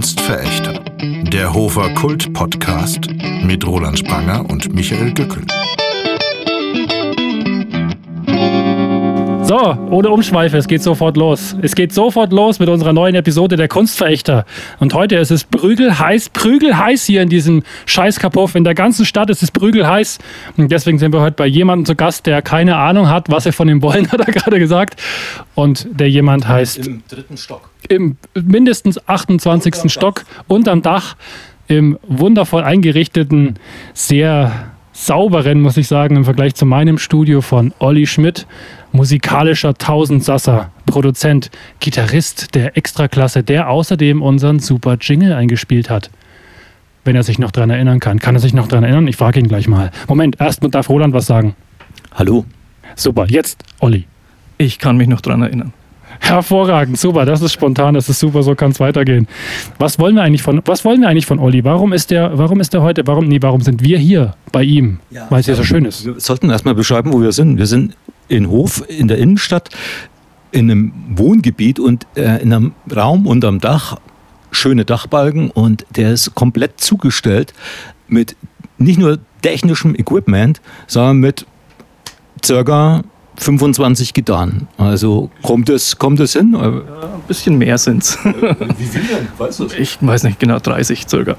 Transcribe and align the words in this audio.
Kunstverächter. 0.00 0.80
Der 1.30 1.52
Hofer 1.52 1.90
Kult 1.90 2.32
Podcast 2.32 3.00
mit 3.42 3.66
Roland 3.66 3.98
Spranger 3.98 4.48
und 4.48 4.72
Michael 4.72 5.12
Dückel. 5.12 5.44
So, 9.50 9.76
ohne 9.90 10.10
Umschweife, 10.10 10.56
es 10.58 10.68
geht 10.68 10.80
sofort 10.80 11.16
los. 11.16 11.56
Es 11.60 11.74
geht 11.74 11.92
sofort 11.92 12.32
los 12.32 12.60
mit 12.60 12.68
unserer 12.68 12.92
neuen 12.92 13.16
Episode 13.16 13.56
der 13.56 13.66
Kunstverächter. 13.66 14.46
Und 14.78 14.94
heute 14.94 15.16
ist 15.16 15.32
es 15.32 15.42
prügelheiß, 15.42 16.28
prügelheiß 16.28 17.04
hier 17.04 17.20
in 17.20 17.28
diesem 17.28 17.64
Scheißkapuff. 17.84 18.54
In 18.54 18.62
der 18.62 18.74
ganzen 18.74 19.04
Stadt 19.04 19.28
ist 19.28 19.42
es 19.42 19.50
prügelheiß. 19.50 20.20
Und 20.56 20.70
deswegen 20.70 21.00
sind 21.00 21.12
wir 21.12 21.20
heute 21.20 21.34
bei 21.34 21.48
jemandem 21.48 21.84
zu 21.84 21.96
Gast, 21.96 22.26
der 22.26 22.42
keine 22.42 22.76
Ahnung 22.76 23.08
hat, 23.08 23.28
was 23.28 23.42
sie 23.42 23.50
von 23.50 23.68
ihm 23.68 23.82
wollen, 23.82 24.08
hat 24.12 24.20
er 24.20 24.32
gerade 24.32 24.60
gesagt. 24.60 25.02
Und 25.56 25.84
der 25.90 26.08
jemand 26.08 26.46
heißt. 26.46 26.86
Im 26.86 27.02
dritten 27.08 27.36
Stock. 27.36 27.70
Im 27.88 28.18
mindestens 28.40 29.04
28. 29.08 29.74
Unterm 29.74 29.88
Stock 29.88 30.24
unterm 30.46 30.82
Dach 30.82 31.16
im 31.66 31.98
wundervoll 32.06 32.62
eingerichteten, 32.62 33.58
sehr 33.94 34.70
sauberen, 35.00 35.62
muss 35.62 35.78
ich 35.78 35.88
sagen, 35.88 36.16
im 36.16 36.24
Vergleich 36.24 36.54
zu 36.54 36.66
meinem 36.66 36.98
Studio 36.98 37.40
von 37.40 37.72
Olli 37.78 38.06
Schmidt, 38.06 38.46
musikalischer 38.92 39.74
Tausendsasser, 39.74 40.70
Produzent, 40.84 41.50
Gitarrist 41.80 42.54
der 42.54 42.76
Extraklasse, 42.76 43.42
der 43.42 43.70
außerdem 43.70 44.20
unseren 44.20 44.58
super 44.58 44.98
Jingle 45.00 45.32
eingespielt 45.32 45.88
hat. 45.88 46.10
Wenn 47.02 47.16
er 47.16 47.22
sich 47.22 47.38
noch 47.38 47.50
dran 47.50 47.70
erinnern 47.70 47.98
kann. 47.98 48.18
Kann 48.18 48.34
er 48.34 48.40
sich 48.40 48.52
noch 48.52 48.68
dran 48.68 48.84
erinnern? 48.84 49.08
Ich 49.08 49.16
frage 49.16 49.40
ihn 49.40 49.48
gleich 49.48 49.66
mal. 49.66 49.90
Moment, 50.06 50.36
erst 50.38 50.60
darf 50.70 50.90
Roland 50.90 51.14
was 51.14 51.24
sagen. 51.24 51.56
Hallo. 52.14 52.44
Super, 52.94 53.24
jetzt 53.26 53.64
Olli. 53.80 54.06
Ich 54.58 54.78
kann 54.78 54.98
mich 54.98 55.08
noch 55.08 55.22
dran 55.22 55.40
erinnern. 55.40 55.72
Hervorragend, 56.20 56.98
super, 56.98 57.24
das 57.24 57.40
ist 57.42 57.52
spontan, 57.52 57.94
das 57.94 58.08
ist 58.08 58.20
super, 58.20 58.42
so 58.42 58.54
kann 58.54 58.70
es 58.70 58.78
weitergehen. 58.78 59.26
Was 59.78 59.98
wollen 59.98 60.14
wir 60.14 60.22
eigentlich 60.22 60.42
von, 60.42 60.60
was 60.66 60.84
wollen 60.84 61.00
wir 61.00 61.08
eigentlich 61.08 61.26
von 61.26 61.38
Olli? 61.38 61.64
Warum 61.64 61.92
ist 61.92 62.10
der, 62.10 62.36
warum 62.38 62.60
ist 62.60 62.72
der 62.72 62.82
heute, 62.82 63.06
warum, 63.06 63.26
nee, 63.26 63.38
warum 63.40 63.62
sind 63.62 63.82
wir 63.82 63.98
hier 63.98 64.34
bei 64.52 64.62
ihm? 64.62 65.00
Weil 65.30 65.40
es 65.40 65.46
ja 65.46 65.54
so 65.54 65.64
schön 65.64 65.84
ist. 65.84 66.04
Wir 66.04 66.20
sollten 66.20 66.50
erstmal 66.50 66.74
beschreiben, 66.74 67.12
wo 67.12 67.20
wir 67.20 67.32
sind. 67.32 67.58
Wir 67.58 67.66
sind 67.66 67.96
in 68.28 68.48
Hof, 68.48 68.84
in 68.88 69.08
der 69.08 69.18
Innenstadt, 69.18 69.70
in 70.52 70.70
einem 70.70 70.92
Wohngebiet 71.16 71.80
und 71.80 72.06
äh, 72.14 72.42
in 72.42 72.52
einem 72.52 72.72
Raum 72.94 73.26
unterm 73.26 73.58
Dach, 73.58 73.98
schöne 74.50 74.84
Dachbalken 74.84 75.50
und 75.50 75.86
der 75.96 76.12
ist 76.12 76.34
komplett 76.34 76.80
zugestellt 76.80 77.54
mit 78.08 78.36
nicht 78.78 78.98
nur 78.98 79.18
technischem 79.42 79.94
Equipment, 79.94 80.60
sondern 80.86 81.18
mit 81.18 81.46
circa 82.44 83.02
25 83.40 84.12
Gitarren. 84.12 84.68
Also 84.76 85.30
kommt 85.42 85.70
es, 85.70 85.98
kommt 85.98 86.20
es 86.20 86.34
hin? 86.34 86.52
Ja, 86.52 86.68
ein 86.68 86.82
bisschen 87.26 87.56
mehr 87.56 87.78
sind's. 87.78 88.18
Wie 88.24 88.84
viel 88.84 89.02
denn? 89.02 89.28
Weißt 89.38 89.60
du 89.60 89.66
Ich 89.78 89.96
weiß 90.00 90.24
nicht 90.24 90.38
genau, 90.38 90.58
30 90.58 91.06
circa. 91.08 91.36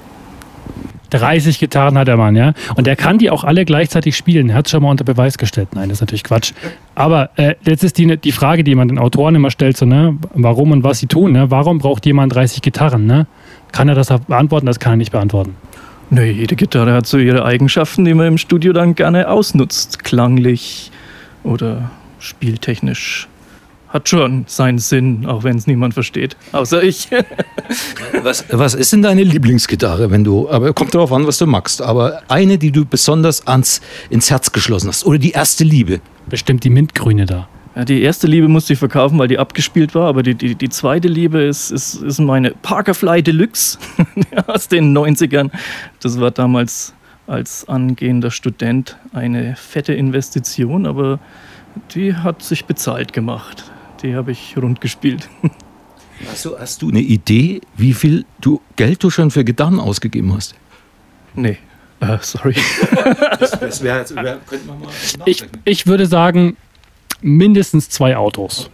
30 1.10 1.58
Gitarren 1.58 1.96
hat 1.98 2.08
der 2.08 2.16
Mann, 2.16 2.34
ja. 2.34 2.54
Und 2.74 2.86
der 2.86 2.96
kann 2.96 3.18
die 3.18 3.30
auch 3.30 3.44
alle 3.44 3.64
gleichzeitig 3.64 4.16
spielen. 4.16 4.48
Er 4.48 4.56
hat 4.56 4.66
es 4.66 4.72
schon 4.72 4.82
mal 4.82 4.90
unter 4.90 5.04
Beweis 5.04 5.38
gestellt. 5.38 5.68
Nein, 5.74 5.90
das 5.90 5.98
ist 5.98 6.00
natürlich 6.00 6.24
Quatsch. 6.24 6.52
Aber 6.94 7.30
äh, 7.36 7.54
jetzt 7.64 7.84
ist 7.84 7.98
die, 7.98 8.16
die 8.16 8.32
Frage, 8.32 8.64
die 8.64 8.74
man 8.74 8.88
den 8.88 8.98
Autoren 8.98 9.34
immer 9.34 9.50
stellt, 9.50 9.76
so, 9.76 9.84
ne, 9.84 10.16
warum 10.34 10.72
und 10.72 10.84
was 10.84 10.98
sie 10.98 11.06
tun. 11.06 11.32
Ne? 11.32 11.50
Warum 11.50 11.78
braucht 11.78 12.06
jemand 12.06 12.34
30 12.34 12.62
Gitarren? 12.62 13.06
Ne? 13.06 13.26
Kann 13.72 13.88
er 13.88 13.94
das 13.94 14.08
beantworten? 14.26 14.66
Das 14.66 14.80
kann 14.80 14.94
er 14.94 14.96
nicht 14.96 15.12
beantworten. 15.12 15.54
Nö, 16.10 16.24
jede 16.24 16.56
Gitarre 16.56 16.94
hat 16.94 17.06
so 17.06 17.18
ihre 17.18 17.44
Eigenschaften, 17.44 18.04
die 18.04 18.14
man 18.14 18.26
im 18.26 18.38
Studio 18.38 18.72
dann 18.72 18.94
gerne 18.94 19.28
ausnutzt. 19.28 20.02
Klanglich 20.02 20.90
oder 21.44 21.90
spieltechnisch. 22.18 23.28
Hat 23.88 24.08
schon 24.08 24.44
seinen 24.48 24.78
Sinn, 24.78 25.26
auch 25.26 25.44
wenn 25.44 25.56
es 25.56 25.66
niemand 25.66 25.92
versteht. 25.92 26.36
Außer 26.52 26.82
ich. 26.82 27.08
Was, 28.22 28.44
was 28.50 28.74
ist 28.74 28.92
denn 28.92 29.02
deine 29.02 29.24
Lieblingsgitarre, 29.24 30.10
wenn 30.10 30.22
du, 30.22 30.48
aber 30.48 30.72
kommt 30.72 30.94
darauf 30.94 31.12
an, 31.12 31.26
was 31.26 31.38
du 31.38 31.46
magst, 31.46 31.82
aber 31.82 32.22
eine, 32.28 32.56
die 32.56 32.70
du 32.70 32.84
besonders 32.84 33.46
ans, 33.48 33.80
ins 34.10 34.30
Herz 34.30 34.52
geschlossen 34.52 34.88
hast 34.88 35.04
oder 35.04 35.18
die 35.18 35.32
erste 35.32 35.64
Liebe? 35.64 36.00
Bestimmt 36.28 36.62
die 36.62 36.70
Mintgrüne 36.70 37.26
da. 37.26 37.48
Ja, 37.74 37.84
die 37.84 38.02
erste 38.02 38.26
Liebe 38.26 38.48
musste 38.48 38.74
ich 38.74 38.78
verkaufen, 38.78 39.18
weil 39.18 39.28
die 39.28 39.38
abgespielt 39.38 39.94
war, 39.94 40.06
aber 40.06 40.22
die, 40.22 40.34
die, 40.34 40.54
die 40.54 40.68
zweite 40.68 41.08
Liebe 41.08 41.40
ist, 41.40 41.70
ist, 41.70 41.94
ist 41.94 42.20
meine 42.20 42.50
Parkerfly 42.50 43.22
Deluxe 43.22 43.78
aus 44.46 44.68
den 44.68 44.96
90ern. 44.96 45.50
Das 46.00 46.20
war 46.20 46.30
damals 46.30 46.94
als 47.26 47.68
angehender 47.68 48.30
Student 48.30 48.96
eine 49.12 49.56
fette 49.56 49.94
Investition, 49.94 50.86
aber 50.86 51.18
die 51.94 52.14
hat 52.14 52.42
sich 52.42 52.64
bezahlt 52.64 53.12
gemacht. 53.12 53.70
Die 54.02 54.14
habe 54.14 54.32
ich 54.32 54.56
rund 54.56 54.80
gespielt. 54.80 55.28
Hast 56.30 56.44
du, 56.44 56.56
hast 56.56 56.82
du 56.82 56.88
eine 56.88 57.00
Idee, 57.00 57.60
wie 57.76 57.92
viel 57.92 58.24
du 58.40 58.60
Geld 58.76 59.02
du 59.02 59.10
schon 59.10 59.32
für 59.32 59.42
Gitarren 59.44 59.80
ausgegeben 59.80 60.32
hast? 60.32 60.54
Nee, 61.34 61.58
äh, 61.98 62.18
sorry. 62.20 62.54
Das, 63.40 63.50
das 63.58 63.82
wäre 63.82 63.98
jetzt, 63.98 64.14
wär, 64.14 64.38
könnte 64.46 64.68
man 64.68 64.78
mal 64.80 64.88
Ich, 65.24 65.44
ich 65.64 65.86
würde 65.88 66.06
sagen, 66.06 66.56
mindestens 67.22 67.88
zwei 67.88 68.16
Autos. 68.16 68.70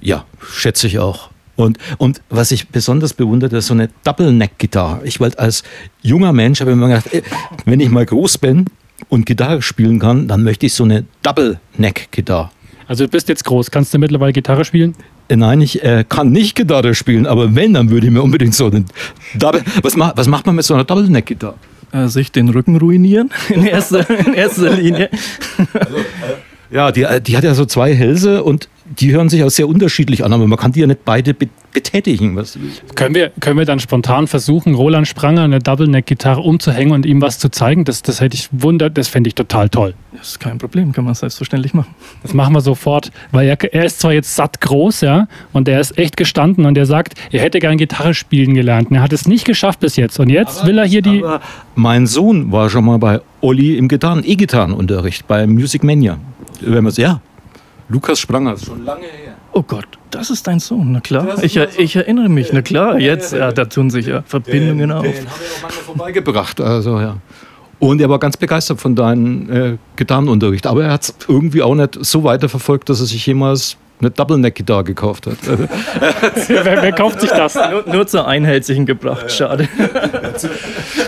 Ja, 0.00 0.24
schätze 0.40 0.86
ich 0.86 0.98
auch. 0.98 1.31
Und, 1.56 1.78
und 1.98 2.22
was 2.30 2.50
ich 2.50 2.68
besonders 2.68 3.12
bewundere, 3.12 3.58
ist 3.58 3.66
so 3.66 3.74
eine 3.74 3.90
Double-Neck-Gitarre. 4.04 5.02
Ich 5.04 5.20
wollte 5.20 5.38
als 5.38 5.62
junger 6.00 6.32
Mensch, 6.32 6.60
habe 6.60 6.70
ich 6.70 6.76
mir 6.76 6.88
gedacht, 6.88 7.08
ey, 7.12 7.22
wenn 7.64 7.80
ich 7.80 7.90
mal 7.90 8.06
groß 8.06 8.38
bin 8.38 8.66
und 9.08 9.26
Gitarre 9.26 9.60
spielen 9.62 9.98
kann, 9.98 10.28
dann 10.28 10.42
möchte 10.42 10.66
ich 10.66 10.74
so 10.74 10.84
eine 10.84 11.04
Double-Neck-Gitarre. 11.22 12.50
Also 12.88 13.04
du 13.04 13.10
bist 13.10 13.28
jetzt 13.28 13.44
groß. 13.44 13.70
Kannst 13.70 13.94
du 13.94 13.98
mittlerweile 13.98 14.32
Gitarre 14.32 14.64
spielen? 14.64 14.94
Äh, 15.28 15.36
Nein, 15.36 15.60
ich 15.60 15.82
äh, 15.82 16.04
kann 16.08 16.30
nicht 16.30 16.56
Gitarre 16.56 16.94
spielen, 16.94 17.26
aber 17.26 17.54
wenn, 17.54 17.74
dann 17.74 17.90
würde 17.90 18.06
ich 18.06 18.12
mir 18.12 18.22
unbedingt 18.22 18.54
so 18.54 18.66
eine 18.66 18.84
Double. 19.34 19.62
Was, 19.82 19.96
ma 19.96 20.12
was 20.16 20.28
macht 20.28 20.46
man 20.46 20.56
mit 20.56 20.64
so 20.64 20.74
einer 20.74 20.84
Double-Neck-Gitarre? 20.84 21.54
Äh, 21.92 22.08
sich 22.08 22.32
den 22.32 22.48
Rücken 22.48 22.76
ruinieren 22.76 23.30
in 23.50 23.66
erster, 23.66 24.08
in 24.08 24.34
erster 24.34 24.70
Linie. 24.70 25.10
Ja, 26.70 26.90
die, 26.90 27.02
äh, 27.02 27.20
die 27.20 27.36
hat 27.36 27.44
ja 27.44 27.54
so 27.54 27.66
zwei 27.66 27.94
Hälse 27.94 28.42
und 28.42 28.68
die 29.00 29.12
hören 29.12 29.28
sich 29.28 29.42
auch 29.44 29.50
sehr 29.50 29.68
unterschiedlich 29.68 30.24
an, 30.24 30.32
aber 30.32 30.46
man 30.46 30.58
kann 30.58 30.72
die 30.72 30.80
ja 30.80 30.86
nicht 30.86 31.04
beide 31.04 31.34
be 31.34 31.48
betätigen. 31.74 32.36
Was, 32.36 32.58
Können 32.96 33.14
wir, 33.14 33.30
können 33.40 33.56
wir 33.56 33.64
dann 33.64 33.80
spontan 33.80 34.26
versuchen, 34.26 34.74
Roland 34.74 35.08
Spranger 35.08 35.44
eine 35.44 35.58
Double-Neck-Gitarre 35.58 36.42
umzuhängen 36.42 36.92
und 36.92 37.06
ihm 37.06 37.22
was 37.22 37.38
zu 37.38 37.48
zeigen? 37.48 37.84
Das, 37.84 38.02
das 38.02 38.20
hätte 38.20 38.36
ich 38.36 38.50
wunder, 38.52 38.90
das 38.90 39.08
fände 39.08 39.28
ich 39.28 39.34
total 39.34 39.70
toll. 39.70 39.94
Das 40.14 40.28
ist 40.32 40.38
kein 40.40 40.58
Problem, 40.58 40.92
kann 40.92 41.06
man 41.06 41.14
selbstverständlich 41.14 41.72
machen. 41.72 41.94
Das 42.22 42.34
machen 42.34 42.52
wir 42.54 42.60
sofort, 42.60 43.10
weil 43.30 43.48
er, 43.48 43.56
er 43.72 43.86
ist 43.86 44.00
zwar 44.00 44.12
jetzt 44.12 44.36
satt 44.36 44.60
groß, 44.60 45.00
ja, 45.00 45.28
und 45.54 45.66
er 45.66 45.80
ist 45.80 45.96
echt 45.96 46.18
gestanden 46.18 46.66
und 46.66 46.76
er 46.76 46.84
sagt, 46.84 47.14
er 47.30 47.40
hätte 47.40 47.58
gern 47.58 47.78
Gitarre 47.78 48.12
spielen 48.12 48.52
gelernt. 48.52 48.90
Und 48.90 48.96
er 48.96 49.02
hat 49.02 49.14
es 49.14 49.26
nicht 49.26 49.46
geschafft 49.46 49.80
bis 49.80 49.96
jetzt. 49.96 50.20
Und 50.20 50.28
jetzt 50.28 50.66
will 50.66 50.76
er 50.76 50.84
hier 50.84 51.00
die. 51.00 51.24
aber 51.24 51.40
mein 51.74 52.06
Sohn 52.06 52.52
war 52.52 52.68
schon 52.68 52.84
mal 52.84 52.98
bei 52.98 53.22
Olli 53.40 53.78
im 53.78 53.88
Gitarren, 53.88 54.22
E-Gitarrenunterricht 54.26 55.26
bei 55.26 55.46
Music 55.46 55.82
Mania. 55.84 56.18
Wenn 56.60 56.84
man's- 56.84 56.98
ja, 56.98 57.22
Lukas 57.92 58.18
Spranger, 58.20 58.54
ist 58.54 58.64
schon 58.66 58.84
lange 58.84 59.02
her. 59.02 59.34
Oh 59.52 59.62
Gott, 59.62 59.86
das 60.10 60.30
ist 60.30 60.46
dein 60.46 60.58
Sohn, 60.60 60.92
na 60.92 61.00
klar. 61.00 61.42
Ich, 61.42 61.56
er- 61.56 61.78
ich 61.78 61.94
erinnere 61.94 62.28
mich, 62.30 62.52
na 62.52 62.62
klar, 62.62 62.98
jetzt, 62.98 63.32
ja, 63.34 63.52
da 63.52 63.66
tun 63.66 63.90
sich 63.90 64.06
ja 64.06 64.22
Verbindungen 64.22 64.90
auf. 64.90 65.02
Den 65.02 65.12
haben 65.12 65.24
wir 65.24 65.28
auch 65.28 65.62
manchmal 65.62 65.84
vorbeigebracht. 65.84 66.60
Also, 66.60 66.98
ja. 67.00 67.16
Und 67.78 68.00
er 68.00 68.08
war 68.08 68.18
ganz 68.18 68.36
begeistert 68.36 68.80
von 68.80 68.94
deinem 68.94 69.50
äh, 69.50 69.76
Gitarrenunterricht. 69.96 70.66
Aber 70.66 70.84
er 70.84 70.92
hat 70.92 71.02
es 71.02 71.14
irgendwie 71.28 71.62
auch 71.62 71.74
nicht 71.74 71.98
so 72.04 72.22
weiterverfolgt, 72.24 72.88
dass 72.88 73.00
er 73.00 73.06
sich 73.06 73.26
jemals 73.26 73.76
eine 74.02 74.10
Double-Neck-Gitarre 74.10 74.84
gekauft 74.84 75.26
hat. 75.26 75.38
Wer, 76.48 76.82
wer 76.82 76.92
kauft 76.92 77.20
sich 77.20 77.30
das? 77.30 77.54
Nur, 77.54 77.84
nur 77.86 78.06
zur 78.06 78.26
Einhältigen 78.26 78.86
gebracht, 78.86 79.30
schade. 79.30 79.68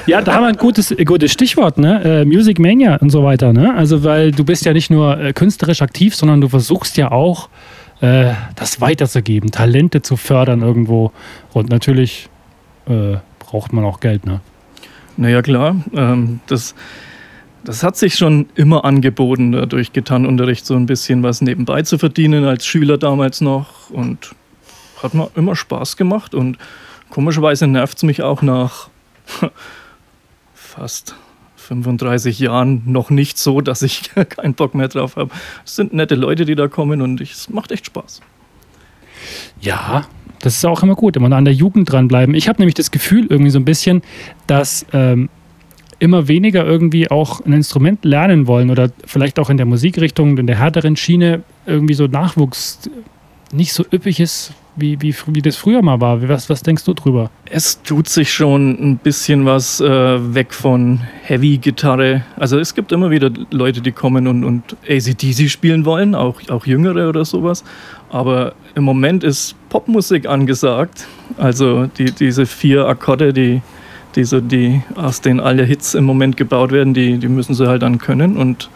Ja, 0.07 0.21
da 0.21 0.35
haben 0.35 0.43
wir 0.43 0.49
ein 0.49 0.57
gutes, 0.57 0.95
gutes 1.05 1.33
Stichwort, 1.33 1.79
ne? 1.79 2.03
Äh, 2.05 2.25
Music 2.27 2.59
Mania 2.59 2.97
und 2.97 3.09
so 3.09 3.25
weiter, 3.25 3.55
ne? 3.55 3.75
Also, 3.75 4.05
weil 4.05 4.33
du 4.33 4.45
bist 4.45 4.67
ja 4.67 4.75
nicht 4.75 4.91
nur 4.91 5.19
äh, 5.19 5.33
künstlerisch 5.33 5.81
aktiv, 5.81 6.15
sondern 6.15 6.43
du 6.43 6.49
versuchst 6.49 6.99
ja 6.99 7.11
auch, 7.11 7.49
äh, 8.01 8.33
das 8.55 8.81
weiterzugeben, 8.83 9.51
Talente 9.51 10.03
zu 10.03 10.17
fördern 10.17 10.61
irgendwo. 10.61 11.11
Und 11.55 11.71
natürlich 11.71 12.29
äh, 12.87 13.17
braucht 13.39 13.73
man 13.73 13.85
auch 13.85 14.01
Geld, 14.01 14.27
ne? 14.27 14.41
Naja, 15.17 15.43
klar, 15.43 15.77
ähm, 15.95 16.41
das, 16.49 16.75
das 17.65 17.83
hat 17.83 17.97
sich 17.97 18.15
schon 18.17 18.47
immer 18.55 18.85
angeboten, 18.85 19.53
da 19.53 19.67
durch 19.67 19.93
Gitarrenunterricht 19.93 20.65
so 20.67 20.75
ein 20.75 20.87
bisschen 20.87 21.23
was 21.23 21.41
nebenbei 21.41 21.83
zu 21.83 21.99
verdienen, 21.99 22.45
als 22.45 22.67
Schüler 22.67 22.99
damals 22.99 23.41
noch. 23.41 23.91
Und 23.91 24.35
hat 25.03 25.15
mir 25.15 25.31
immer 25.35 25.57
Spaß 25.57 25.97
gemacht. 25.97 26.35
Und 26.35 26.59
komischerweise 27.11 27.67
nervt 27.67 27.97
es 27.99 28.03
mich 28.03 28.23
auch 28.23 28.43
nach 28.43 28.89
fast 30.55 31.15
35 31.57 32.39
Jahren 32.39 32.83
noch 32.87 33.11
nicht 33.11 33.39
so, 33.39 33.61
dass 33.61 33.83
ich 33.83 34.11
keinen 34.29 34.55
Bock 34.55 34.75
mehr 34.75 34.89
drauf 34.89 35.17
habe. 35.17 35.31
Es 35.65 35.77
sind 35.77 35.93
nette 35.95 36.15
Leute, 36.15 36.45
die 36.45 36.55
da 36.55 36.69
kommen 36.69 37.01
und 37.01 37.21
ich- 37.21 37.33
es 37.33 37.49
macht 37.49 37.73
echt 37.73 37.87
Spaß. 37.87 38.21
Ja, 39.61 40.07
das 40.41 40.57
ist 40.57 40.65
auch 40.67 40.83
immer 40.83 40.95
gut, 40.95 41.17
immer 41.17 41.35
an 41.35 41.47
der 41.47 41.55
Jugend 41.55 41.91
dranbleiben. 41.91 42.35
Ich 42.35 42.49
habe 42.49 42.61
nämlich 42.61 42.75
das 42.75 42.91
Gefühl 42.91 43.27
irgendwie 43.31 43.51
so 43.51 43.59
ein 43.59 43.65
bisschen, 43.65 44.03
dass 44.47 44.85
ähm, 44.93 45.31
immer 45.99 46.29
weniger 46.29 46.65
irgendwie 46.65 47.11
auch 47.11 47.45
ein 47.45 47.53
Instrument 47.53 48.05
lernen 48.05 48.47
wollen 48.47 48.71
oder 48.71 48.91
vielleicht 49.07 49.39
auch 49.39 49.51
in 49.51 49.57
der 49.57 49.67
Musikrichtung, 49.67 50.39
in 50.39 50.47
der 50.47 50.59
härteren 50.59 50.97
Schiene 50.97 51.43
irgendwie 51.67 51.95
so 51.95 52.07
Nachwuchs 52.07 52.91
nicht 53.53 53.73
so 53.73 53.85
üppig 53.93 54.21
ist, 54.21 54.53
wie, 54.77 55.01
wie, 55.01 55.15
wie 55.29 55.43
das 55.43 55.57
früher 55.57 55.83
mal 55.83 56.01
war. 56.01 56.29
Was, 56.29 56.51
was 56.51 56.63
denkst 56.63 56.85
du 56.85 56.95
drüber? 56.95 57.31
Es 57.49 57.81
tut 57.83 58.09
sich 58.09 58.33
schon 58.33 58.71
ein 58.71 58.97
bisschen 58.99 59.47
was 59.47 59.81
äh, 59.81 60.35
weg 60.35 60.53
von 60.53 61.01
Heavy-Gitarre. 61.23 62.25
Also 62.37 62.59
es 62.59 62.75
gibt 62.75 62.91
immer 62.91 63.11
wieder 63.11 63.31
Leute, 63.51 63.81
die 63.81 63.93
kommen 63.93 64.27
und, 64.27 64.45
und 64.45 64.77
ACDC 64.89 65.49
spielen 65.49 65.85
wollen, 65.85 66.15
auch, 66.15 66.41
auch 66.49 66.67
Jüngere 66.67 67.09
oder 67.09 67.25
sowas. 67.25 67.63
Aber 68.11 68.55
im 68.75 68.85
Moment 68.85 69.23
ist 69.23 69.55
Popmusik 69.69 70.27
angesagt. 70.27 71.07
Also 71.37 71.87
die, 71.87 72.11
diese 72.13 72.47
vier 72.47 72.87
Akkorde, 72.87 73.33
die, 73.33 73.63
die, 74.17 74.25
so 74.25 74.41
die 74.41 74.83
aus 74.95 75.21
denen 75.21 75.41
alle 75.41 75.65
Hits 75.65 75.95
im 75.95 76.05
Moment 76.05 76.37
gebaut 76.37 76.73
werden, 76.73 76.95
die, 76.95 77.19
die 77.19 77.29
müssen 77.29 77.55
sie 77.55 77.69
halt 77.69 77.83
dann 77.83 77.99
können 77.99 78.37
und 78.37 78.71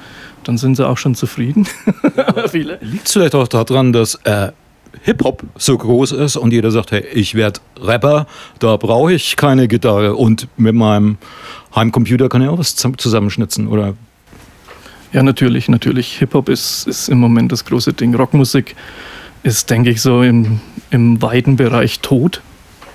dann 0.44 0.58
sind 0.58 0.76
sie 0.76 0.86
auch 0.86 0.98
schon 0.98 1.14
zufrieden. 1.14 1.66
Viele. 2.48 2.78
Liegt 2.80 3.06
es 3.06 3.12
vielleicht 3.12 3.34
auch 3.34 3.48
daran, 3.48 3.92
dass 3.92 4.14
äh, 4.24 4.52
Hip-Hop 5.02 5.42
so 5.56 5.76
groß 5.76 6.12
ist 6.12 6.36
und 6.36 6.52
jeder 6.52 6.70
sagt, 6.70 6.92
hey, 6.92 7.04
ich 7.12 7.34
werde 7.34 7.60
Rapper, 7.80 8.26
da 8.58 8.76
brauche 8.76 9.12
ich 9.12 9.36
keine 9.36 9.68
Gitarre 9.68 10.14
und 10.14 10.48
mit 10.56 10.74
meinem 10.74 11.18
Heimcomputer 11.74 12.28
kann 12.28 12.42
ich 12.42 12.48
auch 12.48 12.58
was 12.58 12.74
zusammenschnitzen, 12.76 13.68
oder? 13.68 13.94
Ja, 15.12 15.22
natürlich, 15.22 15.68
natürlich. 15.68 16.18
Hip-Hop 16.18 16.48
ist, 16.48 16.86
ist 16.86 17.08
im 17.08 17.18
Moment 17.18 17.50
das 17.52 17.64
große 17.64 17.92
Ding. 17.94 18.14
Rockmusik 18.14 18.76
ist, 19.42 19.70
denke 19.70 19.90
ich, 19.90 20.02
so 20.02 20.22
im, 20.22 20.60
im 20.90 21.20
weiten 21.22 21.56
Bereich 21.56 22.00
tot. 22.00 22.42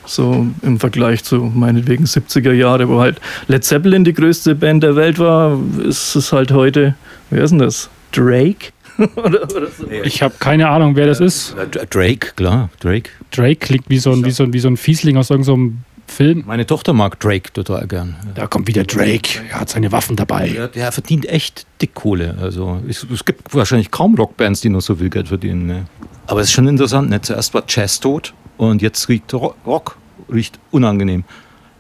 So 0.05 0.47
im 0.61 0.79
Vergleich 0.79 1.23
zu 1.23 1.37
meinetwegen 1.37 2.05
70er 2.05 2.51
Jahre, 2.51 2.89
wo 2.89 2.99
halt 2.99 3.21
Led 3.47 3.63
Zeppelin 3.63 4.03
die 4.03 4.13
größte 4.13 4.55
Band 4.55 4.83
der 4.83 4.95
Welt 4.95 5.19
war, 5.19 5.59
ist 5.85 6.15
es 6.15 6.33
halt 6.33 6.51
heute, 6.51 6.95
wer 7.29 7.43
ist 7.43 7.51
denn 7.51 7.59
das? 7.59 7.89
Drake? 8.11 8.71
oder, 9.15 9.43
oder 9.43 9.67
so. 9.67 9.89
Ich 9.89 10.21
habe 10.21 10.35
keine 10.39 10.69
Ahnung, 10.69 10.95
wer 10.95 11.07
das 11.07 11.19
ist. 11.19 11.55
Drake, 11.89 12.33
klar, 12.35 12.69
Drake. 12.79 13.09
Drake 13.31 13.55
klingt 13.55 13.89
wie 13.89 13.97
so 13.97 14.11
ein, 14.11 14.23
wie 14.23 14.31
so 14.31 14.43
ein, 14.43 14.53
wie 14.53 14.59
so 14.59 14.67
ein 14.67 14.77
Fiesling 14.77 15.17
aus 15.17 15.29
irgendeinem 15.29 15.79
Film. 16.05 16.43
Meine 16.45 16.65
Tochter 16.65 16.93
mag 16.93 17.19
Drake 17.19 17.51
total 17.53 17.87
gern. 17.87 18.15
Da 18.35 18.45
kommt 18.45 18.67
wieder 18.67 18.83
Drake. 18.83 19.41
Er 19.49 19.61
hat 19.61 19.69
seine 19.69 19.91
Waffen 19.91 20.15
dabei. 20.15 20.49
Der, 20.49 20.67
der 20.67 20.91
verdient 20.91 21.27
echt 21.27 21.65
dick 21.81 21.95
Kohle. 21.95 22.37
Also 22.39 22.81
es, 22.87 23.05
es, 23.11 23.25
gibt 23.25 23.53
wahrscheinlich 23.55 23.89
kaum 23.89 24.15
Rockbands, 24.15 24.61
die 24.61 24.69
noch 24.69 24.81
so 24.81 24.95
viel 24.95 25.09
Geld 25.09 25.29
verdienen. 25.29 25.65
Ne? 25.65 25.85
Aber 26.27 26.41
es 26.41 26.47
ist 26.47 26.53
schon 26.53 26.67
interessant. 26.67 27.09
Ne? 27.09 27.21
Zuerst 27.21 27.53
war 27.53 27.63
Jazz 27.67 27.99
tot 27.99 28.33
und 28.57 28.81
jetzt 28.81 29.07
riecht 29.09 29.33
Rock 29.33 29.97
riecht 30.31 30.59
unangenehm. 30.71 31.23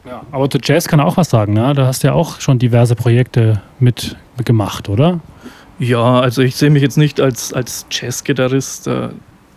Ja, 0.05 0.23
aber 0.31 0.49
zu 0.49 0.57
Jazz 0.61 0.87
kann 0.87 0.99
er 0.99 1.05
auch 1.05 1.17
was 1.17 1.29
sagen. 1.29 1.53
Ne? 1.53 1.73
Da 1.73 1.87
hast 1.87 2.03
du 2.03 2.07
ja 2.07 2.13
auch 2.13 2.41
schon 2.41 2.59
diverse 2.59 2.95
Projekte 2.95 3.61
mitgemacht, 3.79 4.89
oder? 4.89 5.21
Ja, 5.79 6.19
also 6.19 6.41
ich 6.41 6.55
sehe 6.55 6.69
mich 6.69 6.81
jetzt 6.81 6.97
nicht 6.97 7.21
als, 7.21 7.53
als 7.53 7.85
Jazz-Gitarrist. 7.89 8.89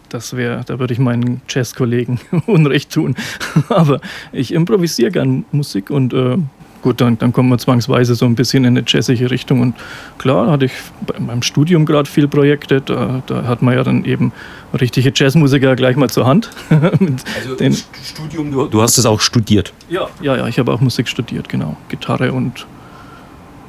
Das 0.09 0.37
wäre, 0.37 0.63
da 0.65 0.79
würde 0.79 0.93
ich 0.93 1.01
meinen 1.01 1.43
Jazz-Kollegen 1.49 2.21
Unrecht 2.47 2.93
tun. 2.93 3.17
Aber 3.69 4.01
ich 4.33 4.53
improvisiere 4.53 5.11
gern 5.11 5.45
Musik 5.51 5.91
und 5.91 6.13
äh, 6.13 6.39
gut, 6.87 7.01
dann, 7.01 7.19
dann 7.19 7.33
kommt 7.33 7.49
man 7.49 7.59
zwangsweise 7.59 8.15
so 8.15 8.27
ein 8.27 8.37
bisschen 8.37 8.63
in 8.63 8.77
eine 8.77 8.85
jazzige 8.87 9.29
Richtung. 9.29 9.61
Und 9.61 9.75
klar, 10.19 10.49
hatte 10.49 10.67
ich 10.67 10.73
bei 11.05 11.19
meinem 11.19 11.43
Studium 11.43 11.85
gerade 11.85 12.09
viele 12.09 12.29
Projekte. 12.29 12.81
Da, 12.81 13.25
da, 13.27 13.43
hat 13.43 13.61
man 13.61 13.75
ja 13.75 13.83
dann 13.83 14.05
eben 14.05 14.31
richtige 14.73 15.11
Jazzmusiker 15.13 15.75
gleich 15.75 15.97
mal 15.97 16.09
zur 16.09 16.27
Hand. 16.27 16.51
also 16.71 17.57
den 17.59 17.77
Studium, 18.05 18.53
du, 18.53 18.67
du 18.67 18.83
hast 18.83 18.99
es 18.99 19.05
auch 19.05 19.21
studiert? 19.21 19.73
Ja, 19.89 20.07
ja, 20.23 20.37
ja, 20.37 20.47
ich 20.47 20.61
habe 20.61 20.73
auch 20.73 20.81
Musik 20.81 21.09
studiert, 21.09 21.49
genau. 21.49 21.77
Gitarre 21.89 22.33
und 22.33 22.69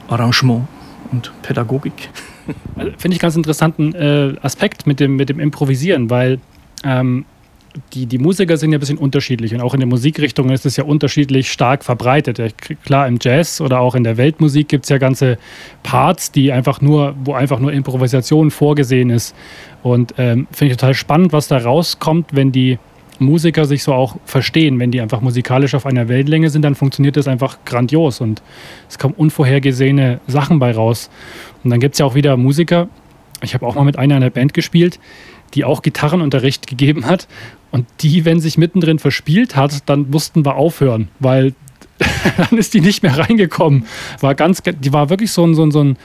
Arrangement 0.09 0.67
und 1.11 1.31
Pädagogik. 1.41 2.09
Also, 2.75 2.91
Finde 2.99 3.15
ich 3.15 3.19
ganz 3.19 3.35
interessanten 3.35 3.95
äh, 3.95 4.35
Aspekt 4.43 4.85
mit 4.85 4.99
dem, 4.99 5.15
mit 5.15 5.29
dem 5.29 5.39
Improvisieren, 5.39 6.11
weil 6.11 6.39
ähm, 6.83 7.25
die, 7.94 8.06
die 8.06 8.18
Musiker 8.18 8.57
sind 8.57 8.71
ja 8.71 8.77
ein 8.77 8.79
bisschen 8.79 8.97
unterschiedlich 8.97 9.53
und 9.53 9.62
auch 9.62 9.74
in 9.74 9.79
der 9.79 9.88
Musikrichtung 9.88 10.50
ist 10.50 10.65
es 10.65 10.77
ja 10.77 10.83
unterschiedlich 10.83 11.51
stark 11.51 11.83
verbreitet. 11.83 12.41
Klar, 12.83 13.07
im 13.07 13.18
Jazz 13.21 13.62
oder 13.62 13.79
auch 13.79 13.95
in 13.95 14.03
der 14.03 14.18
Weltmusik 14.18 14.68
gibt 14.68 14.85
es 14.85 14.89
ja 14.89 14.97
ganze 14.97 15.38
Parts, 15.83 16.31
die 16.31 16.51
einfach 16.51 16.81
nur, 16.81 17.15
wo 17.24 17.33
einfach 17.33 17.59
nur 17.59 17.71
Improvisation 17.71 18.51
vorgesehen 18.51 19.09
ist. 19.09 19.35
Und 19.83 20.13
ähm, 20.18 20.47
finde 20.51 20.71
ich 20.71 20.77
total 20.77 20.94
spannend, 20.94 21.33
was 21.33 21.47
da 21.47 21.57
rauskommt, 21.57 22.35
wenn 22.35 22.51
die 22.51 22.79
Musiker 23.19 23.65
sich 23.65 23.83
so 23.83 23.94
auch 23.94 24.18
verstehen. 24.25 24.79
Wenn 24.79 24.91
die 24.91 25.01
einfach 25.01 25.21
musikalisch 25.21 25.74
auf 25.75 25.85
einer 25.85 26.07
Wellenlänge 26.07 26.50
sind, 26.50 26.63
dann 26.63 26.75
funktioniert 26.75 27.18
das 27.18 27.27
einfach 27.27 27.59
grandios 27.65 28.21
und 28.21 28.41
es 28.89 29.00
kommen 29.00 29.13
unvorhergesehene 29.15 30.19
Sachen 30.27 30.59
bei 30.59 30.71
raus. 30.71 31.09
Und 31.63 31.71
dann 31.71 31.79
gibt 31.79 31.95
es 31.95 32.00
ja 32.00 32.06
auch 32.06 32.15
wieder 32.15 32.38
Musiker, 32.38 32.89
ich 33.41 33.53
habe 33.53 33.65
auch 33.65 33.75
mal 33.75 33.83
mit 33.83 33.97
einer 33.97 34.15
in 34.15 34.21
der 34.21 34.29
Band 34.29 34.53
gespielt, 34.53 35.00
die 35.53 35.65
auch 35.65 35.81
Gitarrenunterricht 35.81 36.67
gegeben 36.67 37.05
hat. 37.05 37.27
Und 37.71 37.85
die, 38.01 38.25
wenn 38.25 38.39
sich 38.39 38.57
mittendrin 38.57 38.99
verspielt 38.99 39.55
hat, 39.55 39.89
dann 39.89 40.09
mussten 40.09 40.45
wir 40.45 40.55
aufhören, 40.55 41.09
weil 41.19 41.53
dann 42.38 42.57
ist 42.57 42.73
die 42.73 42.81
nicht 42.81 43.03
mehr 43.03 43.17
reingekommen. 43.17 43.85
War 44.19 44.35
ganz, 44.35 44.61
die 44.63 44.94
war 44.94 45.09
wirklich 45.09 45.31
so 45.31 45.45
ein, 45.45 45.55
so 45.55 45.65
ein, 45.65 45.71
so 45.71 45.83
ein, 45.83 45.97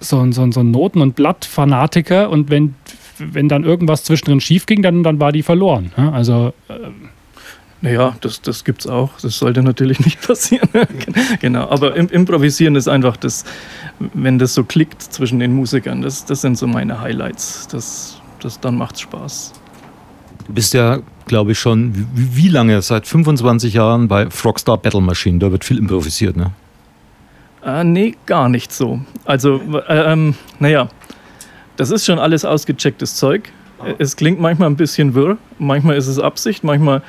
so 0.00 0.20
ein, 0.20 0.32
so 0.32 0.42
ein, 0.42 0.52
so 0.52 0.60
ein 0.60 0.70
Noten- 0.70 1.00
und 1.00 1.16
Blattfanatiker. 1.16 2.30
Und 2.30 2.50
wenn, 2.50 2.74
wenn 3.18 3.48
dann 3.48 3.64
irgendwas 3.64 4.04
zwischendrin 4.04 4.40
schief 4.40 4.66
ging, 4.66 4.82
dann, 4.82 5.02
dann 5.02 5.20
war 5.20 5.32
die 5.32 5.42
verloren. 5.42 5.92
Also. 5.96 6.52
Äh, 6.68 6.74
naja, 7.80 8.16
das, 8.20 8.42
das 8.42 8.64
gibt 8.64 8.80
es 8.80 8.86
auch. 8.88 9.10
Das 9.20 9.38
sollte 9.38 9.62
natürlich 9.62 10.00
nicht 10.04 10.20
passieren. 10.26 10.68
genau. 11.40 11.68
Aber 11.68 11.94
im, 11.96 12.08
Improvisieren 12.08 12.76
ist 12.76 12.88
einfach 12.88 13.16
das, 13.16 13.44
wenn 14.14 14.38
das 14.38 14.54
so 14.54 14.64
klickt 14.64 15.02
zwischen 15.02 15.38
den 15.38 15.54
Musikern, 15.54 16.02
das, 16.02 16.24
das 16.24 16.40
sind 16.40 16.58
so 16.58 16.66
meine 16.66 17.00
Highlights. 17.00 17.68
Das, 17.68 18.17
das, 18.40 18.60
dann 18.60 18.76
macht 18.76 18.96
es 18.96 19.02
Spaß. 19.02 19.52
Du 20.46 20.52
bist 20.52 20.74
ja, 20.74 20.98
glaube 21.26 21.52
ich, 21.52 21.58
schon 21.58 21.94
wie, 22.14 22.36
wie, 22.36 22.48
lange? 22.48 22.80
Seit 22.82 23.06
25 23.06 23.74
Jahren 23.74 24.08
bei 24.08 24.30
Frogstar 24.30 24.78
Battle 24.78 25.00
Machine. 25.00 25.38
Da 25.38 25.52
wird 25.52 25.64
viel 25.64 25.78
improvisiert, 25.78 26.36
ne? 26.36 26.52
Äh, 27.64 27.84
nee, 27.84 28.14
gar 28.26 28.48
nicht 28.48 28.72
so. 28.72 29.00
Also, 29.24 29.60
äh, 29.88 30.12
ähm, 30.12 30.34
naja, 30.58 30.88
das 31.76 31.90
ist 31.90 32.06
schon 32.06 32.18
alles 32.18 32.44
ausgechecktes 32.44 33.16
Zeug. 33.16 33.52
Es 33.98 34.16
klingt 34.16 34.40
manchmal 34.40 34.68
ein 34.68 34.76
bisschen 34.76 35.14
wirr, 35.14 35.38
manchmal 35.58 35.96
ist 35.96 36.08
es 36.08 36.18
Absicht, 36.18 36.64
manchmal 36.64 37.02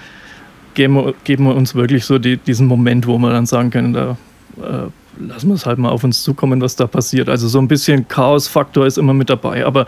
geben 0.76 0.94
wir, 0.96 1.14
geben 1.24 1.46
wir 1.46 1.56
uns 1.56 1.74
wirklich 1.74 2.06
so 2.06 2.20
die, 2.20 2.38
diesen 2.38 2.68
Moment, 2.68 3.08
wo 3.08 3.18
wir 3.18 3.32
dann 3.32 3.48
sagen 3.48 3.72
können, 3.72 3.94
da 3.94 4.18
äh, 4.58 4.90
lassen 5.18 5.48
wir 5.48 5.56
es 5.56 5.66
halt 5.66 5.80
mal 5.80 5.90
auf 5.90 6.04
uns 6.04 6.24
zukommen, 6.24 6.62
was 6.62 6.76
da 6.76 6.88
passiert. 6.88 7.30
Also 7.30 7.48
so 7.48 7.60
ein 7.60 7.68
bisschen 7.68 8.08
Chaos-Faktor 8.08 8.86
ist 8.86 8.98
immer 8.98 9.14
mit 9.14 9.30
dabei, 9.30 9.66
aber 9.66 9.86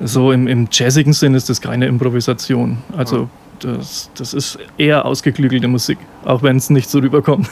so 0.00 0.32
im, 0.32 0.46
im 0.46 0.68
jazzigen 0.70 1.12
Sinn 1.12 1.34
ist 1.34 1.48
das 1.48 1.60
keine 1.60 1.86
Improvisation. 1.86 2.78
Also 2.96 3.28
das, 3.60 4.10
das 4.16 4.34
ist 4.34 4.58
eher 4.76 5.04
ausgeklügelte 5.04 5.68
Musik, 5.68 5.98
auch 6.24 6.42
wenn 6.42 6.56
es 6.56 6.70
nicht 6.70 6.88
so 6.88 6.98
rüberkommt. 6.98 7.48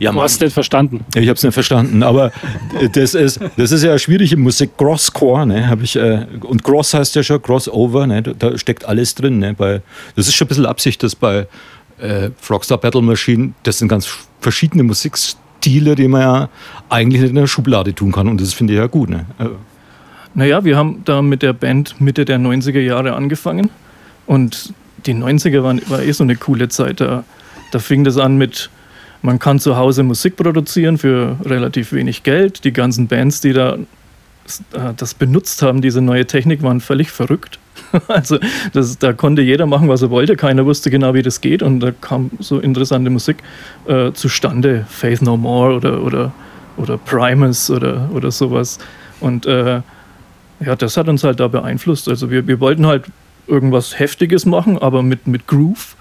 Ja, 0.00 0.12
du 0.12 0.22
hast 0.22 0.36
es 0.36 0.40
nicht 0.40 0.54
verstanden. 0.54 1.04
Ich 1.14 1.28
habe 1.28 1.34
es 1.34 1.42
nicht 1.42 1.52
verstanden, 1.52 2.02
aber 2.02 2.32
das 2.94 3.12
ist, 3.12 3.38
das 3.58 3.70
ist 3.70 3.84
ja 3.84 3.98
schwierige 3.98 4.38
Musik. 4.38 4.78
Crosscore, 4.78 5.46
ne, 5.46 5.68
habe 5.68 5.84
ich, 5.84 5.94
äh, 5.94 6.24
und 6.40 6.64
Cross 6.64 6.94
heißt 6.94 7.14
ja 7.16 7.22
schon 7.22 7.42
Crossover, 7.42 8.06
ne, 8.06 8.22
da, 8.22 8.56
steckt 8.56 8.86
alles 8.86 9.14
drin. 9.14 9.40
Ne, 9.40 9.52
bei, 9.52 9.82
das 10.16 10.26
ist 10.26 10.34
schon 10.34 10.46
ein 10.46 10.48
bisschen 10.48 10.64
Absicht, 10.64 11.02
dass 11.02 11.14
bei 11.14 11.46
äh, 12.00 12.30
Frogstar 12.40 12.78
Battle 12.78 13.02
Machine, 13.02 13.52
das 13.62 13.78
sind 13.78 13.88
ganz 13.88 14.08
verschiedene 14.40 14.82
Musikstile, 14.82 15.94
die 15.94 16.08
man 16.08 16.20
ja 16.20 16.48
eigentlich 16.88 17.22
nicht 17.22 17.30
in 17.30 17.36
der 17.36 17.46
Schublade 17.46 17.94
tun 17.94 18.12
kann. 18.12 18.28
Und 18.28 18.40
das 18.40 18.52
finde 18.52 18.72
ich 18.72 18.78
ja 18.78 18.86
gut. 18.86 19.10
Ne? 19.10 19.26
Äh. 19.38 19.46
Naja, 20.34 20.64
wir 20.64 20.76
haben 20.76 21.02
da 21.04 21.22
mit 21.22 21.42
der 21.42 21.52
Band 21.52 22.00
Mitte 22.00 22.24
der 22.24 22.38
90er 22.38 22.80
Jahre 22.80 23.14
angefangen. 23.14 23.70
Und 24.26 24.72
die 25.06 25.14
90er 25.14 25.62
waren, 25.62 25.80
war 25.88 26.02
eh 26.02 26.12
so 26.12 26.24
eine 26.24 26.36
coole 26.36 26.68
Zeit. 26.68 27.00
Da, 27.00 27.24
da 27.72 27.78
fing 27.78 28.04
das 28.04 28.16
an 28.16 28.36
mit, 28.36 28.70
man 29.22 29.38
kann 29.38 29.58
zu 29.58 29.76
Hause 29.76 30.02
Musik 30.02 30.36
produzieren 30.36 30.98
für 30.98 31.36
relativ 31.44 31.92
wenig 31.92 32.22
Geld. 32.22 32.64
Die 32.64 32.72
ganzen 32.72 33.08
Bands, 33.08 33.40
die 33.40 33.52
da 33.52 33.74
äh, 34.72 34.94
das 34.96 35.14
benutzt 35.14 35.62
haben, 35.62 35.80
diese 35.80 36.00
neue 36.00 36.26
Technik, 36.26 36.62
waren 36.62 36.80
völlig 36.80 37.10
verrückt. 37.10 37.58
Also 38.08 38.38
das, 38.72 38.98
da 38.98 39.12
konnte 39.12 39.42
jeder 39.42 39.66
machen, 39.66 39.88
was 39.88 40.02
er 40.02 40.10
wollte. 40.10 40.36
Keiner 40.36 40.66
wusste 40.66 40.90
genau, 40.90 41.14
wie 41.14 41.22
das 41.22 41.40
geht. 41.40 41.62
Und 41.62 41.80
da 41.80 41.92
kam 41.92 42.30
so 42.38 42.58
interessante 42.58 43.10
Musik 43.10 43.38
äh, 43.86 44.12
zustande. 44.12 44.86
Faith 44.88 45.22
No 45.22 45.36
More 45.36 45.74
oder, 45.74 46.02
oder, 46.02 46.32
oder 46.76 46.98
Primus 46.98 47.70
oder, 47.70 48.08
oder 48.12 48.30
sowas. 48.30 48.78
Und 49.20 49.46
äh, 49.46 49.80
ja, 50.64 50.76
das 50.76 50.96
hat 50.96 51.08
uns 51.08 51.24
halt 51.24 51.40
da 51.40 51.48
beeinflusst. 51.48 52.08
Also 52.08 52.30
wir, 52.30 52.46
wir 52.46 52.60
wollten 52.60 52.86
halt 52.86 53.04
irgendwas 53.46 53.98
Heftiges 53.98 54.46
machen, 54.46 54.78
aber 54.78 55.02
mit, 55.02 55.26
mit 55.26 55.46
Groove. 55.46 55.96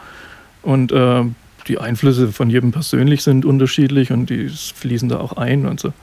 Und 0.61 0.91
äh, 0.91 1.23
die 1.67 1.77
Einflüsse 1.77 2.31
von 2.31 2.49
jedem 2.49 2.71
persönlich 2.71 3.23
sind 3.23 3.45
unterschiedlich 3.45 4.11
und 4.11 4.29
die 4.29 4.49
fließen 4.49 5.09
da 5.09 5.19
auch 5.19 5.37
ein 5.37 5.65
und 5.65 5.79
so 5.79 5.93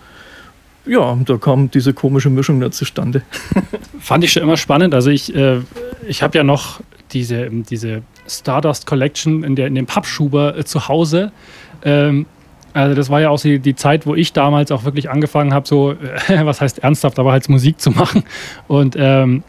ja, 0.86 1.18
da 1.24 1.36
kam 1.36 1.70
diese 1.70 1.92
komische 1.92 2.30
Mischung 2.30 2.60
da 2.60 2.70
zustande. 2.70 3.22
Fand 4.00 4.24
ich 4.24 4.32
schon 4.32 4.42
immer 4.42 4.56
spannend. 4.56 4.94
Also 4.94 5.10
ich, 5.10 5.34
äh, 5.34 5.60
ich 6.06 6.22
habe 6.22 6.38
ja 6.38 6.44
noch 6.44 6.80
diese, 7.12 7.50
diese 7.50 8.02
Stardust 8.28 8.86
Collection 8.86 9.44
in, 9.44 9.56
der, 9.56 9.66
in 9.66 9.74
dem 9.74 9.86
Pappschuber 9.86 10.56
äh, 10.56 10.64
zu 10.64 10.88
Hause. 10.88 11.32
Ähm, 11.84 12.26
also 12.72 12.94
das 12.94 13.08
war 13.08 13.20
ja 13.20 13.30
auch 13.30 13.40
die, 13.40 13.58
die, 13.58 13.74
Zeit, 13.74 14.06
wo 14.06 14.14
ich 14.14 14.32
damals 14.32 14.70
auch 14.70 14.84
wirklich 14.84 15.08
angefangen 15.08 15.54
habe, 15.54 15.66
so, 15.66 15.92
äh, 15.92 16.44
was 16.44 16.60
heißt 16.60 16.80
ernsthaft, 16.80 17.18
aber 17.18 17.32
halt 17.32 17.48
Musik 17.48 17.80
zu 17.80 17.90
machen. 17.90 18.24
Und 18.68 18.96
ähm, 18.98 19.42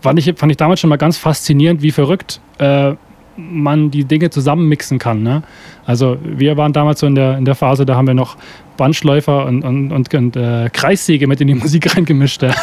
fand 0.00 0.18
ich, 0.18 0.32
fand 0.36 0.52
ich 0.52 0.58
damals 0.58 0.80
schon 0.80 0.90
mal 0.90 0.96
ganz 0.96 1.18
faszinierend, 1.18 1.82
wie 1.82 1.90
verrückt 1.90 2.40
äh, 2.58 2.94
man 3.38 3.90
die 3.90 4.04
Dinge 4.04 4.30
zusammenmixen 4.30 4.98
kann. 4.98 5.22
Ne? 5.22 5.42
Also 5.86 6.18
wir 6.22 6.56
waren 6.56 6.72
damals 6.72 7.00
so 7.00 7.06
in 7.06 7.14
der, 7.14 7.38
in 7.38 7.44
der 7.44 7.54
Phase, 7.54 7.86
da 7.86 7.94
haben 7.94 8.06
wir 8.06 8.14
noch 8.14 8.36
Bandschläufer 8.76 9.46
und, 9.46 9.62
und, 9.62 9.92
und, 9.92 10.12
und 10.12 10.36
äh, 10.36 10.68
Kreissäge 10.72 11.26
mit 11.26 11.40
in 11.40 11.46
die 11.46 11.54
Musik 11.54 11.94
reingemischt. 11.94 12.42
Ja. 12.42 12.54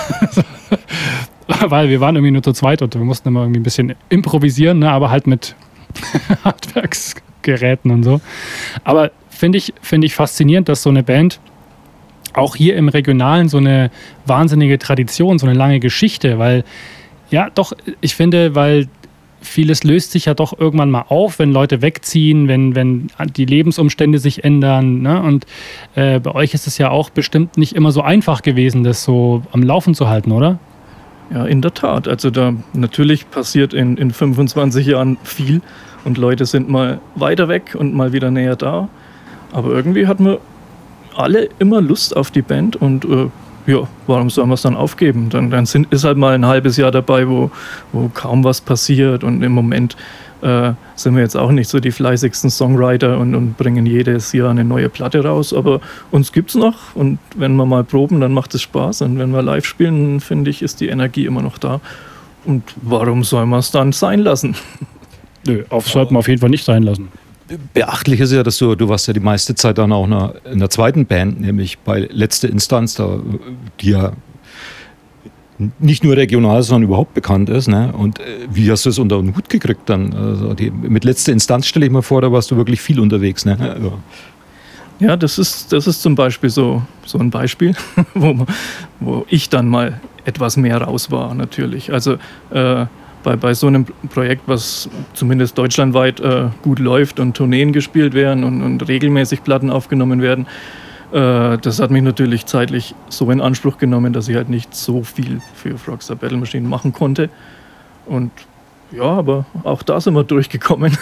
Weil 1.70 1.90
wir 1.90 2.02
waren 2.02 2.16
irgendwie 2.16 2.32
nur 2.32 2.44
zu 2.44 2.54
zweit 2.54 2.82
und 2.82 2.94
wir 2.94 3.02
mussten 3.02 3.30
immer 3.30 3.42
irgendwie 3.42 3.60
ein 3.60 3.64
bisschen 3.64 3.96
improvisieren, 4.10 4.80
ne? 4.80 4.92
aber 4.92 5.10
halt 5.10 5.28
mit 5.28 5.56
Handwerksgeräten 6.44 7.92
und 7.92 8.04
so. 8.04 8.20
Aber 8.84 9.12
finde 9.30 9.58
ich, 9.58 9.74
find 9.82 10.04
ich 10.04 10.16
faszinierend, 10.16 10.68
dass 10.68 10.84
so 10.84 10.90
eine 10.90 11.04
Band 11.04 11.40
auch 12.34 12.56
hier 12.56 12.76
im 12.76 12.90
Regionalen 12.90 13.48
so 13.48 13.58
eine 13.58 13.92
wahnsinnige 14.26 14.78
Tradition, 14.78 15.40
so 15.40 15.48
eine 15.48 15.56
lange 15.56 15.80
Geschichte, 15.80 16.38
weil 16.38 16.66
ja, 17.32 17.50
doch, 17.50 17.74
ich 18.02 18.16
finde, 18.16 18.56
weil 18.56 18.88
vieles 19.46 19.84
löst 19.84 20.12
sich 20.12 20.26
ja 20.26 20.34
doch 20.34 20.58
irgendwann 20.58 20.92
mal 20.92 21.06
auf, 21.10 21.40
wenn 21.40 21.52
Leute 21.52 21.82
wegziehen, 21.82 22.48
wenn, 22.48 22.76
wenn 22.76 23.08
die 23.36 23.46
Lebensumstände 23.46 24.20
sich 24.20 24.44
ändern. 24.44 25.02
Ne? 25.02 25.22
Und 25.22 25.46
äh, 25.96 26.20
bei 26.20 26.34
euch 26.34 26.54
ist 26.54 26.68
es 26.68 26.78
ja 26.78 26.90
auch 26.90 27.10
bestimmt 27.10 27.58
nicht 27.58 27.76
immer 27.76 27.92
so 27.92 28.02
einfach 28.02 28.42
gewesen, 28.42 28.84
das 28.84 29.04
so 29.04 29.44
am 29.52 29.64
Laufen 29.64 29.96
zu 29.96 30.10
halten, 30.10 30.32
oder? 30.32 30.60
Ja, 31.32 31.46
in 31.46 31.62
der 31.62 31.74
Tat. 31.74 32.08
Also 32.08 32.30
da 32.30 32.54
natürlich 32.74 33.30
passiert 33.30 33.74
in, 33.74 33.98
in 33.98 34.12
25 34.12 34.86
Jahren 34.86 35.18
viel 35.24 35.62
und 36.04 36.18
Leute 36.18 36.46
sind 36.46 36.70
mal 36.70 37.00
weiter 37.16 37.48
weg 37.48 37.76
und 37.78 37.94
mal 37.94 38.14
wieder 38.14 38.30
näher 38.30 38.56
da. 38.56 38.90
Aber 39.52 39.72
irgendwie 39.72 40.08
hat 40.08 40.20
man 40.20 40.38
alle 41.16 41.50
immer 41.60 41.82
Lust 41.82 42.16
auf 42.16 42.30
die 42.30 42.42
Band 42.42 42.76
und 42.76 43.06
äh, 43.06 43.28
ja, 43.68 43.88
warum 44.08 44.30
sollen 44.30 44.50
wir 44.50 44.54
es 44.54 44.62
dann 44.62 44.76
aufgeben? 44.76 45.30
Dann, 45.30 45.50
dann 45.50 45.66
sind, 45.66 45.92
ist 45.92 46.04
halt 46.04 46.18
mal 46.18 46.34
ein 46.34 46.46
halbes 46.46 46.78
Jahr 46.78 46.92
dabei, 46.92 47.28
wo, 47.28 47.50
wo 47.92 48.10
kaum 48.14 48.44
was 48.44 48.62
passiert. 48.62 49.24
Und 49.24 49.42
im 49.42 49.52
Moment 49.52 49.96
äh, 50.42 50.74
sind 50.96 51.16
wir 51.16 51.24
jetzt 51.24 51.36
auch 51.36 51.52
nicht 51.52 51.70
so 51.70 51.80
die 51.80 51.92
fleißigsten 51.92 52.50
Songwriter 52.50 53.18
und, 53.18 53.34
und 53.34 53.58
bringen 53.58 53.86
jedes 53.86 54.32
Jahr 54.34 54.52
eine 54.52 54.64
neue 54.64 54.90
Platte 54.90 55.24
raus, 55.24 55.54
aber 55.54 55.82
uns 56.12 56.32
gibt 56.32 56.50
es 56.50 56.56
noch. 56.56 56.96
Und 56.96 57.18
wenn 57.36 57.56
wir 57.56 57.66
mal 57.66 57.84
proben, 57.84 58.22
dann 58.22 58.34
macht 58.34 58.54
es 58.54 58.62
Spaß. 58.62 59.02
Und 59.02 59.18
wenn 59.18 59.32
wir 59.32 59.42
live 59.42 59.66
spielen, 59.66 60.20
finde 60.20 60.52
ich, 60.52 60.62
ist 60.62 60.80
die 60.82 60.90
Energie 60.90 61.26
immer 61.26 61.42
noch 61.42 61.58
da. 61.58 61.82
Und 62.46 62.64
warum 62.84 63.24
soll 63.24 63.48
man 63.48 63.60
es 63.60 63.72
dann 63.72 63.92
sein 63.92 64.20
lassen? 64.20 64.56
Nö, 65.48 65.64
auf 65.70 65.88
sollte 65.88 66.14
man 66.14 66.20
auf 66.20 66.28
jeden 66.28 66.42
Fall 66.42 66.50
nicht 66.50 66.66
sein 66.66 66.84
lassen 66.84 67.10
beachtlich 67.74 68.20
ist 68.20 68.32
ja, 68.32 68.44
dass 68.44 68.58
du, 68.58 68.76
du 68.76 68.90
warst 68.90 69.08
ja 69.08 69.14
die 69.14 69.20
meiste 69.20 69.56
Zeit 69.56 69.78
dann 69.78 69.92
auch 69.92 70.06
in 70.46 70.60
der 70.60 70.70
zweiten 70.70 71.06
Band, 71.06 71.42
nämlich 71.42 71.80
bei 71.80 72.08
Letzte 72.12 72.48
Instanz, 72.48 72.96
da, 72.96 73.20
die 73.80 73.92
ja 73.92 74.14
nicht 75.80 76.04
nur 76.04 76.18
regional, 76.18 76.64
sondern 76.64 76.84
überhaupt 76.84 77.14
bekannt 77.14 77.50
ist. 77.50 77.68
Ne? 77.68 77.94
Und 77.94 78.20
äh, 78.20 78.24
wie 78.52 78.70
hast 78.70 78.86
du 78.86 78.90
es 78.90 79.00
unter 79.00 79.22
den 79.22 79.36
Hut 79.36 79.50
gekriegt 79.50 79.90
dann? 79.90 80.14
Also 80.14 80.54
die, 80.54 80.70
mit 80.70 81.06
Letzte 81.06 81.32
Instanz 81.32 81.68
stelle 81.68 81.86
ich 81.86 81.92
mir 81.92 82.02
vor, 82.02 82.22
da 82.22 82.32
warst 82.32 82.52
du 82.52 82.58
wirklich 82.58 82.82
viel 82.82 83.00
unterwegs. 83.00 83.46
Ne? 83.46 83.58
Ja. 85.00 85.08
ja, 85.08 85.18
das 85.18 85.38
ist, 85.38 85.72
das 85.72 85.88
ist 85.88 86.02
zum 86.02 86.16
Beispiel 86.16 86.50
so, 86.50 86.82
so 87.06 87.20
ein 87.20 87.30
Beispiel, 87.30 87.74
wo, 88.14 88.46
wo 89.00 89.26
ich 89.30 89.50
dann 89.50 89.70
mal 89.70 90.02
etwas 90.26 90.58
mehr 90.58 90.82
raus 90.82 91.12
war, 91.12 91.34
natürlich. 91.36 91.94
Also 91.94 92.18
äh, 92.50 92.86
bei, 93.26 93.36
bei 93.36 93.54
so 93.54 93.68
einem 93.68 93.86
Projekt, 94.14 94.44
was 94.46 94.88
zumindest 95.14 95.58
deutschlandweit 95.58 96.20
äh, 96.22 96.46
gut 96.62 96.80
läuft 96.80 97.20
und 97.20 97.36
Tourneen 97.36 97.74
gespielt 97.74 98.14
werden 98.14 98.44
und, 98.46 98.62
und 98.62 98.88
regelmäßig 98.88 99.44
Platten 99.44 99.70
aufgenommen 99.70 100.22
werden, 100.22 100.46
äh, 101.12 101.58
das 101.58 101.80
hat 101.80 101.92
mich 101.92 102.04
natürlich 102.04 102.46
zeitlich 102.46 102.96
so 103.10 103.30
in 103.32 103.42
Anspruch 103.42 103.78
genommen, 103.80 104.14
dass 104.14 104.30
ich 104.30 104.36
halt 104.36 104.50
nicht 104.50 104.74
so 104.74 105.04
viel 105.04 105.42
für 105.56 105.78
Frogstar 105.78 106.16
Battle 106.16 106.38
Machine 106.38 106.68
machen 106.68 106.94
konnte. 106.94 107.30
Und 108.06 108.32
ja, 108.92 109.04
aber 109.04 109.46
auch 109.64 109.82
da 109.82 110.00
sind 110.00 110.14
wir 110.14 110.24
durchgekommen. 110.24 110.96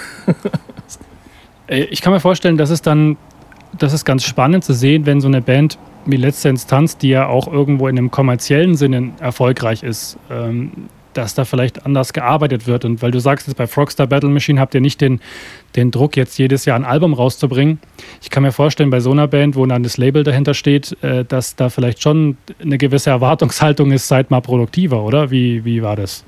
ich 1.68 2.02
kann 2.02 2.14
mir 2.14 2.22
vorstellen, 2.22 2.58
dass 2.58 2.70
es 2.70 2.82
dann, 2.82 3.18
das 3.78 3.92
ist 3.92 4.06
ganz 4.06 4.24
spannend 4.24 4.64
zu 4.64 4.74
sehen, 4.74 5.06
wenn 5.06 5.20
so 5.20 5.28
eine 5.28 5.42
Band 5.42 5.78
wie 6.06 6.18
letzte 6.18 6.48
Instanz, 6.48 6.98
die 6.98 7.10
ja 7.10 7.28
auch 7.28 7.48
irgendwo 7.52 7.90
in 7.90 7.98
einem 7.98 8.12
kommerziellen 8.12 8.76
Sinne 8.76 9.12
erfolgreich 9.20 9.84
ist, 9.84 10.18
ähm, 10.30 10.72
dass 11.18 11.36
da 11.36 11.46
vielleicht 11.46 11.86
anders 11.86 12.14
gearbeitet 12.14 12.68
wird. 12.68 12.86
Und 12.86 13.02
weil 13.02 13.12
du 13.12 13.20
sagst, 13.20 13.48
jetzt 13.48 13.58
bei 13.58 13.68
Frogstar 13.68 14.08
Battle 14.08 14.30
Machine 14.30 14.60
habt 14.60 14.76
ihr 14.76 14.82
nicht 14.82 15.02
den, 15.02 15.20
den 15.76 15.92
Druck, 15.92 16.18
jetzt 16.18 16.38
jedes 16.38 16.66
Jahr 16.66 16.76
ein 16.76 16.86
Album 16.86 17.14
rauszubringen. 17.14 17.80
Ich 18.22 18.30
kann 18.30 18.44
mir 18.44 18.52
vorstellen, 18.52 18.90
bei 18.90 19.00
so 19.00 19.12
einer 19.12 19.28
Band, 19.28 19.56
wo 19.56 19.66
dann 19.66 19.84
das 19.84 19.98
Label 19.98 20.24
dahinter 20.24 20.54
steht, 20.54 20.98
äh, 21.04 21.26
dass 21.26 21.56
da 21.56 21.70
vielleicht 21.70 22.02
schon 22.02 22.38
eine 22.62 22.78
gewisse 22.78 23.10
Erwartungshaltung 23.10 23.92
ist, 23.92 24.08
seid 24.08 24.32
mal 24.32 24.42
produktiver, 24.42 25.04
oder? 25.04 25.32
Wie, 25.32 25.66
wie 25.66 25.82
war 25.82 25.96
das? 25.96 26.24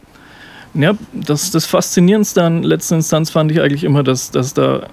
Ja, 0.74 0.94
das, 1.14 1.52
das 1.52 1.66
Faszinierendste 1.66 2.44
an 2.44 2.64
letzter 2.64 2.98
Instanz 2.98 3.30
fand 3.30 3.52
ich 3.52 3.62
eigentlich 3.62 3.86
immer, 3.86 4.04
dass, 4.04 4.32
dass 4.32 4.54
da 4.54 4.88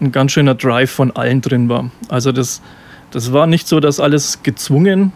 ein 0.00 0.12
ganz 0.12 0.32
schöner 0.32 0.54
Drive 0.54 0.90
von 0.90 1.12
allen 1.12 1.40
drin 1.40 1.68
war. 1.68 1.90
Also 2.08 2.30
das, 2.30 2.60
das 3.10 3.32
war 3.32 3.46
nicht 3.46 3.66
so, 3.66 3.80
dass 3.80 4.00
alles 4.00 4.42
gezwungen 4.42 5.12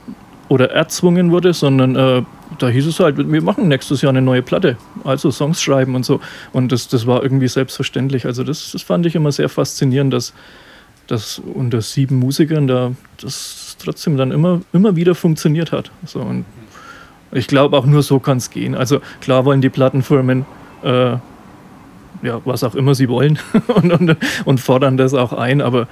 oder 0.49 0.71
erzwungen 0.71 1.31
wurde, 1.31 1.53
sondern 1.53 1.97
äh, 1.97 2.23
da 2.59 2.69
hieß 2.69 2.87
es 2.87 3.01
halt, 3.01 3.17
wir 3.17 3.43
machen 3.43 3.69
nächstes 3.69 4.03
Jahr 4.03 4.11
eine 4.11 4.23
neue 4.23 4.43
Platte, 4.43 4.77
also 5.05 5.31
Songs 5.31 5.63
schreiben 5.63 5.95
und 5.95 6.05
so. 6.05 6.21
Und 6.53 6.73
das, 6.73 6.89
das 6.89 7.07
war 7.07 7.23
irgendwie 7.23 7.49
selbstverständlich. 7.49 8.27
Also 8.27 8.45
das, 8.45 8.73
das 8.73 8.83
fand 8.83 9.07
ich 9.07 9.15
immer 9.15 9.33
sehr 9.33 9.49
faszinierend, 9.49 10.13
dass, 10.13 10.35
dass 11.07 11.39
unter 11.39 11.81
sieben 11.81 12.19
Musikern 12.19 12.67
da 12.67 12.93
das 13.21 13.77
trotzdem 13.79 14.17
dann 14.17 14.33
immer, 14.33 14.61
immer 14.73 14.97
wieder 14.97 15.15
funktioniert 15.15 15.73
hat. 15.73 15.91
So, 16.05 16.21
und 16.21 16.45
ich 17.31 17.47
glaube, 17.47 17.77
auch 17.77 17.87
nur 17.87 18.03
so 18.03 18.19
kann 18.19 18.39
es 18.39 18.51
gehen. 18.51 18.75
Also 18.75 19.01
klar 19.21 19.45
wollen 19.45 19.61
die 19.61 19.71
Plattenfirmen 19.71 20.47
äh, 20.83 21.17
ja, 22.23 22.41
was 22.45 22.65
auch 22.65 22.75
immer 22.75 22.95
sie 22.95 23.09
wollen 23.09 23.39
und, 23.69 23.93
und, 23.93 24.17
und, 24.45 24.61
fordern 24.61 24.97
das 24.97 25.15
auch 25.15 25.33
ein, 25.33 25.61
aber 25.61 25.83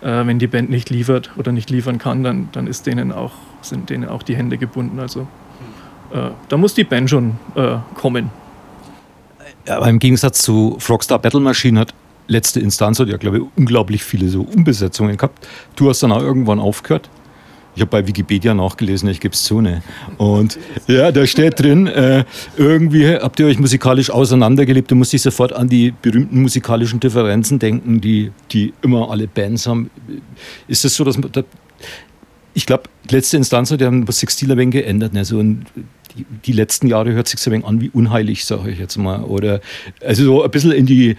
äh, 0.00 0.26
wenn 0.26 0.38
die 0.38 0.46
Band 0.46 0.70
nicht 0.70 0.90
liefert 0.90 1.30
oder 1.36 1.52
nicht 1.52 1.70
liefern 1.70 1.98
kann, 1.98 2.24
dann, 2.24 2.48
dann 2.52 2.66
ist 2.66 2.86
denen 2.86 3.12
auch, 3.12 3.32
sind 3.60 3.90
denen 3.90 4.08
auch 4.08 4.22
die 4.22 4.36
Hände 4.36 4.56
gebunden. 4.58 4.98
Also 4.98 5.26
äh, 6.12 6.30
da 6.48 6.56
muss 6.56 6.74
die 6.74 6.84
Band 6.84 7.10
schon 7.10 7.36
äh, 7.54 7.76
kommen. 7.94 8.30
Aber 9.68 9.88
im 9.88 9.98
Gegensatz 9.98 10.42
zu 10.42 10.76
Frogstar 10.78 11.18
Battle 11.18 11.40
Machine 11.40 11.80
hat 11.80 11.94
letzte 12.26 12.60
Instanz 12.60 12.98
hat 12.98 13.08
ja, 13.08 13.16
glaube 13.16 13.38
ich, 13.38 13.44
unglaublich 13.56 14.04
viele 14.04 14.28
so 14.28 14.42
Umbesetzungen 14.42 15.16
gehabt. 15.16 15.46
Du 15.76 15.88
hast 15.88 16.02
dann 16.02 16.12
auch 16.12 16.22
irgendwann 16.22 16.58
aufgehört. 16.58 17.08
Ich 17.76 17.80
habe 17.80 17.90
bei 17.90 18.06
Wikipedia 18.06 18.54
nachgelesen, 18.54 19.08
ich 19.08 19.18
gebe 19.18 19.34
es 19.34 19.42
zu. 19.42 19.60
Ne? 19.60 19.82
Und 20.16 20.58
ja, 20.86 21.10
da 21.10 21.26
steht 21.26 21.58
drin, 21.58 21.88
äh, 21.88 22.24
irgendwie 22.56 23.16
habt 23.16 23.40
ihr 23.40 23.46
euch 23.46 23.58
musikalisch 23.58 24.10
auseinandergelebt. 24.10 24.92
Da 24.92 24.94
muss 24.94 25.12
ich 25.12 25.22
sofort 25.22 25.52
an 25.52 25.68
die 25.68 25.92
berühmten 26.02 26.40
musikalischen 26.40 27.00
Differenzen 27.00 27.58
denken, 27.58 28.00
die, 28.00 28.30
die 28.52 28.72
immer 28.82 29.10
alle 29.10 29.26
Bands 29.26 29.66
haben. 29.66 29.90
Ist 30.68 30.84
es 30.84 30.94
so, 30.94 31.02
dass 31.02 31.18
man, 31.18 31.32
ich 32.54 32.66
glaube, 32.66 32.84
letzte 33.10 33.36
Instanz 33.36 33.70
hat 33.70 33.80
ja 33.80 33.90
was 33.92 34.22
ein 34.22 34.58
wenig 34.58 34.70
geändert. 34.70 35.12
Ne? 35.12 35.24
So 35.24 35.40
ein, 35.40 35.66
die, 36.16 36.24
die, 36.46 36.52
letzten 36.52 36.86
Jahre 36.86 37.12
hört 37.12 37.28
sich 37.28 37.44
ein 37.46 37.52
wenig 37.52 37.66
an 37.66 37.80
wie 37.80 37.90
unheilig, 37.90 38.44
sage 38.44 38.70
ich 38.70 38.78
jetzt 38.78 38.96
mal. 38.96 39.22
Oder 39.24 39.60
also 40.00 40.24
so 40.24 40.42
ein 40.42 40.50
bisschen 40.50 40.72
in 40.72 40.86
die 40.86 41.16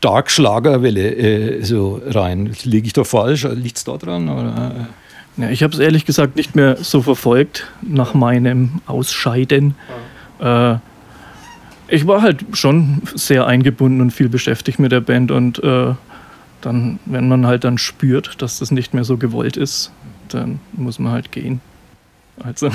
Dark-Schlagerwelle 0.00 1.14
äh, 1.14 1.62
so 1.62 2.00
rein. 2.06 2.54
Liege 2.62 2.86
ich 2.86 2.92
da 2.92 3.04
falsch? 3.04 3.44
Liegt 3.44 3.78
es 3.78 3.84
da 3.84 3.96
dran? 3.96 4.28
Oder? 4.28 4.88
Ja, 5.36 5.50
ich 5.50 5.62
habe 5.62 5.72
es 5.72 5.78
ehrlich 5.78 6.04
gesagt 6.04 6.36
nicht 6.36 6.54
mehr 6.54 6.76
so 6.76 7.02
verfolgt 7.02 7.66
nach 7.82 8.14
meinem 8.14 8.80
Ausscheiden. 8.86 9.74
Ja. 10.40 10.74
Äh, 10.74 10.78
ich 11.88 12.06
war 12.06 12.22
halt 12.22 12.44
schon 12.52 13.02
sehr 13.14 13.46
eingebunden 13.46 14.00
und 14.00 14.10
viel 14.10 14.28
beschäftigt 14.28 14.78
mit 14.78 14.92
der 14.92 15.00
Band 15.00 15.30
und 15.30 15.62
äh, 15.64 15.94
dann, 16.60 16.98
wenn 17.06 17.28
man 17.28 17.46
halt 17.46 17.64
dann 17.64 17.78
spürt, 17.78 18.42
dass 18.42 18.58
das 18.58 18.70
nicht 18.70 18.94
mehr 18.94 19.04
so 19.04 19.16
gewollt 19.16 19.56
ist, 19.56 19.90
dann 20.34 20.60
muss 20.72 20.98
man 20.98 21.12
halt 21.12 21.32
gehen. 21.32 21.60
Also, 22.44 22.70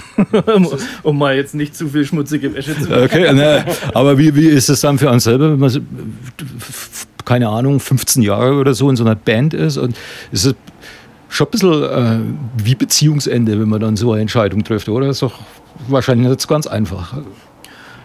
um 1.03 1.17
mal 1.17 1.35
jetzt 1.35 1.55
nicht 1.55 1.75
zu 1.75 1.87
viel 1.87 2.05
schmutzige 2.05 2.53
Wäsche 2.53 2.75
zu 2.75 2.89
machen. 2.89 3.03
Okay, 3.03 3.33
ne, 3.33 3.65
aber 3.93 4.17
wie, 4.17 4.35
wie 4.35 4.47
ist 4.47 4.69
es 4.69 4.81
dann 4.81 4.97
für 4.97 5.09
uns 5.09 5.23
selber, 5.23 5.51
wenn 5.51 5.59
man, 5.59 5.87
keine 7.23 7.47
Ahnung, 7.47 7.79
15 7.79 8.21
Jahre 8.23 8.55
oder 8.55 8.73
so 8.73 8.89
in 8.89 8.95
so 8.95 9.05
einer 9.05 9.15
Band 9.15 9.53
ist 9.53 9.77
und 9.77 9.95
ist 10.31 10.45
es 10.45 10.55
schon 11.29 11.47
ein 11.47 11.51
bisschen 11.51 11.83
äh, 11.83 12.19
wie 12.63 12.75
Beziehungsende, 12.75 13.59
wenn 13.59 13.69
man 13.69 13.79
dann 13.79 13.95
so 13.95 14.11
eine 14.11 14.21
Entscheidung 14.21 14.63
trifft, 14.63 14.89
oder? 14.89 15.07
Ist 15.07 15.21
doch 15.21 15.39
wahrscheinlich 15.87 16.27
nicht 16.27 16.47
ganz 16.47 16.67
einfach. 16.67 17.15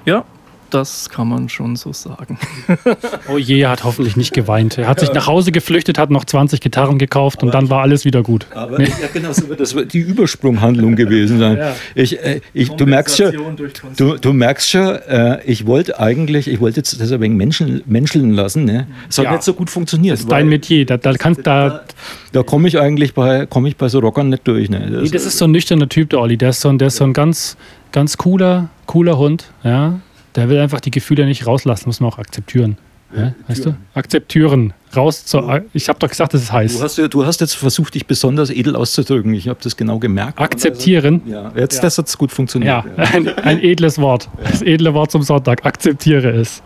Ja, 0.04 0.24
das 0.70 1.10
kann 1.10 1.28
man 1.28 1.48
schon 1.48 1.76
so 1.76 1.92
sagen. 1.92 2.38
oh 3.28 3.38
je, 3.38 3.60
er 3.60 3.70
hat 3.70 3.84
hoffentlich 3.84 4.16
nicht 4.16 4.32
geweint. 4.32 4.78
Er 4.78 4.88
hat 4.88 5.00
sich 5.00 5.12
nach 5.12 5.26
Hause 5.26 5.52
geflüchtet, 5.52 5.98
hat 5.98 6.10
noch 6.10 6.24
20 6.24 6.60
Gitarren 6.60 6.98
gekauft 6.98 7.42
und 7.42 7.54
dann 7.54 7.70
war 7.70 7.82
alles 7.82 8.04
wieder 8.04 8.22
gut. 8.22 8.46
Aber 8.54 8.80
ja, 8.80 8.94
genau, 9.12 9.32
so 9.32 9.48
wird 9.48 9.60
das 9.60 9.74
die 9.92 10.00
Übersprunghandlung 10.00 10.96
gewesen 10.96 11.38
sein. 11.38 11.56
Ja. 11.58 11.74
Ich, 11.94 12.18
äh, 12.22 12.40
ich, 12.52 12.70
du 12.70 12.86
merkst 12.86 13.16
schon, 13.16 13.56
du, 13.96 14.16
du 14.16 14.32
merkst 14.32 14.70
schon 14.70 14.98
äh, 15.08 15.38
ich 15.44 15.66
wollte 15.66 15.98
eigentlich, 15.98 16.48
ich 16.48 16.60
wollte 16.60 16.78
jetzt 16.78 17.00
das 17.00 17.12
ein 17.12 17.20
wenig 17.20 17.36
menscheln, 17.36 17.82
menscheln 17.86 18.32
lassen. 18.32 18.64
Ne? 18.64 18.86
Es 19.08 19.18
hat 19.18 19.24
ja. 19.26 19.32
nicht 19.32 19.42
so 19.42 19.54
gut 19.54 19.70
funktioniert. 19.70 20.14
Das 20.14 20.20
ist 20.20 20.30
dein 20.30 20.48
Metier. 20.48 20.86
Da, 20.86 20.96
da, 20.96 21.12
kannst, 21.14 21.46
da, 21.46 21.68
da, 21.68 21.84
da 22.32 22.42
komme 22.42 22.68
ich 22.68 22.78
eigentlich 22.78 23.14
bei, 23.14 23.46
komm 23.46 23.66
ich 23.66 23.76
bei 23.76 23.88
so 23.88 23.98
Rockern 23.98 24.28
nicht 24.28 24.46
durch. 24.46 24.68
Ne? 24.68 24.88
Das, 24.90 25.02
nee, 25.02 25.10
das 25.10 25.24
ist 25.24 25.38
so 25.38 25.46
ein 25.46 25.52
nüchterner 25.52 25.88
Typ, 25.88 26.10
der 26.10 26.20
Olli. 26.20 26.36
Der 26.36 26.50
ist 26.50 26.60
so 26.60 26.68
ein, 26.68 26.78
der 26.78 26.88
ist 26.88 26.96
so 26.96 27.04
ein 27.04 27.12
ganz, 27.12 27.56
ganz 27.92 28.16
cooler, 28.16 28.68
cooler 28.86 29.18
Hund. 29.18 29.50
Ja? 29.64 30.00
Der 30.38 30.48
will 30.48 30.60
einfach 30.60 30.80
die 30.80 30.92
Gefühle 30.92 31.26
nicht 31.26 31.48
rauslassen, 31.48 31.88
muss 31.88 31.98
man 31.98 32.12
auch 32.12 32.18
akzeptieren. 32.18 32.76
Ja, 33.12 33.34
weißt 33.48 33.66
du? 33.66 33.74
Akzeptieren. 33.94 34.72
Raus 34.94 35.24
zur. 35.24 35.64
Ich 35.72 35.88
habe 35.88 35.98
doch 35.98 36.08
gesagt, 36.08 36.32
das 36.32 36.42
ist 36.42 36.52
heiß. 36.52 36.78
Du 36.78 36.84
hast, 36.84 36.98
du 36.98 37.26
hast 37.26 37.40
jetzt 37.40 37.54
versucht, 37.54 37.96
dich 37.96 38.06
besonders 38.06 38.48
edel 38.48 38.76
auszudrücken. 38.76 39.34
Ich 39.34 39.48
habe 39.48 39.58
das 39.60 39.76
genau 39.76 39.98
gemerkt. 39.98 40.40
Akzeptieren. 40.40 41.22
Ja, 41.26 41.50
jetzt 41.56 41.76
ja. 41.76 41.82
das 41.82 41.98
hat 41.98 42.06
es 42.06 42.16
gut 42.16 42.30
funktioniert. 42.30 42.84
Ja, 42.84 42.84
ein, 42.96 43.26
ein 43.38 43.60
edles 43.60 43.98
Wort. 43.98 44.28
Das 44.44 44.62
edle 44.62 44.94
Wort 44.94 45.10
zum 45.10 45.22
Sonntag. 45.22 45.66
Akzeptiere 45.66 46.30
es. 46.30 46.62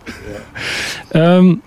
Ähm, 1.14 1.62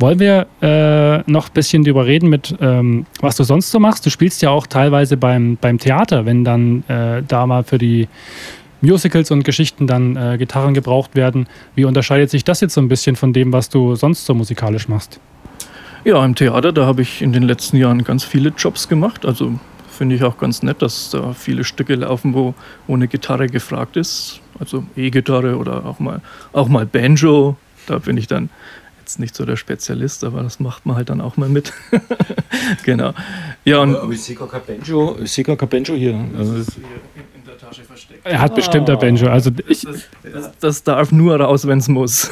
wollen 0.00 0.18
wir 0.18 0.46
äh, 0.62 1.30
noch 1.30 1.48
ein 1.48 1.52
bisschen 1.54 1.84
darüber 1.84 2.06
reden, 2.06 2.28
mit 2.28 2.56
ähm, 2.60 3.06
was 3.20 3.36
du 3.36 3.44
sonst 3.44 3.70
so 3.70 3.78
machst? 3.78 4.04
Du 4.04 4.10
spielst 4.10 4.42
ja 4.42 4.50
auch 4.50 4.66
teilweise 4.66 5.16
beim, 5.16 5.58
beim 5.60 5.78
Theater, 5.78 6.26
wenn 6.26 6.42
dann 6.42 6.82
äh, 6.88 7.22
da 7.22 7.46
mal 7.46 7.62
für 7.62 7.78
die 7.78 8.08
Musicals 8.80 9.30
und 9.30 9.44
Geschichten 9.44 9.86
dann 9.86 10.16
äh, 10.16 10.36
Gitarren 10.38 10.74
gebraucht 10.74 11.14
werden. 11.14 11.46
Wie 11.74 11.84
unterscheidet 11.84 12.30
sich 12.30 12.44
das 12.44 12.60
jetzt 12.60 12.74
so 12.74 12.80
ein 12.80 12.88
bisschen 12.88 13.16
von 13.16 13.32
dem, 13.32 13.52
was 13.52 13.68
du 13.68 13.94
sonst 13.94 14.26
so 14.26 14.34
musikalisch 14.34 14.88
machst? 14.88 15.20
Ja, 16.04 16.24
im 16.24 16.34
Theater, 16.34 16.72
da 16.72 16.86
habe 16.86 17.02
ich 17.02 17.20
in 17.20 17.32
den 17.32 17.42
letzten 17.42 17.76
Jahren 17.76 18.04
ganz 18.04 18.24
viele 18.24 18.52
Jobs 18.56 18.88
gemacht. 18.88 19.26
Also 19.26 19.58
finde 19.90 20.16
ich 20.16 20.22
auch 20.22 20.38
ganz 20.38 20.62
nett, 20.62 20.80
dass 20.80 21.10
da 21.10 21.34
viele 21.34 21.62
Stücke 21.62 21.94
laufen, 21.94 22.32
wo, 22.32 22.54
eine 22.88 23.06
Gitarre 23.06 23.48
gefragt 23.48 23.98
ist. 23.98 24.40
Also 24.58 24.84
E-Gitarre 24.96 25.58
oder 25.58 25.84
auch 25.84 25.98
mal, 25.98 26.22
auch 26.52 26.68
mal 26.68 26.86
Banjo. 26.86 27.56
Da 27.86 27.98
bin 27.98 28.16
ich 28.16 28.26
dann 28.26 28.48
jetzt 29.00 29.18
nicht 29.18 29.34
so 29.34 29.44
der 29.44 29.56
Spezialist, 29.56 30.24
aber 30.24 30.42
das 30.42 30.58
macht 30.58 30.86
man 30.86 30.96
halt 30.96 31.10
dann 31.10 31.20
auch 31.20 31.36
mal 31.36 31.50
mit. 31.50 31.74
genau. 32.84 33.12
Ja, 33.64 33.80
und 33.80 33.90
aber, 33.90 34.04
aber 34.04 34.12
ich 34.12 34.22
sehe 34.22 34.36
gar 34.36 34.48
kein 34.48 34.62
Banjo, 34.66 35.18
ich 35.22 35.32
sehe 35.32 35.44
gar 35.44 35.56
kein 35.56 35.68
Banjo 35.68 35.94
hier. 35.94 36.18
Also 36.38 36.64
versteckt. 38.06 38.26
Er 38.26 38.40
hat 38.40 38.54
bestimmt 38.54 38.90
ein 38.90 38.98
Banjo. 38.98 39.28
Also 39.28 39.50
ich, 39.68 39.82
das, 39.82 40.08
das, 40.22 40.50
das 40.60 40.82
darf 40.82 41.12
nur 41.12 41.40
raus, 41.40 41.66
wenn 41.66 41.78
es 41.78 41.88
muss. 41.88 42.30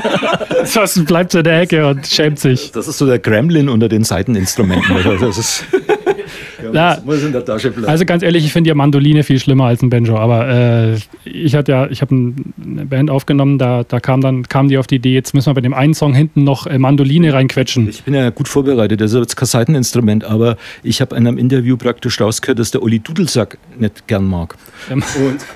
Sonst 0.64 1.04
bleibt 1.06 1.34
er 1.34 1.40
in 1.40 1.44
der 1.44 1.60
Ecke 1.60 1.86
und 1.86 2.06
schämt 2.06 2.38
sich. 2.38 2.72
Das 2.72 2.88
ist 2.88 2.98
so 2.98 3.06
der 3.06 3.18
Gremlin 3.18 3.68
unter 3.68 3.88
den 3.88 4.04
Seiteninstrumenten. 4.04 4.96
Das 5.20 5.38
ist 5.38 5.64
ja, 6.72 6.98
muss 7.04 7.22
in 7.22 7.32
der 7.32 7.44
Tasche 7.44 7.70
bleiben. 7.70 7.88
Also 7.88 8.04
ganz 8.04 8.22
ehrlich, 8.22 8.44
ich 8.44 8.52
finde 8.52 8.68
ja 8.68 8.74
Mandoline 8.74 9.22
viel 9.22 9.38
schlimmer 9.38 9.66
als 9.66 9.82
ein 9.82 9.90
Banjo. 9.90 10.16
Aber 10.16 10.48
äh, 10.48 10.96
ich 11.24 11.54
hatte 11.54 11.72
ja, 11.72 11.86
ich 11.88 12.00
habe 12.00 12.14
eine 12.14 12.86
Band 12.86 13.10
aufgenommen, 13.10 13.58
da, 13.58 13.84
da 13.84 14.00
kam 14.00 14.20
dann 14.20 14.48
kam 14.48 14.68
die 14.68 14.78
auf 14.78 14.86
die 14.86 14.96
Idee, 14.96 15.14
jetzt 15.14 15.34
müssen 15.34 15.46
wir 15.46 15.54
bei 15.54 15.60
dem 15.60 15.74
einen 15.74 15.94
Song 15.94 16.14
hinten 16.14 16.44
noch 16.44 16.66
äh, 16.66 16.78
Mandoline 16.78 17.32
reinquetschen. 17.32 17.88
Ich 17.88 18.02
bin 18.04 18.14
ja 18.14 18.30
gut 18.30 18.48
vorbereitet, 18.48 19.00
das 19.00 19.12
ist 19.12 19.18
jetzt 19.18 19.36
kein 19.36 19.46
Seiteninstrument, 19.46 20.24
aber 20.24 20.56
ich 20.82 21.00
habe 21.00 21.16
in 21.16 21.26
einem 21.26 21.38
Interview 21.38 21.76
praktisch 21.76 22.20
rausgehört, 22.20 22.58
dass 22.58 22.70
der 22.70 22.82
Olli 22.82 22.98
Dudelsack 22.98 23.58
nicht 23.78 24.06
gern 24.06 24.24
mag. 24.24 24.56
Ja. 24.88 24.94
Und 24.94 25.46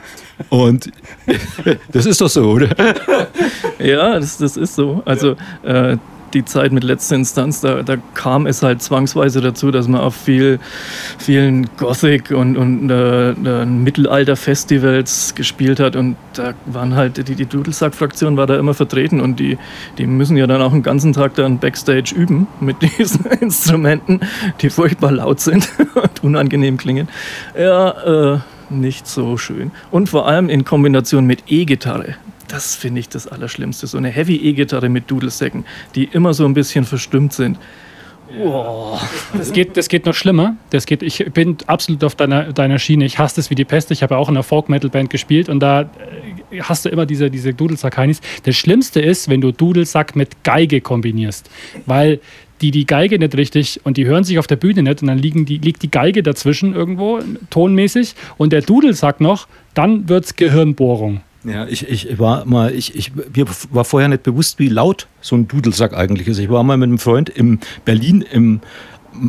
und 0.48 0.90
das 1.92 2.06
ist 2.06 2.20
doch 2.20 2.28
so, 2.28 2.50
oder? 2.50 2.68
Ja, 3.78 4.18
das, 4.18 4.38
das 4.38 4.56
ist 4.56 4.74
so. 4.74 5.02
Also 5.04 5.36
äh, 5.62 5.96
die 6.34 6.44
Zeit 6.44 6.72
mit 6.72 6.84
letzter 6.84 7.16
Instanz, 7.16 7.60
da, 7.60 7.82
da, 7.82 7.96
kam 8.14 8.46
es 8.46 8.62
halt 8.62 8.82
zwangsweise 8.82 9.40
dazu, 9.40 9.70
dass 9.70 9.88
man 9.88 10.00
auf 10.00 10.14
viel, 10.14 10.58
vielen 11.18 11.68
Gothic 11.76 12.30
und, 12.30 12.56
und 12.56 12.90
äh, 12.90 13.30
äh, 13.30 13.64
Mittelalter-Festivals 13.66 15.34
gespielt 15.34 15.80
hat 15.80 15.96
und 15.96 16.16
da 16.34 16.54
waren 16.66 16.94
halt, 16.94 17.28
die, 17.28 17.34
die 17.34 17.46
Dudelsack-Fraktion 17.46 18.36
war 18.36 18.46
da 18.46 18.56
immer 18.58 18.74
vertreten 18.74 19.20
und 19.20 19.38
die, 19.40 19.58
die 19.98 20.06
müssen 20.06 20.36
ja 20.36 20.46
dann 20.46 20.62
auch 20.62 20.72
einen 20.72 20.82
ganzen 20.82 21.12
Tag 21.12 21.34
dann 21.34 21.58
Backstage 21.58 22.14
üben 22.14 22.46
mit 22.60 22.76
diesen 22.98 23.24
Instrumenten, 23.26 24.20
die 24.60 24.70
furchtbar 24.70 25.12
laut 25.12 25.40
sind 25.40 25.68
und 25.94 26.24
unangenehm 26.24 26.76
klingen. 26.76 27.08
Ja, 27.58 28.34
äh, 28.34 28.38
nicht 28.70 29.06
so 29.06 29.36
schön. 29.36 29.70
Und 29.90 30.08
vor 30.08 30.26
allem 30.26 30.48
in 30.48 30.64
Kombination 30.64 31.26
mit 31.26 31.44
E-Gitarre 31.48 32.16
das 32.52 32.74
finde 32.74 33.00
ich 33.00 33.08
das 33.08 33.26
Allerschlimmste. 33.26 33.86
So 33.86 33.96
eine 33.96 34.10
Heavy 34.10 34.36
E-Gitarre 34.36 34.90
mit 34.90 35.10
Dudelsäcken, 35.10 35.64
die 35.94 36.04
immer 36.04 36.34
so 36.34 36.44
ein 36.44 36.52
bisschen 36.52 36.84
verstimmt 36.84 37.32
sind. 37.32 37.58
Oh. 38.38 38.98
Das, 39.36 39.52
geht, 39.52 39.76
das 39.76 39.88
geht 39.88 40.04
noch 40.04 40.14
schlimmer. 40.14 40.56
Das 40.70 40.84
geht, 40.84 41.02
ich 41.02 41.24
bin 41.32 41.56
absolut 41.66 42.04
auf 42.04 42.14
deiner, 42.14 42.52
deiner 42.52 42.78
Schiene. 42.78 43.06
Ich 43.06 43.18
hasse 43.18 43.36
das 43.36 43.48
wie 43.48 43.54
die 43.54 43.64
Pest. 43.64 43.90
Ich 43.90 44.02
habe 44.02 44.14
ja 44.14 44.18
auch 44.18 44.28
in 44.28 44.36
einer 44.36 44.42
Folk-Metal-Band 44.42 45.08
gespielt 45.08 45.48
und 45.48 45.60
da 45.60 45.82
äh, 46.50 46.60
hast 46.60 46.84
du 46.84 46.90
immer 46.90 47.06
diese, 47.06 47.30
diese 47.30 47.54
Dudelsack-Heinis. 47.54 48.20
Das 48.44 48.54
Schlimmste 48.54 49.00
ist, 49.00 49.30
wenn 49.30 49.40
du 49.40 49.50
Dudelsack 49.50 50.14
mit 50.14 50.44
Geige 50.44 50.82
kombinierst. 50.82 51.50
Weil 51.86 52.20
die 52.60 52.70
die 52.70 52.86
Geige 52.86 53.18
nicht 53.18 53.34
richtig 53.34 53.80
und 53.84 53.96
die 53.96 54.04
hören 54.04 54.24
sich 54.24 54.38
auf 54.38 54.46
der 54.46 54.56
Bühne 54.56 54.82
nicht 54.82 55.00
und 55.00 55.08
dann 55.08 55.18
liegen 55.18 55.46
die, 55.46 55.58
liegt 55.58 55.82
die 55.82 55.90
Geige 55.90 56.22
dazwischen 56.22 56.74
irgendwo, 56.74 57.20
tonmäßig 57.50 58.14
und 58.36 58.52
der 58.52 58.60
Dudelsack 58.60 59.20
noch, 59.20 59.48
dann 59.74 60.08
wird 60.08 60.26
es 60.26 60.36
Gehirnbohrung. 60.36 61.22
Ja, 61.44 61.66
ich, 61.66 61.88
ich 61.88 62.18
war 62.18 62.44
mal, 62.44 62.72
ich, 62.72 62.94
ich, 62.94 63.12
mir 63.14 63.46
war 63.70 63.84
vorher 63.84 64.08
nicht 64.08 64.22
bewusst, 64.22 64.58
wie 64.58 64.68
laut 64.68 65.08
so 65.20 65.34
ein 65.34 65.48
Dudelsack 65.48 65.92
eigentlich 65.92 66.28
ist. 66.28 66.38
Ich 66.38 66.50
war 66.50 66.62
mal 66.62 66.76
mit 66.76 66.88
einem 66.88 66.98
Freund 66.98 67.28
in 67.28 67.58
Berlin 67.84 68.22
im 68.22 68.60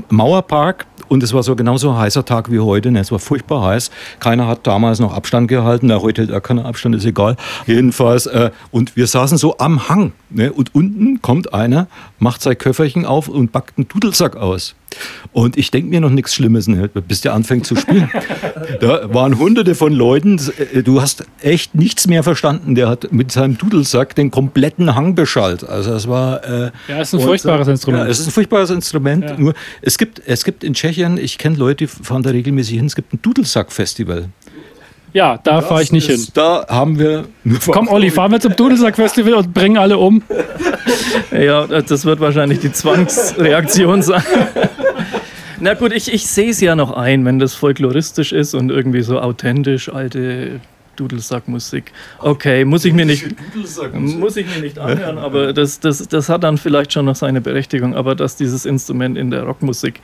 Mauerpark 0.09 0.85
und 1.07 1.23
es 1.23 1.33
war 1.33 1.43
so 1.43 1.55
genauso 1.55 1.91
ein 1.91 1.97
heißer 1.97 2.25
Tag 2.25 2.51
wie 2.51 2.59
heute. 2.59 2.91
Ne? 2.91 2.99
Es 2.99 3.11
war 3.11 3.19
furchtbar 3.19 3.63
heiß. 3.63 3.91
Keiner 4.19 4.47
hat 4.47 4.65
damals 4.65 4.99
noch 4.99 5.13
Abstand 5.13 5.47
gehalten. 5.47 5.87
Na, 5.87 6.01
heute 6.01 6.21
hält 6.21 6.31
er 6.31 6.41
keinen 6.41 6.65
Abstand, 6.65 6.95
ist 6.95 7.05
egal. 7.05 7.35
Jedenfalls. 7.67 8.25
Äh, 8.27 8.51
und 8.71 8.95
wir 8.95 9.07
saßen 9.07 9.37
so 9.37 9.57
am 9.57 9.89
Hang. 9.89 10.13
Ne? 10.29 10.51
Und 10.51 10.73
unten 10.73 11.21
kommt 11.21 11.53
einer, 11.53 11.87
macht 12.19 12.41
sein 12.41 12.57
Köfferchen 12.57 13.05
auf 13.05 13.27
und 13.27 13.51
backt 13.51 13.77
einen 13.77 13.87
Dudelsack 13.87 14.35
aus. 14.35 14.75
Und 15.31 15.57
ich 15.57 15.71
denke 15.71 15.89
mir 15.89 16.01
noch 16.01 16.09
nichts 16.09 16.35
Schlimmes, 16.35 16.67
ne? 16.67 16.87
bis 16.87 17.21
der 17.21 17.33
anfängt 17.33 17.65
zu 17.65 17.75
spielen. 17.75 18.09
da 18.79 19.13
waren 19.13 19.39
hunderte 19.39 19.75
von 19.75 19.91
Leuten. 19.93 20.39
Äh, 20.73 20.83
du 20.83 21.01
hast 21.01 21.25
echt 21.41 21.75
nichts 21.75 22.07
mehr 22.07 22.23
verstanden. 22.23 22.75
Der 22.75 22.87
hat 22.87 23.11
mit 23.11 23.31
seinem 23.31 23.57
Dudelsack 23.57 24.15
den 24.15 24.31
kompletten 24.31 24.95
Hang 24.95 25.15
beschallt. 25.15 25.67
Also 25.67 25.93
es 25.93 26.07
war. 26.07 26.43
Äh, 26.43 26.71
ja, 26.87 26.99
es 26.99 27.09
ist 27.09 27.13
ein 27.13 27.19
und, 27.19 27.25
furchtbares 27.25 27.67
Instrument. 27.67 28.03
Ja, 28.03 28.09
es 28.09 28.19
ist 28.19 28.27
ein 28.27 28.31
furchtbares 28.31 28.69
Instrument. 28.69 29.25
Ja. 29.25 29.37
Nur 29.37 29.53
es 29.81 29.97
gibt, 29.97 30.21
es 30.25 30.43
gibt 30.43 30.63
in 30.63 30.73
Tschechien, 30.73 31.17
ich 31.17 31.37
kenne 31.37 31.57
Leute, 31.57 31.85
die 31.85 31.87
fahren 31.87 32.23
da 32.23 32.29
regelmäßig 32.29 32.77
hin. 32.77 32.85
Es 32.85 32.95
gibt 32.95 33.13
ein 33.13 33.19
Dudelsack-Festival. 33.21 34.29
Ja, 35.13 35.39
da 35.43 35.61
fahre 35.61 35.83
ich 35.83 35.91
nicht 35.91 36.09
ist, 36.09 36.25
hin. 36.25 36.27
Da 36.33 36.65
haben 36.67 36.97
wir. 36.97 37.25
Komm, 37.67 37.87
Olli, 37.87 38.09
fahren 38.09 38.31
wir 38.31 38.39
zum 38.39 38.55
Dudelsack-Festival 38.55 39.33
und 39.33 39.53
bringen 39.53 39.77
alle 39.77 39.97
um. 39.97 40.23
ja, 41.31 41.67
das 41.67 42.03
wird 42.03 42.19
wahrscheinlich 42.19 42.59
die 42.59 42.71
Zwangsreaktion 42.71 44.01
sein. 44.01 44.23
Na 45.63 45.75
gut, 45.75 45.93
ich, 45.93 46.11
ich 46.11 46.27
sehe 46.27 46.49
es 46.49 46.59
ja 46.59 46.75
noch 46.75 46.91
ein, 46.91 47.23
wenn 47.23 47.39
das 47.39 47.55
folkloristisch 47.55 48.33
ist 48.33 48.53
und 48.53 48.69
irgendwie 48.69 49.01
so 49.01 49.21
authentisch, 49.21 49.87
alte 49.87 50.59
Dudelsackmusik. 50.97 51.93
Okay, 52.19 52.65
muss 52.65 52.83
ich 52.83 52.91
mir 52.91 53.05
nicht, 53.05 53.27
muss 53.93 54.35
ich 54.35 54.45
mir 54.45 54.61
nicht 54.61 54.77
anhören, 54.77 55.17
aber 55.17 55.53
das, 55.53 55.79
das, 55.79 56.05
das 56.05 56.27
hat 56.27 56.43
dann 56.43 56.57
vielleicht 56.57 56.91
schon 56.91 57.05
noch 57.05 57.15
seine 57.15 57.39
Berechtigung. 57.39 57.95
Aber 57.95 58.13
dass 58.13 58.35
dieses 58.35 58.65
Instrument 58.65 59.17
in 59.17 59.31
der 59.31 59.43
Rockmusik 59.43 60.01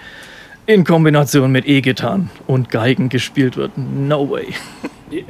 in 0.65 0.85
Kombination 0.85 1.51
mit 1.51 1.67
E-Gitarren 1.67 2.29
und 2.47 2.69
Geigen 2.69 3.09
gespielt 3.09 3.57
wird. 3.57 3.77
No 3.77 4.29
way. 4.29 4.53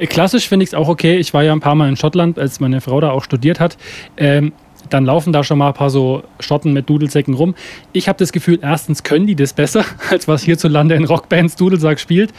Klassisch 0.06 0.48
finde 0.48 0.62
ich 0.62 0.70
es 0.70 0.74
auch 0.74 0.86
okay. 0.86 1.18
Ich 1.18 1.34
war 1.34 1.42
ja 1.42 1.52
ein 1.52 1.60
paar 1.60 1.74
Mal 1.74 1.88
in 1.88 1.96
Schottland, 1.96 2.38
als 2.38 2.60
meine 2.60 2.80
Frau 2.80 3.00
da 3.00 3.10
auch 3.10 3.24
studiert 3.24 3.58
hat. 3.58 3.76
Ähm, 4.16 4.52
dann 4.88 5.04
laufen 5.04 5.32
da 5.32 5.44
schon 5.44 5.58
mal 5.58 5.68
ein 5.68 5.74
paar 5.74 5.90
so 5.90 6.22
Schotten 6.38 6.72
mit 6.72 6.88
Dudelsäcken 6.88 7.34
rum. 7.34 7.54
Ich 7.92 8.08
habe 8.08 8.18
das 8.18 8.32
Gefühl, 8.32 8.58
erstens 8.62 9.02
können 9.02 9.26
die 9.26 9.34
das 9.34 9.52
besser, 9.52 9.84
als 10.10 10.28
was 10.28 10.42
hierzulande 10.42 10.94
in 10.94 11.04
Rockbands 11.04 11.56
Dudelsack 11.56 12.00
spielt. 12.00 12.32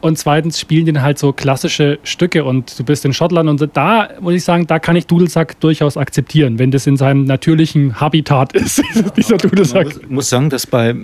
Und 0.00 0.18
zweitens 0.18 0.58
spielen 0.58 0.84
die 0.84 1.00
halt 1.00 1.18
so 1.18 1.32
klassische 1.32 2.00
Stücke 2.02 2.42
und 2.44 2.76
du 2.76 2.82
bist 2.82 3.04
in 3.04 3.12
Schottland 3.12 3.48
und 3.48 3.76
da 3.76 4.08
muss 4.20 4.34
ich 4.34 4.42
sagen, 4.42 4.66
da 4.66 4.80
kann 4.80 4.96
ich 4.96 5.06
Dudelsack 5.06 5.60
durchaus 5.60 5.96
akzeptieren, 5.96 6.58
wenn 6.58 6.72
das 6.72 6.88
in 6.88 6.96
seinem 6.96 7.24
natürlichen 7.24 8.00
Habitat 8.00 8.52
ist, 8.54 8.82
dieser 9.16 9.36
Dudelsack. 9.36 9.86
Ich 9.88 9.94
muss, 10.02 10.10
muss 10.10 10.28
sagen, 10.28 10.50
dass 10.50 10.66
bei 10.66 10.96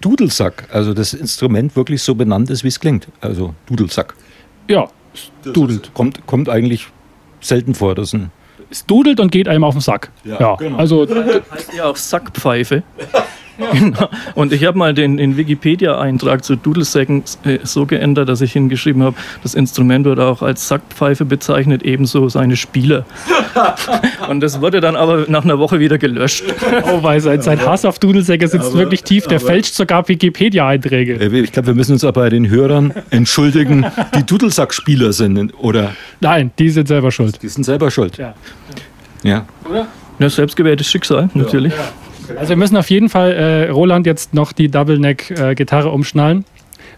Dudelsack, 0.00 0.64
also 0.72 0.94
das 0.94 1.12
Instrument 1.12 1.76
wirklich 1.76 2.02
so 2.02 2.14
benannt 2.14 2.48
ist, 2.48 2.64
wie 2.64 2.68
es 2.68 2.80
klingt. 2.80 3.06
Also 3.20 3.54
Dudelsack. 3.66 4.14
Ja, 4.68 4.88
dudelt. 5.44 5.90
kommt, 5.92 6.26
kommt 6.26 6.48
eigentlich 6.48 6.88
selten 7.40 7.74
vor, 7.74 7.94
dass 7.94 8.14
ein 8.14 8.30
es 8.72 8.86
dudelt 8.86 9.20
und 9.20 9.30
geht 9.30 9.48
einem 9.48 9.64
auf 9.64 9.74
den 9.74 9.80
Sack. 9.80 10.10
Ja, 10.24 10.40
ja 10.40 10.54
genau. 10.56 10.78
also 10.78 11.06
heißt 11.06 11.72
ja 11.74 11.84
auch 11.84 11.96
Sackpfeife. 11.96 12.82
Genau. 13.72 14.08
Und 14.34 14.52
ich 14.52 14.64
habe 14.64 14.78
mal 14.78 14.94
den, 14.94 15.16
den 15.16 15.36
Wikipedia-Eintrag 15.36 16.44
zu 16.44 16.56
Dudelsäcken 16.56 17.24
äh, 17.44 17.58
so 17.62 17.86
geändert, 17.86 18.28
dass 18.28 18.40
ich 18.40 18.52
hingeschrieben 18.52 19.02
habe, 19.02 19.16
das 19.42 19.54
Instrument 19.54 20.04
wird 20.04 20.20
auch 20.20 20.42
als 20.42 20.68
Sackpfeife 20.68 21.24
bezeichnet, 21.24 21.82
ebenso 21.82 22.28
seine 22.28 22.56
Spieler. 22.56 23.04
Und 24.28 24.40
das 24.40 24.60
wurde 24.60 24.80
dann 24.80 24.96
aber 24.96 25.26
nach 25.28 25.44
einer 25.44 25.58
Woche 25.58 25.80
wieder 25.80 25.98
gelöscht. 25.98 26.44
Oh, 26.84 27.02
weil 27.02 27.20
sein, 27.20 27.42
sein 27.42 27.60
Hass 27.64 27.84
auf 27.84 27.98
Dudelsäcke 27.98 28.48
sitzt 28.48 28.70
aber, 28.70 28.78
wirklich 28.78 29.02
tief. 29.04 29.26
Der 29.26 29.40
fälscht 29.40 29.74
sogar 29.74 30.08
Wikipedia-Einträge. 30.08 31.14
Ich 31.14 31.52
glaube, 31.52 31.68
wir 31.68 31.74
müssen 31.74 31.92
uns 31.92 32.04
aber 32.04 32.22
bei 32.22 32.30
den 32.30 32.48
Hörern 32.48 32.92
entschuldigen, 33.10 33.86
die 34.16 34.22
Dudelsackspieler 34.26 35.12
sind, 35.12 35.52
oder? 35.58 35.92
Nein, 36.20 36.50
die 36.58 36.70
sind 36.70 36.88
selber 36.88 37.10
schuld. 37.10 37.42
Die 37.42 37.48
sind 37.48 37.64
selber 37.64 37.90
schuld. 37.90 38.16
Ja. 38.18 38.34
Ja. 39.22 39.46
Oder? 39.68 39.86
Ja, 40.18 40.30
selbstgewähltes 40.30 40.88
Schicksal, 40.88 41.30
natürlich. 41.34 41.72
Ja. 41.72 41.88
Also 42.38 42.50
wir 42.50 42.56
müssen 42.56 42.76
auf 42.76 42.90
jeden 42.90 43.08
Fall 43.08 43.32
äh, 43.32 43.70
Roland 43.70 44.06
jetzt 44.06 44.34
noch 44.34 44.52
die 44.52 44.68
Double 44.68 44.98
Neck 44.98 45.30
äh, 45.30 45.54
Gitarre 45.54 45.90
umschnallen, 45.90 46.44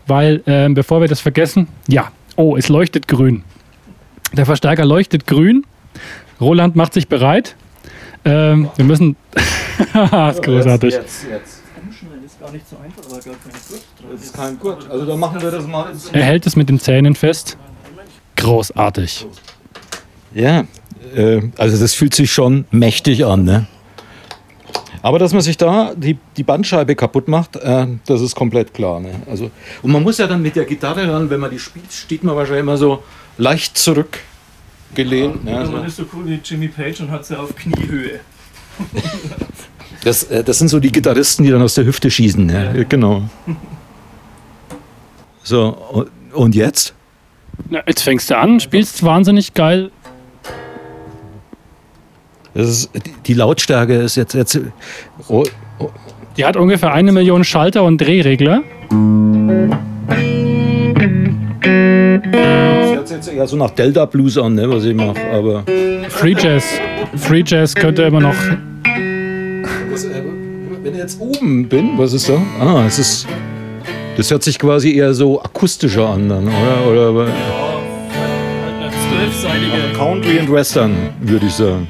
weil 0.07 0.43
äh, 0.47 0.69
bevor 0.69 1.01
wir 1.01 1.09
das 1.09 1.21
vergessen, 1.21 1.69
ja, 1.89 2.11
oh, 2.37 2.57
es 2.57 2.69
leuchtet 2.69 3.09
grün. 3.09 3.45
Der 4.33 4.47
Verstärker 4.47 4.85
leuchtet 4.85 5.27
grün. 5.27 5.65
Roland 6.41 6.77
macht 6.77 6.95
sich 6.95 7.09
bereit. 7.09 7.55
Ähm, 8.25 8.71
wir 8.77 8.85
müssen. 8.85 9.17
das 9.93 10.37
ist 10.37 10.43
großartig. 10.43 10.95
Jetzt, 10.95 11.27
jetzt. 11.31 11.63
Umschneiden 11.87 12.25
ist 12.25 12.41
gar 12.41 12.51
nicht 12.51 12.69
so 12.69 12.77
einfach, 12.77 13.05
aber 13.05 13.21
gar 13.21 13.35
kein 13.35 13.53
Gurt. 13.69 13.83
Das 14.13 14.23
ist 14.23 14.35
kein 14.35 14.59
Gurt. 14.59 14.91
Also 14.91 15.07
dann 15.07 15.21
machen 15.21 15.41
wir 15.41 15.51
das 15.51 15.67
mal. 15.67 15.93
Er 16.13 16.23
hält 16.25 16.47
es 16.47 16.57
mit 16.57 16.69
den 16.69 16.81
Zähnen 16.81 17.15
fest. 17.15 17.57
Großartig. 18.37 19.27
Ja, 20.35 20.65
äh, 21.15 21.43
also 21.57 21.79
das 21.79 21.95
fühlt 21.95 22.15
sich 22.15 22.33
schon 22.33 22.65
mächtig 22.71 23.25
an, 23.25 23.45
ne? 23.45 23.67
Aber 25.05 25.19
dass 25.19 25.35
man 25.35 25.43
sich 25.43 25.59
da 25.59 25.93
die, 25.95 26.17
die 26.35 26.43
Bandscheibe 26.43 26.97
kaputt 26.97 27.29
macht, 27.29 27.57
äh, 27.57 27.87
das 28.07 28.23
ist 28.23 28.35
komplett 28.35 28.73
klar. 28.73 29.01
Ne? 29.01 29.11
Also, 29.29 29.51
und 29.83 29.93
man 29.93 30.03
muss 30.03 30.17
ja 30.17 30.27
dann 30.27 30.41
mit 30.41 30.57
der 30.57 30.65
Gitarre 30.65 31.07
dann, 31.07 31.29
wenn 31.29 31.41
man 31.41 31.51
die 31.51 31.59
spielt, 31.59 31.93
steht 31.93 32.25
man 32.25 32.35
wahrscheinlich 32.35 32.63
immer 32.63 32.79
so 32.79 33.03
leicht 33.37 33.77
zurückgelehnt. 33.77 35.45
ne? 35.45 35.51
Ja, 35.51 35.59
Also, 35.59 35.73
man 35.73 35.85
ist 35.85 35.97
so 35.97 36.05
cool 36.15 36.25
wie 36.25 36.41
Jimmy 36.43 36.69
Page 36.69 37.03
und 37.03 37.11
hat 37.11 37.27
sie 37.27 37.39
auf 37.39 37.55
Kniehöhe. 37.55 38.21
das, 40.05 40.23
äh, 40.25 40.43
das 40.43 40.59
sind 40.59 40.69
so 40.69 40.81
die 40.81 40.91
Gitarristen, 40.91 41.45
die 41.45 41.51
dann 41.51 41.61
aus 41.61 41.75
der 41.75 41.85
Hüfte 41.85 42.11
schießen. 42.11 42.47
Ne? 42.47 42.87
Genau. 42.89 43.25
So, 45.43 45.67
und, 45.93 46.09
und 46.33 46.55
jetzt? 46.55 46.95
Na, 47.69 47.83
jetzt 47.87 48.01
fängst 48.01 48.31
du 48.31 48.39
an, 48.39 48.59
spielst 48.59 49.03
wahnsinnig 49.03 49.53
geil. 49.53 49.91
Ist, 52.55 52.89
die, 53.27 53.35
Lautstärke 53.35 53.95
ist 53.95 54.15
jetzt. 54.17 54.35
jetzt 54.35 54.61
oh, 55.29 55.45
oh, 55.81 55.91
Die 56.37 56.45
hat 56.45 56.57
ungefähr 56.57 56.93
eine 56.93 57.11
Million 57.11 57.43
Schalter 57.43 57.83
und 57.83 57.99
Drehregler. 58.01 58.63
das 62.31 62.91
hört 62.93 63.09
sich 63.09 63.17
jetzt 63.17 63.33
eher 63.33 63.47
so 63.49 63.57
nach 63.57 63.71
Delta 63.71 64.05
Blues 64.07 64.39
an, 64.39 64.55
ne, 64.55 64.71
was 64.71 64.85
ich 64.85 64.95
mache. 64.95 65.19
Aber. 65.33 65.65
Free 66.09 66.37
Jazz. 66.39 66.65
Free 67.17 67.43
Jazz 67.45 67.75
könnte 67.75 68.03
immer 68.03 68.21
noch. 68.21 68.37
Das, 69.91 70.05
äh, 70.05 70.23
wenn 70.83 70.93
ich 70.93 71.01
jetzt 71.01 71.21
oben 71.21 71.69
bin, 71.69 71.99
was 71.99 72.13
ist 72.13 72.29
da? 72.29 72.41
Ah, 72.61 72.85
es 72.87 73.01
ist. 73.01 73.27
Das 74.17 74.31
hört 74.31 74.45
sich 74.45 74.61
quasi 74.61 74.95
eher 74.95 75.13
so 75.13 75.43
akustischer 75.43 76.09
an, 76.09 76.29
dann, 76.29 76.47
oder? 76.47 77.13
oder 77.13 77.27
Halt 77.27 77.35
eine 78.81 78.91
zwölfseitige. 79.09 79.99
Country 79.99 80.39
and 80.39 80.53
Western, 80.53 80.95
würde 81.21 81.47
ich 81.47 81.53
sagen. 81.53 81.89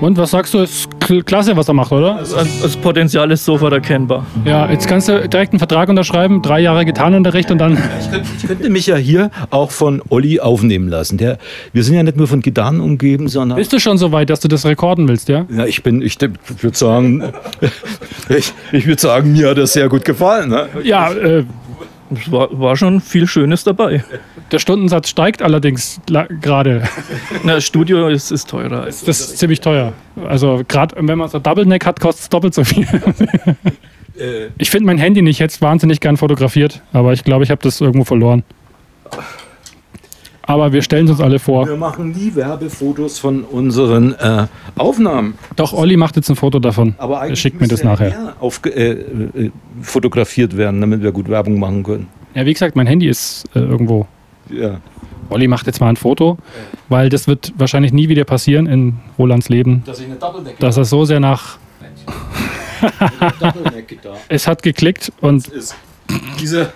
Und 0.00 0.16
was 0.16 0.30
sagst 0.30 0.54
du? 0.54 0.58
Ist 0.60 0.88
kl- 1.00 1.22
klasse, 1.22 1.54
was 1.56 1.68
er 1.68 1.74
macht, 1.74 1.92
oder? 1.92 2.16
Also, 2.16 2.36
das 2.62 2.76
Potenzial 2.76 3.30
ist 3.30 3.44
sofort 3.44 3.72
erkennbar. 3.74 4.24
Ja, 4.46 4.70
jetzt 4.70 4.88
kannst 4.88 5.08
du 5.08 5.28
direkt 5.28 5.52
einen 5.52 5.58
Vertrag 5.58 5.88
unterschreiben, 5.90 6.40
drei 6.40 6.60
Jahre 6.60 6.84
Gitarrenunterricht 6.86 7.50
und 7.50 7.58
dann. 7.58 7.74
Ich 8.00 8.10
könnte, 8.10 8.28
ich 8.40 8.46
könnte 8.46 8.70
mich 8.70 8.86
ja 8.86 8.96
hier 8.96 9.30
auch 9.50 9.70
von 9.70 10.00
Olli 10.08 10.40
aufnehmen 10.40 10.88
lassen. 10.88 11.18
Der, 11.18 11.36
wir 11.74 11.84
sind 11.84 11.96
ja 11.96 12.02
nicht 12.02 12.16
nur 12.16 12.26
von 12.28 12.40
Gitarren 12.40 12.80
umgeben, 12.80 13.28
sondern. 13.28 13.58
Bist 13.58 13.72
du 13.74 13.78
schon 13.78 13.98
so 13.98 14.10
weit, 14.10 14.30
dass 14.30 14.40
du 14.40 14.48
das 14.48 14.64
rekorden 14.64 15.06
willst, 15.06 15.28
ja? 15.28 15.44
Ja, 15.54 15.66
ich 15.66 15.82
bin, 15.82 16.00
ich 16.00 16.16
würde 16.20 16.76
sagen, 16.78 17.22
ich, 18.30 18.52
ich 18.72 18.86
würde 18.86 19.00
sagen, 19.00 19.32
mir 19.32 19.50
hat 19.50 19.58
das 19.58 19.74
sehr 19.74 19.88
gut 19.90 20.04
gefallen. 20.06 20.48
Ne? 20.48 20.66
Ja, 20.82 21.10
äh, 21.12 21.44
Es 22.12 22.32
war, 22.32 22.48
war 22.58 22.76
schon 22.76 23.00
viel 23.00 23.26
Schönes 23.26 23.64
dabei. 23.64 24.02
Der 24.50 24.58
Stundensatz 24.58 25.08
steigt 25.08 25.42
allerdings 25.42 26.00
gerade. 26.40 26.82
Na, 27.44 27.54
das 27.54 27.64
Studio 27.64 28.08
ist, 28.08 28.30
ist 28.30 28.48
teurer. 28.48 28.84
Das 28.86 29.02
ist 29.02 29.38
ziemlich 29.38 29.60
teuer. 29.60 29.92
Also 30.28 30.62
gerade 30.66 30.96
wenn 30.98 31.18
man 31.18 31.28
so 31.28 31.38
Double 31.38 31.66
Neck 31.66 31.86
hat, 31.86 32.00
kostet 32.00 32.22
es 32.24 32.28
doppelt 32.28 32.54
so 32.54 32.64
viel. 32.64 32.86
Ich 34.58 34.68
finde 34.68 34.84
mein 34.84 34.98
Handy 34.98 35.22
nicht 35.22 35.38
jetzt 35.38 35.62
wahnsinnig 35.62 36.00
gern 36.00 36.18
fotografiert, 36.18 36.82
aber 36.92 37.14
ich 37.14 37.24
glaube, 37.24 37.42
ich 37.44 37.50
habe 37.50 37.62
das 37.62 37.80
irgendwo 37.80 38.04
verloren. 38.04 38.44
Aber 40.42 40.72
wir 40.72 40.82
stellen 40.82 41.04
es 41.04 41.12
uns 41.12 41.20
alle 41.20 41.38
vor. 41.38 41.66
Wir 41.68 41.76
machen 41.76 42.10
nie 42.10 42.34
Werbefotos 42.34 43.18
von 43.18 43.44
unseren 43.44 44.14
äh, 44.18 44.46
Aufnahmen. 44.76 45.34
Doch, 45.54 45.72
Olli 45.72 45.96
macht 45.96 46.16
jetzt 46.16 46.28
ein 46.28 46.36
Foto 46.36 46.58
davon. 46.58 46.96
Aber 46.98 47.14
Er 47.14 47.20
eigentlich 47.20 47.40
schickt 47.40 47.60
mir 47.60 47.68
das 47.68 47.84
nachher. 47.84 48.34
Auf, 48.40 48.60
äh, 48.66 48.90
äh, 48.90 49.50
fotografiert 49.80 50.56
werden, 50.56 50.80
damit 50.80 51.02
wir 51.02 51.12
gut 51.12 51.28
Werbung 51.28 51.58
machen 51.60 51.82
können. 51.84 52.08
Ja, 52.34 52.44
wie 52.46 52.52
gesagt, 52.52 52.74
mein 52.74 52.88
Handy 52.88 53.08
ist 53.08 53.44
äh, 53.54 53.60
irgendwo. 53.60 54.06
Ja. 54.50 54.80
Olli 55.28 55.46
macht 55.46 55.66
jetzt 55.66 55.80
mal 55.80 55.88
ein 55.88 55.96
Foto, 55.96 56.38
weil 56.88 57.08
das 57.08 57.28
wird 57.28 57.52
wahrscheinlich 57.56 57.92
nie 57.92 58.08
wieder 58.08 58.24
passieren 58.24 58.66
in 58.66 58.96
Rolands 59.18 59.48
Leben, 59.48 59.82
Dass 59.86 60.00
ich 60.00 60.06
eine 60.06 60.16
dass 60.58 60.76
er 60.76 60.84
so 60.84 61.04
sehr 61.04 61.20
nach. 61.20 61.58
Es 64.28 64.46
hat 64.46 64.62
geklickt 64.62 65.12
und 65.20 65.46
ist. 65.48 65.76
Diese, 66.40 66.72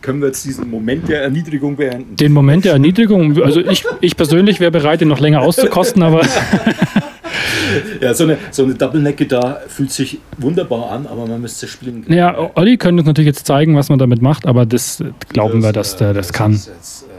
können 0.00 0.20
wir 0.20 0.28
jetzt 0.28 0.44
diesen 0.44 0.70
Moment 0.70 1.08
der 1.08 1.22
Erniedrigung 1.22 1.76
beenden? 1.76 2.16
den 2.16 2.32
Moment 2.32 2.64
der 2.64 2.72
Erniedrigung, 2.72 3.40
also 3.42 3.60
ich, 3.60 3.84
ich 4.00 4.16
persönlich 4.16 4.60
wäre 4.60 4.70
bereit, 4.70 5.02
den 5.02 5.08
noch 5.08 5.20
länger 5.20 5.42
auszukosten, 5.42 6.02
aber 6.02 6.22
Ja, 8.00 8.12
so 8.14 8.24
eine, 8.24 8.38
so 8.50 8.64
eine 8.64 8.74
Double 8.74 9.00
Neck 9.00 9.16
Gitarre 9.16 9.62
fühlt 9.68 9.90
sich 9.90 10.18
wunderbar 10.38 10.90
an, 10.90 11.06
aber 11.06 11.26
man 11.26 11.40
müsste 11.40 11.66
spielen. 11.66 12.04
ja, 12.08 12.50
Olli 12.54 12.76
könnte 12.76 13.00
uns 13.00 13.06
natürlich 13.06 13.28
jetzt 13.28 13.46
zeigen, 13.46 13.76
was 13.76 13.88
man 13.88 13.98
damit 13.98 14.20
macht, 14.20 14.46
aber 14.46 14.66
das 14.66 15.00
äh, 15.00 15.12
glauben 15.30 15.62
wir, 15.62 15.72
dass 15.72 15.96
der 15.96 16.12
das 16.12 16.32
kann. 16.32 16.52
ist 16.52 16.66
jetzt, 16.68 17.04
äh, 17.04 17.11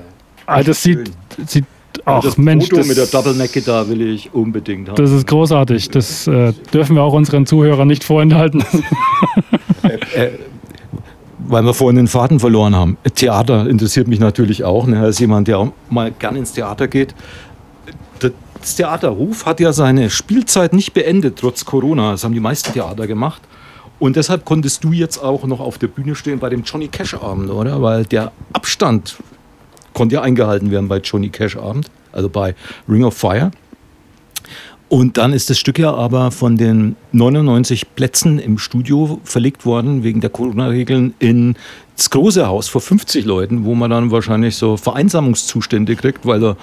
Ah, 0.45 0.63
das 0.63 0.84
sieht, 0.84 1.12
sieht 1.47 1.65
ach 2.06 2.21
das 2.23 2.38
Mensch, 2.38 2.65
Foto 2.65 2.77
das, 2.77 2.88
mit 2.88 2.97
der 2.97 3.06
Double 3.08 3.34
Neck 3.34 3.53
Gitarre 3.53 3.89
will 3.89 4.01
ich 4.01 4.34
unbedingt 4.34 4.89
haben. 4.89 4.95
das 4.95 5.12
ist 5.12 5.27
großartig. 5.27 5.89
Das 5.89 6.27
äh, 6.27 6.53
dürfen 6.73 6.95
wir 6.95 7.03
auch 7.03 7.13
unseren 7.13 7.45
Zuhörern 7.45 7.88
nicht 7.88 8.03
vorenthalten. 8.03 8.63
Weil 11.45 11.63
wir 11.63 11.73
vorhin 11.73 11.97
den 11.97 12.08
Faden 12.08 12.39
verloren 12.39 12.75
haben. 12.75 12.97
Theater 13.15 13.67
interessiert 13.67 14.08
mich 14.08 14.19
natürlich 14.19 14.63
auch. 14.63 14.88
Ne? 14.88 15.01
Als 15.01 15.19
jemand, 15.19 15.47
der 15.47 15.60
auch 15.60 15.73
mal 15.89 16.12
gern 16.12 16.38
ins 16.38 16.53
Theater 16.53 16.88
geht. 16.88 17.13
Das 18.19 18.75
Theaterhof 18.75 19.45
hat 19.45 19.60
ja 19.60 19.73
seine 19.73 20.10
Spielzeit 20.10 20.71
nicht 20.71 20.93
beendet, 20.93 21.38
trotz 21.39 21.65
Corona. 21.65 22.12
Das 22.12 22.23
haben 22.23 22.34
die 22.34 22.39
meisten 22.39 22.71
Theater 22.71 23.08
gemacht. 23.08 23.41
Und 23.99 24.15
deshalb 24.15 24.45
konntest 24.45 24.86
du 24.86 24.93
jetzt 24.93 25.17
auch 25.17 25.43
noch 25.45 25.60
auf 25.60 25.77
der 25.77 25.88
Bühne 25.88 26.15
stehen 26.15 26.39
bei 26.39 26.49
dem 26.49 26.63
Johnny 26.63 26.88
Cash 26.88 27.13
Abend, 27.15 27.49
oder? 27.49 27.82
Weil 27.82 28.06
der 28.06 28.32
Abstand 28.53 29.17
konnte 29.93 30.15
ja 30.15 30.21
eingehalten 30.21 30.71
werden 30.71 30.88
bei 30.88 30.97
Johnny 30.97 31.29
Cash 31.29 31.58
Abend, 31.58 31.89
also 32.12 32.29
bei 32.29 32.56
Ring 32.88 33.03
of 33.03 33.15
Fire. 33.15 33.51
Und 34.89 35.17
dann 35.17 35.34
ist 35.34 35.49
das 35.49 35.58
Stück 35.58 35.79
ja 35.79 35.91
aber 35.91 36.29
von 36.29 36.56
den 36.56 36.95
99 37.13 37.95
Plätzen 37.95 38.38
im 38.38 38.60
Studio 38.60 39.19
verlegt 39.23 39.65
worden, 39.65 40.03
wegen 40.03 40.21
der 40.21 40.29
Corona-Regeln, 40.29 41.15
ins 41.17 42.10
große 42.12 42.45
Haus 42.45 42.67
vor 42.67 42.79
50 42.79 43.25
Leuten, 43.25 43.65
wo 43.65 43.73
man 43.73 43.89
dann 43.89 44.12
wahrscheinlich 44.12 44.56
so 44.56 44.77
Vereinsamungszustände 44.77 45.95
kriegt, 45.95 46.27
weil 46.27 46.39
da 46.39 46.58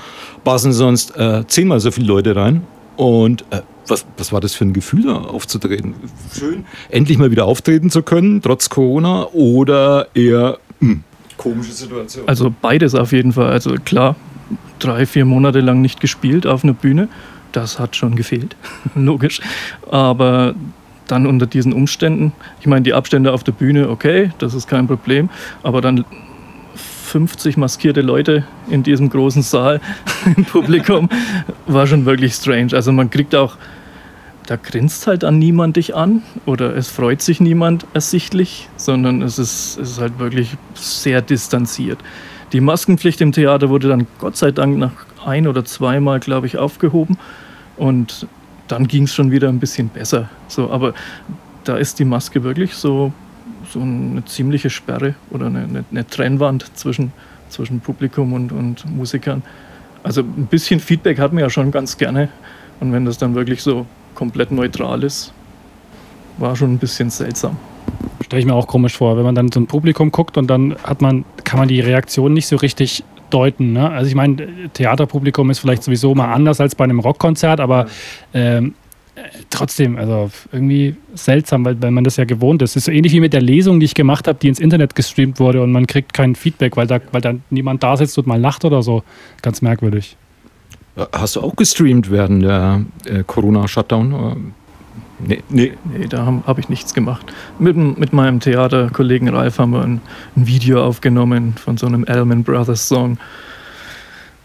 passen 0.45 0.73
sonst 0.73 1.17
äh, 1.17 1.45
zehnmal 1.49 1.81
so 1.81 1.91
viele 1.91 2.07
Leute 2.07 2.37
rein. 2.37 2.63
Und 2.97 3.45
äh, 3.51 3.63
was, 3.89 4.07
was 4.17 4.33
war 4.33 4.41
das 4.41 4.55
für 4.55 4.65
ein 4.65 4.75
Gefühl, 4.75 5.07
da 5.07 5.17
aufzutreten? 5.17 5.95
Schön, 6.33 6.65
endlich 6.89 7.19
mal 7.19 7.33
wieder 7.33 7.47
auftreten 7.47 7.91
zu 7.91 8.03
können, 8.05 8.43
trotz 8.43 8.69
Corona, 8.69 9.27
oder 9.33 10.07
eher 10.15 10.59
hm, 10.79 11.03
komische 11.41 11.73
Situation? 11.73 12.29
Also 12.29 12.53
beides 12.61 12.95
auf 12.95 13.13
jeden 13.13 13.33
Fall. 13.33 13.51
Also 13.51 13.75
klar, 13.83 14.15
drei, 14.79 15.07
vier 15.07 15.25
Monate 15.25 15.61
lang 15.61 15.81
nicht 15.81 15.99
gespielt 15.99 16.47
auf 16.47 16.65
einer 16.65 16.75
Bühne. 16.75 17.09
Das 17.53 17.79
hat 17.79 17.97
schon 17.97 18.15
gefehlt, 18.15 18.57
logisch. 18.95 19.41
Aber 19.91 20.55
dann 21.09 21.27
unter 21.27 21.47
diesen 21.47 21.73
Umständen, 21.73 22.33
ich 22.61 22.67
meine, 22.67 22.83
die 22.83 22.93
Abstände 22.93 23.33
auf 23.33 23.43
der 23.43 23.53
Bühne, 23.53 23.89
okay, 23.89 24.31
das 24.39 24.53
ist 24.53 24.69
kein 24.69 24.87
Problem. 24.87 25.31
Aber 25.63 25.81
dann 25.81 26.05
50 27.07 27.57
maskierte 27.57 28.03
Leute 28.03 28.45
in 28.69 28.83
diesem 28.83 29.09
großen 29.09 29.43
Saal 29.43 29.81
im 30.37 30.45
Publikum 30.45 31.09
war 31.67 31.87
schon 31.87 32.05
wirklich 32.05 32.35
strange. 32.35 32.75
Also 32.75 32.93
man 32.93 33.09
kriegt 33.09 33.35
auch, 33.35 33.57
da 34.51 34.57
grinst 34.57 35.07
halt 35.07 35.23
dann 35.23 35.39
niemand 35.39 35.77
dich 35.77 35.95
an 35.95 36.25
oder 36.45 36.75
es 36.75 36.89
freut 36.89 37.23
sich 37.23 37.41
niemand 37.41 37.87
ersichtlich, 37.95 38.69
sondern 38.75 39.23
es 39.23 39.39
ist, 39.39 39.79
es 39.79 39.93
ist 39.93 40.01
halt 40.01 40.19
wirklich 40.19 40.57
sehr 40.75 41.23
distanziert. 41.23 42.01
Die 42.53 42.61
Maskenpflicht 42.61 43.21
im 43.21 43.31
Theater 43.31 43.69
wurde 43.69 43.87
dann 43.87 44.09
Gott 44.19 44.37
sei 44.37 44.51
Dank 44.51 44.77
nach 44.77 44.91
ein 45.25 45.47
oder 45.47 45.65
zweimal, 45.65 46.19
glaube 46.19 46.49
ich, 46.49 46.59
aufgehoben 46.59 47.17
und 47.77 48.27
dann 48.67 48.89
ging 48.89 49.05
es 49.05 49.15
schon 49.15 49.31
wieder 49.31 49.49
ein 49.49 49.61
bisschen 49.61 49.89
besser. 49.89 50.29
So, 50.49 50.69
aber 50.73 50.95
da 51.63 51.77
ist 51.77 52.01
die 52.01 52.05
Maske 52.05 52.43
wirklich 52.43 52.75
so, 52.75 53.13
so 53.69 53.81
eine 53.81 54.25
ziemliche 54.25 54.69
Sperre 54.69 55.15
oder 55.31 55.47
eine, 55.47 55.61
eine, 55.61 55.85
eine 55.93 56.05
Trennwand 56.09 56.77
zwischen, 56.77 57.13
zwischen 57.51 57.79
Publikum 57.79 58.33
und, 58.33 58.51
und 58.51 58.85
Musikern. 58.97 59.45
Also 60.03 60.23
ein 60.23 60.49
bisschen 60.51 60.81
Feedback 60.81 61.21
hat 61.21 61.33
man 61.33 61.45
ja 61.45 61.51
schon 61.51 61.71
ganz 61.71 61.97
gerne. 61.97 62.31
Und 62.81 62.93
wenn 62.93 63.05
das 63.05 63.17
dann 63.17 63.37
wirklich 63.37 63.63
so 63.63 63.87
komplett 64.21 64.51
neutral 64.53 65.03
ist, 65.03 65.33
war 66.37 66.55
schon 66.55 66.75
ein 66.75 66.79
bisschen 66.79 67.09
seltsam. 67.09 67.57
Stelle 68.23 68.41
ich 68.41 68.47
mir 68.47 68.55
auch 68.55 68.67
komisch 68.67 68.99
vor, 68.99 69.17
wenn 69.17 69.25
man 69.25 69.35
dann 69.35 69.51
so 69.51 69.59
ein 69.59 69.67
Publikum 69.67 70.13
guckt 70.13 70.37
und 70.37 70.47
dann 70.49 70.77
hat 70.85 71.01
man, 71.01 71.25
kann 71.45 71.59
man 71.59 71.69
die 71.69 71.81
Reaktion 71.81 72.35
nicht 72.35 72.47
so 72.47 72.57
richtig 72.57 73.03
deuten. 73.31 73.73
Ne? 73.73 73.89
Also 73.89 74.09
ich 74.09 74.15
meine, 74.15 74.47
Theaterpublikum 74.75 75.49
ist 75.49 75.61
vielleicht 75.61 75.83
sowieso 75.83 76.15
mal 76.15 76.35
anders 76.35 76.61
als 76.61 76.75
bei 76.75 76.85
einem 76.85 76.99
Rockkonzert, 76.99 77.61
aber 77.61 77.87
ähm, 78.35 78.75
äh, 79.15 79.23
trotzdem, 79.49 79.97
also 79.97 80.31
irgendwie 80.53 80.97
seltsam, 81.15 81.65
weil, 81.65 81.81
weil 81.81 81.91
man 81.91 82.05
das 82.05 82.19
ja 82.19 82.27
gewohnt 82.27 82.61
ist. 82.61 82.73
Es 82.73 82.77
ist 82.77 82.85
so 82.85 82.93
ähnlich 82.93 83.15
wie 83.15 83.21
mit 83.21 83.33
der 83.33 83.41
Lesung, 83.41 83.81
die 83.81 83.87
ich 83.87 83.95
gemacht 83.95 84.29
habe, 84.29 84.39
die 84.39 84.49
ins 84.49 84.61
Internet 84.61 84.95
gestreamt 84.95 85.41
wurde 85.41 85.63
und 85.63 85.73
man 85.73 85.87
kriegt 85.87 86.13
kein 86.13 86.35
Feedback, 86.35 86.77
weil 86.77 86.87
da, 86.87 87.01
weil 87.11 87.23
da 87.23 87.33
niemand 87.49 87.83
da 87.83 87.97
sitzt 87.97 88.19
und 88.19 88.27
mal 88.27 88.39
lacht 88.39 88.67
oder 88.67 88.83
so. 88.83 89.03
Ganz 89.41 89.63
merkwürdig. 89.63 90.19
Hast 91.13 91.37
du 91.37 91.41
auch 91.41 91.57
gestreamt 91.57 92.11
während 92.11 92.43
der 92.43 92.83
äh, 93.07 93.23
Corona-Shutdown? 93.27 94.53
Nee, 95.19 95.43
nee. 95.49 95.73
nee 95.85 96.07
da 96.07 96.25
habe 96.27 96.43
hab 96.47 96.59
ich 96.59 96.69
nichts 96.69 96.95
gemacht. 96.95 97.33
Mit, 97.59 97.77
mit 97.77 98.13
meinem 98.13 98.41
Theaterkollegen 98.41 99.29
Ralf 99.29 99.59
haben 99.59 99.73
wir 99.73 99.83
ein, 99.83 100.01
ein 100.37 100.47
Video 100.47 100.85
aufgenommen 100.85 101.55
von 101.55 101.77
so 101.77 101.87
einem 101.87 102.05
Allman 102.09 102.43
Brothers 102.43 102.89
Song. 102.89 103.19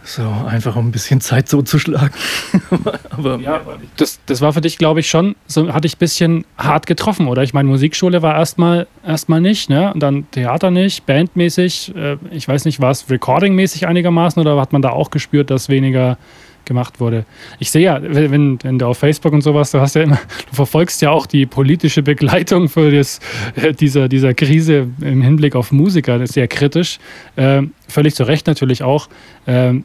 So, 0.07 0.21
einfach 0.21 0.75
um 0.75 0.87
ein 0.87 0.91
bisschen 0.91 1.19
Zeit 1.19 1.49
so 1.49 1.63
zu 1.63 1.79
schlagen. 1.79 2.13
Aber 3.09 3.39
ja, 3.39 3.59
das, 3.97 4.19
das 4.27 4.39
war 4.39 4.53
für 4.53 4.61
dich, 4.61 4.77
glaube 4.77 4.99
ich, 4.99 5.09
schon, 5.09 5.35
so 5.47 5.73
hatte 5.73 5.87
ich 5.87 5.95
ein 5.95 5.99
bisschen 5.99 6.45
hart 6.59 6.85
getroffen, 6.85 7.27
oder? 7.27 7.41
Ich 7.41 7.55
meine, 7.55 7.67
Musikschule 7.67 8.21
war 8.21 8.35
erstmal 8.35 8.85
erstmal 9.03 9.41
nicht, 9.41 9.67
ne? 9.67 9.91
Und 9.91 10.01
dann 10.01 10.29
Theater 10.29 10.69
nicht, 10.69 11.07
bandmäßig, 11.07 11.95
äh, 11.95 12.17
ich 12.29 12.47
weiß 12.47 12.65
nicht, 12.65 12.79
war 12.79 12.91
es 12.91 13.09
recordingmäßig 13.09 13.87
einigermaßen 13.87 14.39
oder 14.39 14.61
hat 14.61 14.73
man 14.73 14.83
da 14.83 14.91
auch 14.91 15.09
gespürt, 15.09 15.49
dass 15.49 15.69
weniger 15.69 16.19
gemacht 16.65 16.99
wurde. 16.99 17.25
Ich 17.59 17.71
sehe 17.71 17.83
ja, 17.83 17.99
wenn, 18.01 18.59
wenn 18.61 18.77
du 18.77 18.85
auf 18.85 18.99
Facebook 18.99 19.33
und 19.33 19.41
sowas, 19.41 19.71
du 19.71 19.79
hast 19.79 19.95
ja 19.95 20.03
immer, 20.03 20.19
du 20.49 20.55
verfolgst 20.55 21.01
ja 21.01 21.09
auch 21.09 21.25
die 21.25 21.47
politische 21.47 22.03
Begleitung 22.03 22.69
für 22.69 22.91
das, 22.91 23.19
äh, 23.55 23.73
dieser, 23.73 24.07
dieser 24.07 24.35
Krise 24.35 24.87
im 25.01 25.21
Hinblick 25.23 25.55
auf 25.55 25.71
Musiker, 25.71 26.19
das 26.19 26.29
ist 26.29 26.33
sehr 26.35 26.47
kritisch. 26.47 26.99
Äh, 27.37 27.63
völlig 27.87 28.13
zu 28.15 28.23
Recht 28.23 28.45
natürlich 28.45 28.83
auch. 28.83 29.09
Äh, 29.47 29.81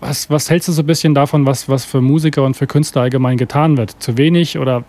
was, 0.00 0.30
was 0.30 0.50
hältst 0.50 0.68
du 0.68 0.72
so 0.72 0.82
ein 0.82 0.86
bisschen 0.86 1.14
davon, 1.14 1.46
was, 1.46 1.68
was 1.68 1.84
für 1.84 2.00
Musiker 2.00 2.44
und 2.44 2.54
für 2.54 2.66
Künstler 2.66 3.02
allgemein 3.02 3.36
getan 3.36 3.76
wird? 3.76 4.02
Zu 4.02 4.16
wenig 4.16 4.58
oder 4.58 4.84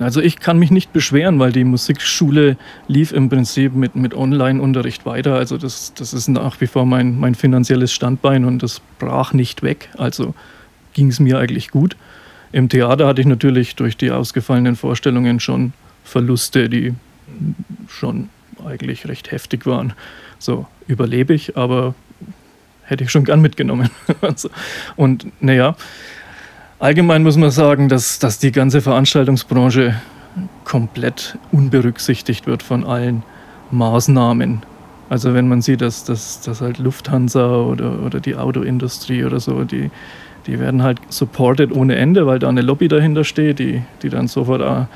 also 0.00 0.20
ich 0.20 0.38
kann 0.38 0.58
mich 0.58 0.70
nicht 0.70 0.92
beschweren, 0.92 1.40
weil 1.40 1.50
die 1.50 1.64
Musikschule 1.64 2.56
lief 2.86 3.12
im 3.12 3.28
Prinzip 3.28 3.74
mit, 3.74 3.96
mit 3.96 4.14
Online-Unterricht 4.14 5.04
weiter. 5.06 5.34
Also 5.34 5.58
das, 5.58 5.92
das 5.94 6.14
ist 6.14 6.28
nach 6.28 6.60
wie 6.60 6.68
vor 6.68 6.86
mein, 6.86 7.18
mein 7.18 7.34
finanzielles 7.34 7.92
Standbein 7.92 8.44
und 8.44 8.62
das 8.62 8.80
brach 8.98 9.32
nicht 9.32 9.62
weg. 9.62 9.88
Also 9.98 10.34
ging 10.92 11.08
es 11.08 11.18
mir 11.18 11.38
eigentlich 11.38 11.70
gut. 11.70 11.96
Im 12.52 12.68
Theater 12.68 13.06
hatte 13.06 13.20
ich 13.20 13.26
natürlich 13.26 13.74
durch 13.74 13.96
die 13.96 14.10
ausgefallenen 14.10 14.76
Vorstellungen 14.76 15.40
schon 15.40 15.72
Verluste, 16.04 16.68
die 16.68 16.94
schon 17.88 18.30
eigentlich 18.64 19.06
recht 19.08 19.32
heftig 19.32 19.66
waren. 19.66 19.94
So 20.38 20.66
überlebe 20.86 21.34
ich, 21.34 21.56
aber 21.56 21.94
hätte 22.88 23.04
ich 23.04 23.10
schon 23.10 23.24
gern 23.24 23.40
mitgenommen. 23.40 23.90
Und 24.96 25.26
naja, 25.40 25.76
Allgemein 26.80 27.24
muss 27.24 27.36
man 27.36 27.50
sagen, 27.50 27.88
dass, 27.88 28.20
dass 28.20 28.38
die 28.38 28.52
ganze 28.52 28.80
Veranstaltungsbranche 28.80 30.00
komplett 30.64 31.36
unberücksichtigt 31.50 32.46
wird 32.46 32.62
von 32.62 32.84
allen 32.84 33.24
Maßnahmen. 33.72 34.62
Also 35.08 35.34
wenn 35.34 35.48
man 35.48 35.60
sieht, 35.60 35.80
dass, 35.80 36.04
dass, 36.04 36.40
dass 36.40 36.60
halt 36.60 36.78
Lufthansa 36.78 37.62
oder, 37.62 38.00
oder 38.04 38.20
die 38.20 38.36
Autoindustrie 38.36 39.24
oder 39.24 39.40
so, 39.40 39.64
die, 39.64 39.90
die 40.46 40.60
werden 40.60 40.84
halt 40.84 41.00
supported 41.08 41.72
ohne 41.72 41.96
Ende, 41.96 42.28
weil 42.28 42.38
da 42.38 42.48
eine 42.48 42.62
Lobby 42.62 42.86
dahinter 42.86 43.24
steht, 43.24 43.58
die, 43.58 43.82
die 44.02 44.08
dann 44.08 44.28
sofort 44.28 44.88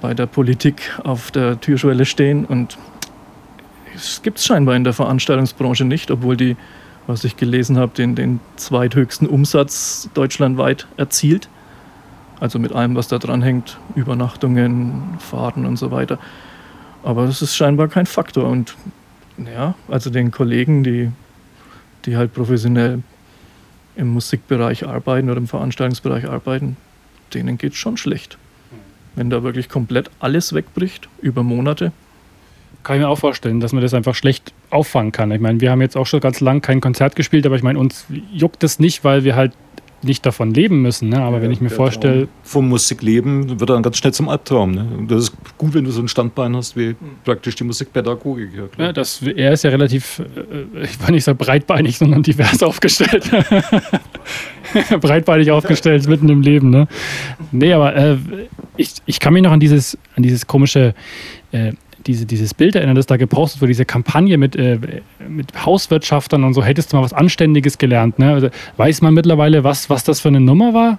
bei 0.00 0.14
der 0.14 0.26
Politik 0.26 0.92
auf 1.02 1.32
der 1.32 1.60
Türschwelle 1.60 2.04
stehen. 2.04 2.44
Und 2.44 2.78
es 3.92 4.22
gibt 4.22 4.38
es 4.38 4.46
scheinbar 4.46 4.76
in 4.76 4.84
der 4.84 4.92
Veranstaltungsbranche 4.92 5.84
nicht, 5.84 6.12
obwohl 6.12 6.36
die 6.36 6.56
was 7.06 7.24
ich 7.24 7.36
gelesen 7.36 7.78
habe, 7.78 7.92
den, 7.94 8.14
den 8.14 8.40
zweithöchsten 8.56 9.28
Umsatz 9.28 10.08
deutschlandweit 10.14 10.86
erzielt. 10.96 11.48
Also 12.40 12.58
mit 12.58 12.72
allem, 12.72 12.96
was 12.96 13.08
da 13.08 13.18
dran 13.18 13.42
hängt, 13.42 13.78
Übernachtungen, 13.94 15.16
Fahrten 15.18 15.64
und 15.64 15.76
so 15.76 15.90
weiter. 15.90 16.18
Aber 17.02 17.26
das 17.26 17.40
ist 17.40 17.56
scheinbar 17.56 17.88
kein 17.88 18.06
Faktor. 18.06 18.48
Und 18.48 18.74
ja, 19.38 19.74
also 19.88 20.10
den 20.10 20.30
Kollegen, 20.30 20.82
die, 20.82 21.10
die 22.04 22.16
halt 22.16 22.34
professionell 22.34 23.02
im 23.94 24.08
Musikbereich 24.08 24.86
arbeiten 24.86 25.30
oder 25.30 25.38
im 25.38 25.48
Veranstaltungsbereich 25.48 26.28
arbeiten, 26.28 26.76
denen 27.32 27.56
geht 27.56 27.72
es 27.72 27.78
schon 27.78 27.96
schlecht. 27.96 28.36
Wenn 29.14 29.30
da 29.30 29.42
wirklich 29.42 29.70
komplett 29.70 30.10
alles 30.20 30.52
wegbricht 30.52 31.08
über 31.22 31.42
Monate, 31.42 31.92
kann 32.86 32.96
ich 32.96 33.02
mir 33.02 33.08
auch 33.08 33.18
vorstellen, 33.18 33.58
dass 33.58 33.72
man 33.72 33.82
das 33.82 33.94
einfach 33.94 34.14
schlecht 34.14 34.52
auffangen 34.70 35.10
kann. 35.10 35.32
Ich 35.32 35.40
meine, 35.40 35.60
wir 35.60 35.72
haben 35.72 35.80
jetzt 35.80 35.96
auch 35.96 36.06
schon 36.06 36.20
ganz 36.20 36.40
lang 36.40 36.60
kein 36.60 36.80
Konzert 36.80 37.16
gespielt, 37.16 37.44
aber 37.44 37.56
ich 37.56 37.64
meine, 37.64 37.80
uns 37.80 38.06
juckt 38.32 38.62
das 38.62 38.78
nicht, 38.78 39.02
weil 39.02 39.24
wir 39.24 39.34
halt 39.34 39.52
nicht 40.02 40.24
davon 40.24 40.54
leben 40.54 40.82
müssen. 40.82 41.08
Ne? 41.08 41.20
Aber 41.20 41.38
ja, 41.38 41.42
wenn 41.42 41.50
ich 41.50 41.60
mir 41.60 41.68
vorstelle. 41.68 42.28
Vom 42.44 42.68
Musikleben 42.68 43.58
wird 43.58 43.70
dann 43.70 43.82
ganz 43.82 43.96
schnell 43.96 44.12
zum 44.14 44.28
Albtraum. 44.28 44.70
Ne? 44.70 44.86
Das 45.08 45.24
ist 45.24 45.32
gut, 45.58 45.74
wenn 45.74 45.82
du 45.82 45.90
so 45.90 46.00
ein 46.00 46.06
Standbein 46.06 46.54
hast 46.54 46.76
wie 46.76 46.94
praktisch 47.24 47.56
die 47.56 47.64
Musikpädagogik. 47.64 48.50
Ja, 48.54 48.84
ja, 48.84 48.92
das, 48.92 49.20
er 49.20 49.52
ist 49.52 49.64
ja 49.64 49.70
relativ, 49.70 50.20
äh, 50.20 50.84
ich 50.84 51.00
war 51.00 51.10
nicht 51.10 51.24
so 51.24 51.34
breitbeinig, 51.34 51.98
sondern 51.98 52.22
divers 52.22 52.62
aufgestellt. 52.62 53.28
breitbeinig 55.00 55.50
aufgestellt, 55.50 56.06
mitten 56.06 56.28
im 56.28 56.42
Leben. 56.42 56.70
Ne? 56.70 56.86
Nee, 57.50 57.72
aber 57.72 57.96
äh, 57.96 58.16
ich, 58.76 58.92
ich 59.06 59.18
kann 59.18 59.32
mich 59.32 59.42
noch 59.42 59.52
an 59.52 59.60
dieses, 59.60 59.98
an 60.14 60.22
dieses 60.22 60.46
komische. 60.46 60.94
Äh, 61.50 61.72
diese, 62.06 62.26
dieses 62.26 62.54
Bild 62.54 62.74
erinnern, 62.74 62.94
das 62.94 63.06
da 63.06 63.16
gepostet 63.16 63.60
wurde, 63.60 63.68
diese 63.68 63.84
Kampagne 63.84 64.38
mit, 64.38 64.56
äh, 64.56 64.78
mit 65.28 65.64
Hauswirtschaftern 65.64 66.44
und 66.44 66.54
so, 66.54 66.62
hättest 66.62 66.92
du 66.92 66.96
mal 66.96 67.02
was 67.02 67.12
Anständiges 67.12 67.78
gelernt. 67.78 68.18
Ne? 68.18 68.32
Also, 68.32 68.48
weiß 68.76 69.02
man 69.02 69.14
mittlerweile, 69.14 69.64
was, 69.64 69.90
was 69.90 70.04
das 70.04 70.20
für 70.20 70.28
eine 70.28 70.40
Nummer 70.40 70.74
war? 70.74 70.98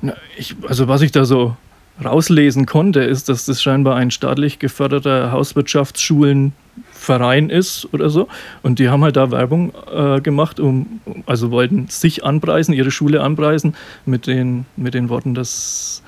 Na, 0.00 0.14
ich, 0.36 0.56
also 0.68 0.88
was 0.88 1.02
ich 1.02 1.12
da 1.12 1.24
so 1.24 1.56
rauslesen 2.04 2.66
konnte, 2.66 3.00
ist, 3.00 3.28
dass 3.28 3.44
das 3.44 3.62
scheinbar 3.62 3.96
ein 3.96 4.10
staatlich 4.10 4.58
geförderter 4.58 5.30
Hauswirtschaftsschulenverein 5.32 7.50
ist 7.50 7.88
oder 7.92 8.10
so. 8.10 8.28
Und 8.62 8.78
die 8.78 8.88
haben 8.88 9.04
halt 9.04 9.16
da 9.16 9.30
Werbung 9.30 9.72
äh, 9.92 10.20
gemacht, 10.20 10.58
um, 10.58 11.00
also 11.26 11.50
wollten 11.50 11.88
sich 11.88 12.24
anpreisen, 12.24 12.74
ihre 12.74 12.90
Schule 12.90 13.22
anpreisen, 13.22 13.74
mit 14.06 14.26
den, 14.26 14.66
mit 14.76 14.94
den 14.94 15.08
Worten, 15.08 15.34
das 15.34 16.02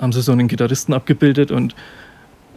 haben 0.00 0.12
sie 0.12 0.22
so 0.22 0.32
einen 0.32 0.48
Gitarristen 0.48 0.92
abgebildet 0.92 1.50
und 1.50 1.74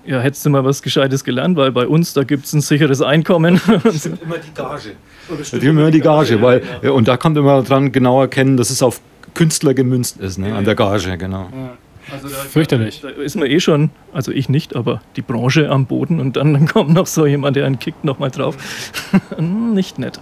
ja, 0.10 0.20
hättest 0.20 0.44
du 0.44 0.50
mal 0.50 0.66
was 0.66 0.82
Gescheites 0.82 1.24
gelernt, 1.24 1.56
weil 1.56 1.72
bei 1.72 1.86
uns, 1.86 2.14
da 2.14 2.24
gibt 2.24 2.46
es 2.46 2.54
ein 2.54 2.62
sicheres 2.62 3.02
Einkommen. 3.02 3.62
Das 3.84 4.00
stimmt 4.00 4.22
immer 4.24 4.38
die 4.38 4.54
Gage. 4.54 4.92
Das 5.38 5.48
stimmt 5.48 5.64
immer 5.64 5.92
die 5.92 6.00
Gage, 6.00 6.42
weil, 6.42 6.64
ja, 6.82 6.92
und 6.92 7.08
da 7.08 7.16
kommt 7.16 7.38
immer 7.38 7.62
dran 7.62 7.92
genau 7.92 8.22
erkennen, 8.22 8.58
dass 8.58 8.72
es 8.72 8.82
auf 8.82 9.02
Künstler 9.36 9.76
gemünzt 9.76 10.18
ist, 10.20 10.40
ne, 10.40 10.56
an 10.56 10.66
der 10.66 10.74
Gage, 10.74 11.16
genau. 11.18 11.50
Ja. 11.54 11.78
Also 12.12 12.28
da, 12.28 12.36
Fürchterlich. 12.36 13.02
Da 13.02 13.10
ist 13.10 13.36
man 13.36 13.48
eh 13.48 13.60
schon, 13.60 13.92
also 14.12 14.32
ich 14.32 14.50
nicht, 14.50 14.76
aber 14.76 15.02
die 15.16 15.22
Branche 15.22 15.70
am 15.70 15.86
Boden 15.86 16.20
und 16.20 16.38
dann, 16.38 16.54
dann 16.54 16.68
kommt 16.68 16.92
noch 16.92 17.06
so 17.06 17.28
jemand, 17.28 17.56
der 17.56 17.68
einen 17.68 17.78
kickt 17.78 18.04
nochmal 18.04 18.32
drauf. 18.32 18.58
nicht 19.40 20.00
nett. 20.00 20.20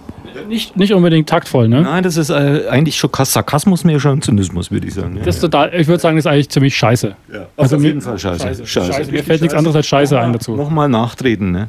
Nicht, 0.48 0.76
nicht 0.76 0.92
unbedingt 0.92 1.28
taktvoll, 1.28 1.68
ne? 1.68 1.82
Nein, 1.82 2.02
das 2.02 2.16
ist 2.16 2.30
äh, 2.30 2.64
eigentlich 2.68 2.96
schon 2.96 3.10
Sarkasmus 3.12 3.84
mehr 3.84 4.00
schon 4.00 4.22
Zynismus, 4.22 4.70
würde 4.70 4.86
ich 4.86 4.94
sagen. 4.94 5.16
Ja, 5.16 5.24
das 5.24 5.36
ist 5.36 5.40
total, 5.40 5.74
ich 5.74 5.86
würde 5.86 6.00
sagen, 6.00 6.16
das 6.16 6.24
ist 6.24 6.30
eigentlich 6.30 6.48
ziemlich 6.48 6.76
scheiße. 6.76 7.14
Ja, 7.32 7.46
also 7.56 7.76
auf 7.76 7.82
jeden 7.82 8.00
Fall 8.00 8.18
scheiße. 8.18 8.42
scheiße. 8.42 8.66
scheiße. 8.66 8.92
scheiße. 8.92 9.12
Mir 9.12 9.24
fällt 9.24 9.40
nichts 9.42 9.54
anderes 9.54 9.76
als 9.76 9.86
scheiße 9.86 10.14
nochmal, 10.14 10.26
ein 10.28 10.32
dazu. 10.32 10.56
Nochmal 10.56 10.88
nachtreten, 10.88 11.50
ne? 11.50 11.68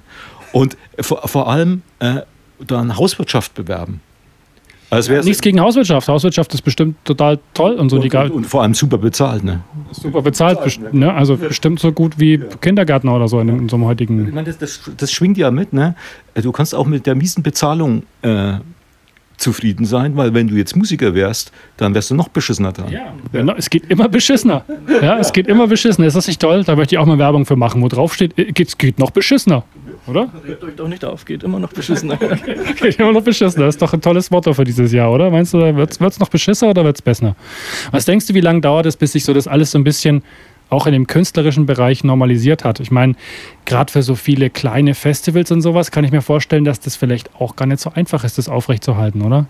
Und 0.52 0.78
vor, 1.00 1.28
vor 1.28 1.50
allem 1.50 1.84
äh, 2.00 2.22
dann 2.66 2.98
Hauswirtschaft 2.98 3.54
bewerben. 3.54 4.02
Also 4.90 5.14
ja, 5.14 5.22
nichts 5.22 5.42
gegen 5.42 5.60
Hauswirtschaft. 5.60 6.08
Hauswirtschaft 6.08 6.54
ist 6.54 6.62
bestimmt 6.62 6.96
total 7.06 7.40
toll 7.54 7.74
und 7.74 7.90
so. 7.90 7.98
Und, 7.98 8.04
die 8.04 8.18
und, 8.18 8.32
und 8.32 8.46
vor 8.46 8.64
allem 8.64 8.74
super 8.74 8.98
bezahlt, 8.98 9.44
ne? 9.44 9.62
Super 9.92 10.22
bezahlt, 10.22 10.64
bezahlt 10.64 10.94
ne? 10.94 11.14
also 11.14 11.34
ja. 11.36 11.48
bestimmt 11.48 11.80
so 11.80 11.92
gut 11.92 12.20
wie 12.20 12.36
ja. 12.36 12.46
Kindergärtner 12.60 13.16
oder 13.16 13.28
so 13.28 13.40
in, 13.40 13.50
in 13.50 13.70
so 13.70 13.76
einem 13.76 13.86
heutigen. 13.86 14.28
Ich 14.28 14.34
meine, 14.34 14.48
das, 14.48 14.58
das, 14.58 14.82
das, 14.98 15.12
schwingt 15.12 15.38
ja 15.38 15.52
mit, 15.52 15.74
ne? 15.74 15.96
Du 16.42 16.52
kannst 16.52 16.74
auch 16.74 16.88
mit 16.88 17.06
der 17.06 17.14
miesen 17.14 17.44
Bezahlung 17.44 18.04
äh, 18.24 18.54
zufrieden 19.40 19.86
sein, 19.86 20.18
weil 20.18 20.34
wenn 20.34 20.48
du 20.48 20.56
jetzt 20.56 20.76
Musiker 20.76 21.16
wärst, 21.16 21.52
dann 21.78 21.94
wärst 21.94 22.12
du 22.12 22.16
noch 22.16 22.28
beschissener 22.28 22.72
dran. 22.72 22.92
Ja, 22.92 23.14
ja. 23.32 23.56
es 23.58 23.70
geht 23.70 23.86
immer 23.90 24.10
beschissener. 24.10 24.66
Ja, 25.02 25.18
es 25.18 25.32
geht 25.32 25.48
immer 25.48 25.68
beschissener. 25.68 26.08
Ist 26.08 26.16
das 26.16 26.28
nicht 26.28 26.42
toll? 26.42 26.64
Da 26.64 26.76
möchte 26.76 26.96
ich 26.96 27.00
auch 27.00 27.06
mal 27.06 27.18
Werbung 27.18 27.46
für 27.46 27.56
machen, 27.56 27.82
wo 27.82 27.88
drauf 27.88 28.14
steht, 28.14 28.34
es 28.38 28.74
äh, 28.74 28.78
geht 28.78 29.00
noch 29.00 29.12
beschissener. 29.12 29.64
Oder? 30.08 30.30
Regt 30.46 30.64
euch 30.64 30.76
doch 30.76 30.88
nicht 30.88 31.06
auf, 31.06 31.26
geht 31.26 31.44
immer 31.44 31.60
noch 31.60 31.72
beschissener. 31.74 32.18
geht 32.82 33.00
immer 33.00 33.12
noch 33.12 33.24
beschissener. 33.24 33.66
Das 33.66 33.76
ist 33.76 33.82
doch 33.82 33.94
ein 33.94 34.02
tolles 34.02 34.32
Motto 34.32 34.54
für 34.54 34.64
dieses 34.64 34.92
Jahr, 34.92 35.12
oder? 35.12 35.30
Meinst 35.30 35.54
du, 35.54 35.60
wird 35.60 35.92
es 35.92 36.20
noch 36.20 36.30
beschissener 36.30 36.72
oder 36.72 36.84
wird 36.84 36.98
es 36.98 37.02
besser? 37.02 37.36
Was 37.92 38.06
denkst 38.06 38.28
du, 38.28 38.34
wie 38.34 38.42
lange 38.42 38.62
dauert 38.62 38.86
es, 38.86 38.98
bis 38.98 39.12
sich 39.12 39.24
so 39.24 39.34
das 39.34 39.48
alles 39.48 39.72
so 39.72 39.78
ein 39.78 39.84
bisschen 39.84 40.24
auch 40.70 40.86
in 40.86 40.94
dem 40.94 41.08
künstlerischen 41.08 41.66
Bereich 41.66 42.04
normalisiert 42.04 42.64
hat. 42.64 42.80
Ich 42.80 42.92
meine, 42.92 43.16
gerade 43.66 43.92
für 43.92 44.04
so 44.04 44.16
viele 44.16 44.50
kleine 44.50 44.94
Festivals 44.94 45.52
und 45.52 45.62
sowas 45.62 45.92
kann 45.92 46.04
ich 46.04 46.12
mir 46.12 46.22
vorstellen, 46.22 46.64
dass 46.64 46.80
das 46.80 46.96
vielleicht 46.96 47.36
auch 47.36 47.56
gar 47.56 47.66
nicht 47.66 47.80
so 47.80 47.92
einfach 47.92 48.24
ist, 48.24 48.38
das 48.38 48.50
aufrechtzuerhalten, 48.50 49.22
oder? 49.24 49.48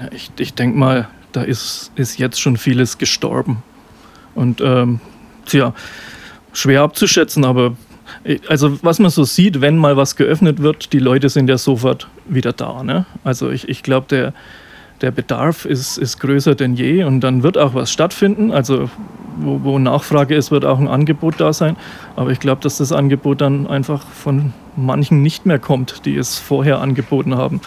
Ja, 0.00 0.08
ich 0.12 0.30
ich 0.38 0.54
denke 0.54 0.78
mal, 0.78 1.08
da 1.32 1.42
ist, 1.42 1.92
ist 1.94 2.18
jetzt 2.18 2.40
schon 2.40 2.56
vieles 2.56 2.98
gestorben. 2.98 3.62
Und 4.34 4.62
ähm, 4.62 5.00
tja, 5.44 5.74
schwer 6.54 6.82
abzuschätzen, 6.82 7.44
aber 7.44 7.76
also 8.48 8.82
was 8.82 8.98
man 8.98 9.10
so 9.10 9.24
sieht, 9.24 9.60
wenn 9.60 9.76
mal 9.76 9.96
was 9.96 10.16
geöffnet 10.16 10.62
wird, 10.62 10.92
die 10.92 10.98
Leute 10.98 11.28
sind 11.28 11.48
ja 11.48 11.58
sofort 11.58 12.08
wieder 12.26 12.52
da. 12.52 12.82
Ne? 12.82 13.06
Also 13.24 13.50
ich, 13.50 13.68
ich 13.68 13.82
glaube, 13.82 14.06
der, 14.08 14.32
der 15.00 15.10
Bedarf 15.10 15.64
ist, 15.64 15.98
ist 15.98 16.18
größer 16.20 16.54
denn 16.54 16.74
je 16.74 17.04
und 17.04 17.20
dann 17.20 17.42
wird 17.42 17.58
auch 17.58 17.74
was 17.74 17.90
stattfinden. 17.90 18.52
Also 18.52 18.88
wo, 19.38 19.60
wo 19.62 19.78
Nachfrage 19.78 20.34
ist, 20.34 20.50
wird 20.50 20.64
auch 20.64 20.78
ein 20.78 20.88
Angebot 20.88 21.34
da 21.38 21.52
sein. 21.52 21.76
Aber 22.16 22.30
ich 22.30 22.38
glaube, 22.38 22.60
dass 22.62 22.78
das 22.78 22.92
Angebot 22.92 23.40
dann 23.40 23.66
einfach 23.66 24.06
von 24.06 24.52
manchen 24.76 25.22
nicht 25.22 25.46
mehr 25.46 25.58
kommt, 25.58 26.06
die 26.06 26.16
es 26.16 26.38
vorher 26.38 26.80
angeboten 26.80 27.36
haben. 27.36 27.60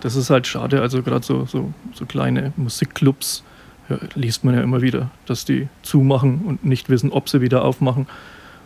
Das 0.00 0.16
ist 0.16 0.30
halt 0.30 0.46
schade. 0.46 0.82
Also 0.82 1.02
gerade 1.02 1.24
so, 1.24 1.46
so, 1.46 1.72
so 1.94 2.04
kleine 2.06 2.52
Musikclubs 2.56 3.44
ja, 3.88 3.98
liest 4.14 4.44
man 4.44 4.54
ja 4.54 4.62
immer 4.62 4.82
wieder, 4.82 5.10
dass 5.26 5.44
die 5.44 5.68
zumachen 5.82 6.42
und 6.44 6.64
nicht 6.64 6.88
wissen, 6.88 7.10
ob 7.10 7.28
sie 7.28 7.40
wieder 7.40 7.64
aufmachen. 7.64 8.06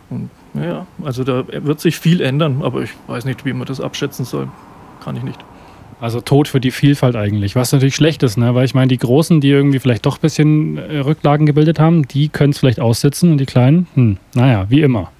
Und 0.09 0.29
ja, 0.63 0.85
also 1.03 1.23
da 1.23 1.43
wird 1.47 1.79
sich 1.79 1.97
viel 1.99 2.21
ändern, 2.21 2.61
aber 2.61 2.83
ich 2.83 2.91
weiß 3.07 3.25
nicht, 3.25 3.45
wie 3.45 3.53
man 3.53 3.65
das 3.65 3.81
abschätzen 3.81 4.25
soll. 4.25 4.47
Kann 5.03 5.15
ich 5.15 5.23
nicht. 5.23 5.39
Also 5.99 6.21
Tod 6.21 6.47
für 6.47 6.59
die 6.59 6.69
Vielfalt 6.69 7.15
eigentlich, 7.15 7.55
was 7.55 7.71
natürlich 7.71 7.95
schlecht 7.95 8.21
ist, 8.21 8.37
ne? 8.37 8.53
weil 8.53 8.65
ich 8.65 8.75
meine, 8.75 8.87
die 8.87 8.97
Großen, 8.97 9.41
die 9.41 9.49
irgendwie 9.49 9.79
vielleicht 9.79 10.05
doch 10.05 10.17
ein 10.17 10.21
bisschen 10.21 10.77
äh, 10.77 10.99
Rücklagen 10.99 11.47
gebildet 11.47 11.79
haben, 11.79 12.07
die 12.07 12.29
können 12.29 12.51
es 12.51 12.59
vielleicht 12.59 12.79
aussitzen 12.79 13.31
und 13.31 13.39
die 13.39 13.47
Kleinen, 13.47 13.87
hm, 13.95 14.17
naja, 14.35 14.67
wie 14.69 14.81
immer. 14.81 15.11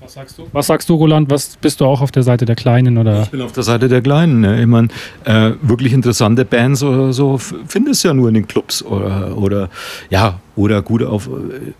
Was 0.00 0.14
sagst 0.14 0.38
du? 0.38 0.48
Was 0.52 0.66
sagst 0.68 0.88
du, 0.88 0.94
Roland? 0.94 1.30
Was 1.30 1.56
bist 1.56 1.80
du 1.80 1.84
auch 1.84 2.00
auf 2.00 2.12
der 2.12 2.22
Seite 2.22 2.44
der 2.44 2.54
Kleinen? 2.54 2.96
Oder? 2.96 3.22
Ich 3.22 3.30
bin 3.30 3.42
auf 3.42 3.52
der 3.52 3.64
Seite 3.64 3.88
der 3.88 4.02
Kleinen. 4.02 4.40
Ne? 4.40 4.60
Ich 4.60 4.66
meine, 4.66 4.88
äh, 5.24 5.52
wirklich 5.62 5.92
interessante 5.92 6.44
Bands 6.44 6.82
oder 6.84 7.12
so 7.12 7.38
findest 7.38 8.04
du 8.04 8.08
ja 8.08 8.14
nur 8.14 8.28
in 8.28 8.34
den 8.34 8.46
Clubs 8.46 8.84
oder, 8.84 9.36
oder 9.36 9.68
ja, 10.08 10.38
oder 10.54 10.82
gut 10.82 11.02
auf 11.02 11.26
äh, 11.26 11.72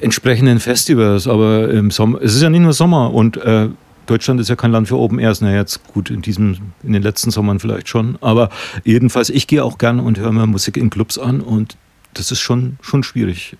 entsprechenden 0.00 0.60
Festivals. 0.60 1.26
Aber 1.26 1.70
im 1.70 1.90
Sommer, 1.90 2.20
es 2.22 2.34
ist 2.34 2.42
ja 2.42 2.50
nicht 2.50 2.60
nur 2.60 2.72
Sommer 2.72 3.12
und 3.12 3.36
äh, 3.38 3.68
Deutschland 4.06 4.40
ist 4.40 4.48
ja 4.48 4.56
kein 4.56 4.72
Land 4.72 4.88
für 4.88 4.98
Open 4.98 5.18
Airs. 5.18 5.40
Na 5.40 5.54
jetzt 5.54 5.86
gut, 5.92 6.10
in 6.10 6.22
diesem, 6.22 6.56
in 6.82 6.92
den 6.92 7.02
letzten 7.02 7.30
Sommern 7.30 7.60
vielleicht 7.60 7.88
schon. 7.88 8.16
Aber 8.20 8.48
jedenfalls, 8.84 9.30
ich 9.30 9.46
gehe 9.46 9.64
auch 9.64 9.78
gern 9.78 10.00
und 10.00 10.18
höre 10.18 10.32
mir 10.32 10.46
Musik 10.46 10.76
in 10.76 10.90
Clubs 10.90 11.18
an 11.18 11.40
und 11.40 11.76
das 12.14 12.30
ist 12.32 12.40
schon, 12.40 12.78
schon 12.80 13.02
schwierig. 13.02 13.56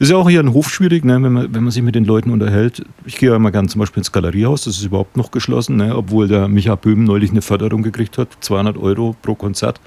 Ist 0.00 0.10
ja 0.10 0.16
auch 0.16 0.28
hier 0.28 0.40
ein 0.40 0.52
Hof 0.52 0.70
schwierig, 0.70 1.04
ne, 1.04 1.20
wenn, 1.20 1.32
man, 1.32 1.54
wenn 1.54 1.64
man 1.64 1.72
sich 1.72 1.82
mit 1.82 1.96
den 1.96 2.04
Leuten 2.04 2.30
unterhält. 2.30 2.84
Ich 3.04 3.16
gehe 3.16 3.30
ja 3.30 3.36
immer 3.36 3.50
gerne 3.50 3.68
zum 3.68 3.80
Beispiel 3.80 4.00
ins 4.00 4.12
Galeriehaus, 4.12 4.62
das 4.62 4.76
ist 4.76 4.84
überhaupt 4.84 5.16
noch 5.16 5.32
geschlossen, 5.32 5.76
ne, 5.76 5.96
obwohl 5.96 6.28
der 6.28 6.46
Micha 6.46 6.76
Böhm 6.76 7.02
neulich 7.02 7.30
eine 7.30 7.42
Förderung 7.42 7.82
gekriegt 7.82 8.16
hat, 8.16 8.28
200 8.40 8.76
Euro 8.76 9.16
pro 9.22 9.34
Konzert 9.34 9.80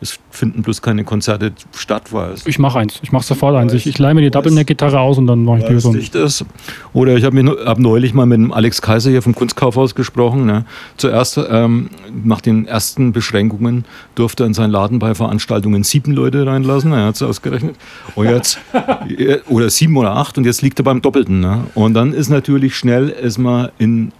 es 0.00 0.18
finden 0.30 0.62
bloß 0.62 0.82
keine 0.82 1.04
Konzerte 1.04 1.52
statt, 1.74 2.12
weil 2.12 2.34
Ich 2.44 2.58
mache 2.58 2.78
eins, 2.78 2.98
ich 3.02 3.12
mache 3.12 3.24
sofort 3.24 3.56
eins. 3.56 3.72
Ich, 3.72 3.86
ich 3.86 3.98
leihe 3.98 4.14
mir 4.14 4.20
die 4.20 4.30
Double-Neck-Gitarre 4.30 4.98
aus 4.98 5.18
und 5.18 5.26
dann 5.26 5.44
mache 5.44 5.58
ich 5.58 5.64
die 5.64 5.78
so. 5.80 5.92
Nicht 5.92 6.14
ist. 6.14 6.44
Oder 6.92 7.16
ich 7.16 7.24
habe 7.24 7.56
hab 7.64 7.78
neulich 7.78 8.12
mal 8.12 8.26
mit 8.26 8.38
dem 8.38 8.52
Alex 8.52 8.82
Kaiser 8.82 9.10
hier 9.10 9.22
vom 9.22 9.34
Kunstkaufhaus 9.34 9.94
gesprochen. 9.94 10.46
Ne? 10.46 10.64
Zuerst, 10.96 11.40
ähm, 11.48 11.90
nach 12.24 12.40
den 12.40 12.66
ersten 12.66 13.12
Beschränkungen, 13.12 13.84
durfte 14.14 14.44
er 14.44 14.48
in 14.48 14.54
seinen 14.54 14.70
Laden 14.70 14.98
bei 14.98 15.14
Veranstaltungen 15.14 15.84
sieben 15.84 16.12
Leute 16.12 16.46
reinlassen. 16.46 16.92
Er 16.92 17.06
hat 17.06 17.14
es 17.14 17.22
ausgerechnet. 17.22 17.76
Und 18.14 18.28
jetzt, 18.28 18.58
oder 19.48 19.70
sieben 19.70 19.96
oder 19.96 20.16
acht 20.16 20.36
und 20.36 20.44
jetzt 20.44 20.60
liegt 20.62 20.78
er 20.80 20.84
beim 20.84 21.00
Doppelten. 21.00 21.40
Ne? 21.40 21.64
Und 21.74 21.94
dann 21.94 22.12
ist 22.12 22.28
natürlich 22.28 22.76
schnell 22.76 23.14
erstmal 23.20 23.72
in 23.78 24.12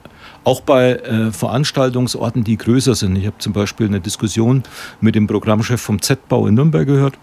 auch 0.44 0.60
bei 0.60 0.92
äh, 0.92 1.32
Veranstaltungsorten, 1.32 2.44
die 2.44 2.56
größer 2.56 2.94
sind. 2.94 3.16
Ich 3.16 3.26
habe 3.26 3.38
zum 3.38 3.52
Beispiel 3.52 3.86
eine 3.86 4.00
Diskussion 4.00 4.62
mit 5.00 5.14
dem 5.14 5.26
Programmchef 5.26 5.80
vom 5.80 6.00
Z-Bau 6.00 6.46
in 6.46 6.54
Nürnberg 6.54 6.86
gehört, 6.86 7.14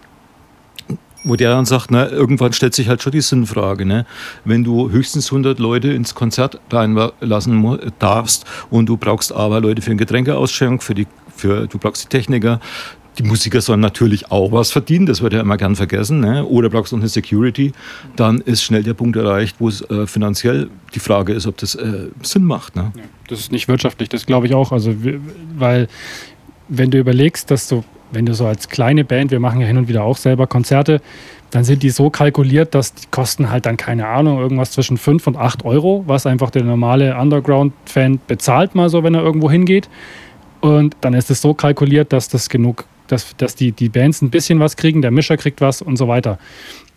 wo 1.24 1.36
der 1.36 1.50
dann 1.50 1.64
sagt, 1.64 1.90
na, 1.90 2.08
irgendwann 2.08 2.52
stellt 2.52 2.74
sich 2.74 2.88
halt 2.88 3.02
schon 3.02 3.12
die 3.12 3.20
Sinnfrage, 3.20 3.86
ne? 3.86 4.06
wenn 4.44 4.64
du 4.64 4.90
höchstens 4.90 5.30
100 5.30 5.58
Leute 5.58 5.92
ins 5.92 6.14
Konzert 6.14 6.60
reinlassen 6.70 7.90
darfst 7.98 8.44
und 8.70 8.86
du 8.86 8.96
brauchst 8.96 9.32
aber 9.32 9.60
Leute 9.60 9.82
für 9.82 9.90
eine 9.90 9.98
Getränkeausschenkung, 9.98 10.80
für 10.80 10.94
die, 10.94 11.06
für, 11.34 11.68
du 11.68 11.78
brauchst 11.78 12.04
die 12.04 12.08
Techniker, 12.08 12.60
die 13.18 13.22
Musiker 13.22 13.60
sollen 13.60 13.80
natürlich 13.80 14.30
auch 14.30 14.52
was 14.52 14.70
verdienen, 14.70 15.06
das 15.06 15.20
wird 15.20 15.32
ja 15.32 15.40
immer 15.40 15.56
gern 15.56 15.76
vergessen. 15.76 16.20
Ne? 16.20 16.44
Oder 16.44 16.70
brauchst 16.70 16.92
du 16.92 16.96
eine 16.96 17.08
Security, 17.08 17.72
dann 18.16 18.40
ist 18.40 18.62
schnell 18.62 18.82
der 18.82 18.94
Punkt 18.94 19.16
erreicht, 19.16 19.56
wo 19.58 19.68
es 19.68 19.82
äh, 19.90 20.06
finanziell 20.06 20.70
die 20.94 20.98
Frage 20.98 21.32
ist, 21.32 21.46
ob 21.46 21.58
das 21.58 21.74
äh, 21.74 22.08
Sinn 22.22 22.44
macht. 22.44 22.76
Ne? 22.76 22.92
Das 23.28 23.40
ist 23.40 23.52
nicht 23.52 23.68
wirtschaftlich, 23.68 24.08
das 24.08 24.26
glaube 24.26 24.46
ich 24.46 24.54
auch. 24.54 24.72
Also, 24.72 24.94
weil, 25.56 25.88
wenn 26.68 26.90
du 26.90 26.98
überlegst, 26.98 27.50
dass 27.50 27.68
du, 27.68 27.84
wenn 28.12 28.26
du 28.26 28.34
so 28.34 28.46
als 28.46 28.68
kleine 28.68 29.04
Band, 29.04 29.30
wir 29.30 29.40
machen 29.40 29.60
ja 29.60 29.66
hin 29.66 29.76
und 29.76 29.88
wieder 29.88 30.04
auch 30.04 30.16
selber 30.16 30.46
Konzerte, 30.46 31.02
dann 31.50 31.64
sind 31.64 31.82
die 31.82 31.90
so 31.90 32.08
kalkuliert, 32.08 32.74
dass 32.74 32.94
die 32.94 33.06
kosten 33.10 33.50
halt 33.50 33.66
dann, 33.66 33.76
keine 33.76 34.06
Ahnung, 34.06 34.38
irgendwas 34.38 34.70
zwischen 34.70 34.96
5 34.96 35.26
und 35.26 35.36
8 35.36 35.66
Euro, 35.66 36.02
was 36.06 36.24
einfach 36.24 36.50
der 36.50 36.64
normale 36.64 37.14
Underground-Fan 37.14 38.20
bezahlt, 38.26 38.74
mal 38.74 38.88
so, 38.88 39.02
wenn 39.02 39.14
er 39.14 39.22
irgendwo 39.22 39.50
hingeht. 39.50 39.90
Und 40.62 40.96
dann 41.02 41.12
ist 41.12 41.30
es 41.30 41.42
so 41.42 41.52
kalkuliert, 41.52 42.12
dass 42.12 42.28
das 42.28 42.48
genug 42.48 42.86
dass, 43.06 43.36
dass 43.36 43.54
die, 43.54 43.72
die 43.72 43.88
Bands 43.88 44.22
ein 44.22 44.30
bisschen 44.30 44.60
was 44.60 44.76
kriegen, 44.76 45.02
der 45.02 45.10
Mischer 45.10 45.36
kriegt 45.36 45.60
was 45.60 45.82
und 45.82 45.96
so 45.96 46.08
weiter. 46.08 46.38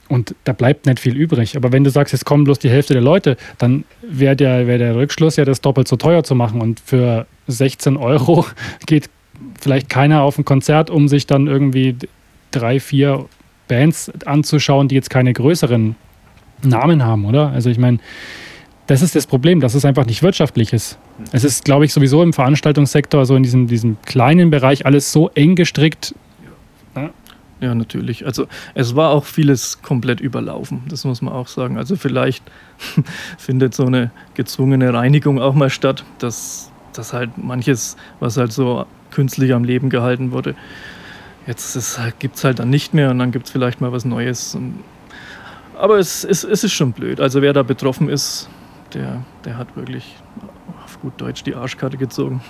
Und 0.08 0.36
da 0.44 0.54
bleibt 0.54 0.86
nicht 0.86 1.00
viel 1.00 1.16
übrig. 1.16 1.56
Aber 1.58 1.72
wenn 1.72 1.84
du 1.84 1.90
sagst, 1.90 2.14
jetzt 2.14 2.26
kommen 2.26 2.44
bloß 2.44 2.60
die 2.60 2.70
Hälfte 2.70 2.94
der 2.94 3.02
Leute, 3.02 3.38
dann 3.58 3.86
wäre 4.02 4.36
der, 4.36 4.68
wär 4.68 4.78
der 4.78 4.96
Rückschluss 4.96 5.36
ja, 5.36 5.46
das 5.46 5.62
doppelt 5.62 5.88
so 5.88 5.96
teuer 5.96 6.24
zu 6.24 6.36
machen. 6.36 6.62
Und 6.62 6.80
für 6.80 7.26
16 7.48 7.98
Euro 7.98 8.46
geht 8.86 9.10
vielleicht 9.60 9.90
keiner 9.90 10.22
auf 10.22 10.38
ein 10.38 10.46
Konzert, 10.46 10.90
um 10.90 11.08
sich 11.08 11.26
dann 11.26 11.48
irgendwie 11.48 11.96
drei, 12.52 12.80
vier 12.80 13.26
Bands 13.68 14.12
anzuschauen, 14.26 14.88
die 14.88 14.96
jetzt 14.96 15.10
keine 15.10 15.34
größeren 15.34 15.96
Namen 16.62 17.04
haben, 17.04 17.26
oder? 17.26 17.50
Also 17.50 17.70
ich 17.70 17.78
meine, 17.78 18.00
das 18.88 19.02
ist 19.02 19.16
das 19.16 19.26
Problem, 19.26 19.62
dass 19.62 19.74
es 19.74 19.84
einfach 19.84 20.06
nicht 20.06 20.22
wirtschaftlich 20.22 20.72
ist. 20.72 20.98
Es 21.32 21.44
ist, 21.44 21.66
glaube 21.66 21.86
ich, 21.86 21.94
sowieso 21.94 22.22
im 22.22 22.34
Veranstaltungssektor, 22.34 23.26
so 23.26 23.36
in 23.36 23.44
diesem, 23.44 23.68
diesem 23.68 23.98
kleinen 24.06 24.52
Bereich, 24.52 24.86
alles 24.86 25.12
so 25.12 25.30
eng 25.30 25.56
gestrickt. 25.56 26.14
Ja. 26.96 27.10
ja, 27.62 27.76
natürlich. 27.76 28.26
Also 28.26 28.48
es 28.76 28.96
war 28.96 29.10
auch 29.10 29.26
vieles 29.26 29.82
komplett 29.82 30.22
überlaufen, 30.22 30.84
das 30.88 31.04
muss 31.04 31.22
man 31.22 31.34
auch 31.34 31.48
sagen. 31.48 31.78
Also 31.78 31.96
vielleicht 31.96 32.44
findet 33.38 33.74
so 33.74 33.86
eine 33.86 34.12
gezwungene 34.36 34.94
Reinigung 34.94 35.42
auch 35.42 35.56
mal 35.56 35.72
statt, 35.72 36.04
dass, 36.20 36.72
dass 36.94 37.12
halt 37.12 37.38
manches, 37.38 37.98
was 38.20 38.38
halt 38.38 38.54
so 38.54 38.86
künstlich 39.10 39.54
am 39.54 39.64
Leben 39.64 39.90
gehalten 39.90 40.32
wurde, 40.32 40.56
jetzt 41.48 42.00
gibt 42.20 42.36
es 42.36 42.44
halt 42.44 42.60
dann 42.60 42.70
nicht 42.70 42.94
mehr 42.94 43.10
und 43.10 43.18
dann 43.18 43.32
gibt 43.32 43.48
es 43.48 43.52
vielleicht 43.52 43.82
mal 43.82 43.92
was 43.92 44.06
Neues. 44.06 44.56
aber 45.80 45.98
es, 45.98 46.24
es, 46.24 46.44
es 46.44 46.64
ist 46.64 46.74
schon 46.74 46.92
blöd. 46.92 47.20
Also 47.20 47.42
wer 47.42 47.54
da 47.54 47.64
betroffen 47.64 48.10
ist, 48.10 48.50
der, 48.94 49.24
der 49.44 49.58
hat 49.58 49.76
wirklich 49.76 50.16
auf 50.84 51.00
gut 51.02 51.14
Deutsch 51.18 51.44
die 51.44 51.56
Arschkarte 51.56 51.98
gezogen. 51.98 52.42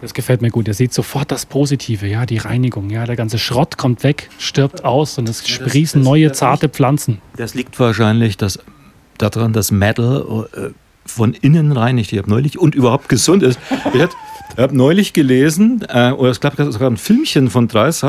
Das 0.00 0.12
gefällt 0.12 0.42
mir 0.42 0.50
gut. 0.50 0.68
Er 0.68 0.74
sieht 0.74 0.92
sofort 0.92 1.30
das 1.30 1.46
Positive, 1.46 2.06
ja, 2.06 2.26
die 2.26 2.38
Reinigung, 2.38 2.90
ja, 2.90 3.06
der 3.06 3.16
ganze 3.16 3.38
Schrott 3.38 3.78
kommt 3.78 4.02
weg, 4.02 4.28
stirbt 4.38 4.84
aus 4.84 5.18
und 5.18 5.28
es 5.28 5.46
sprießen 5.48 6.02
das, 6.02 6.08
neue 6.08 6.32
zarte 6.32 6.68
Pflanzen. 6.68 7.20
Das 7.36 7.54
liegt 7.54 7.78
wahrscheinlich 7.80 8.36
dass, 8.36 8.58
daran, 9.18 9.52
dass 9.52 9.70
Metal 9.70 10.48
äh, 10.54 10.68
von 11.06 11.32
innen 11.34 11.72
reinigt. 11.72 12.12
Ich 12.12 12.18
habe 12.18 12.28
neulich 12.28 12.58
und 12.58 12.74
überhaupt 12.74 13.08
gesund 13.08 13.42
ist. 13.42 13.58
Ich 13.94 14.00
habe 14.00 14.12
hab 14.56 14.72
neulich 14.72 15.12
gelesen, 15.12 15.84
äh, 15.88 16.10
oder 16.10 16.30
es 16.30 16.40
gab 16.40 16.56
sogar 16.56 16.90
ein 16.90 16.96
Filmchen 16.96 17.48
von 17.48 17.68
Dreis 17.68 18.04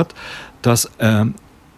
dass 0.62 0.86
äh, 0.98 1.26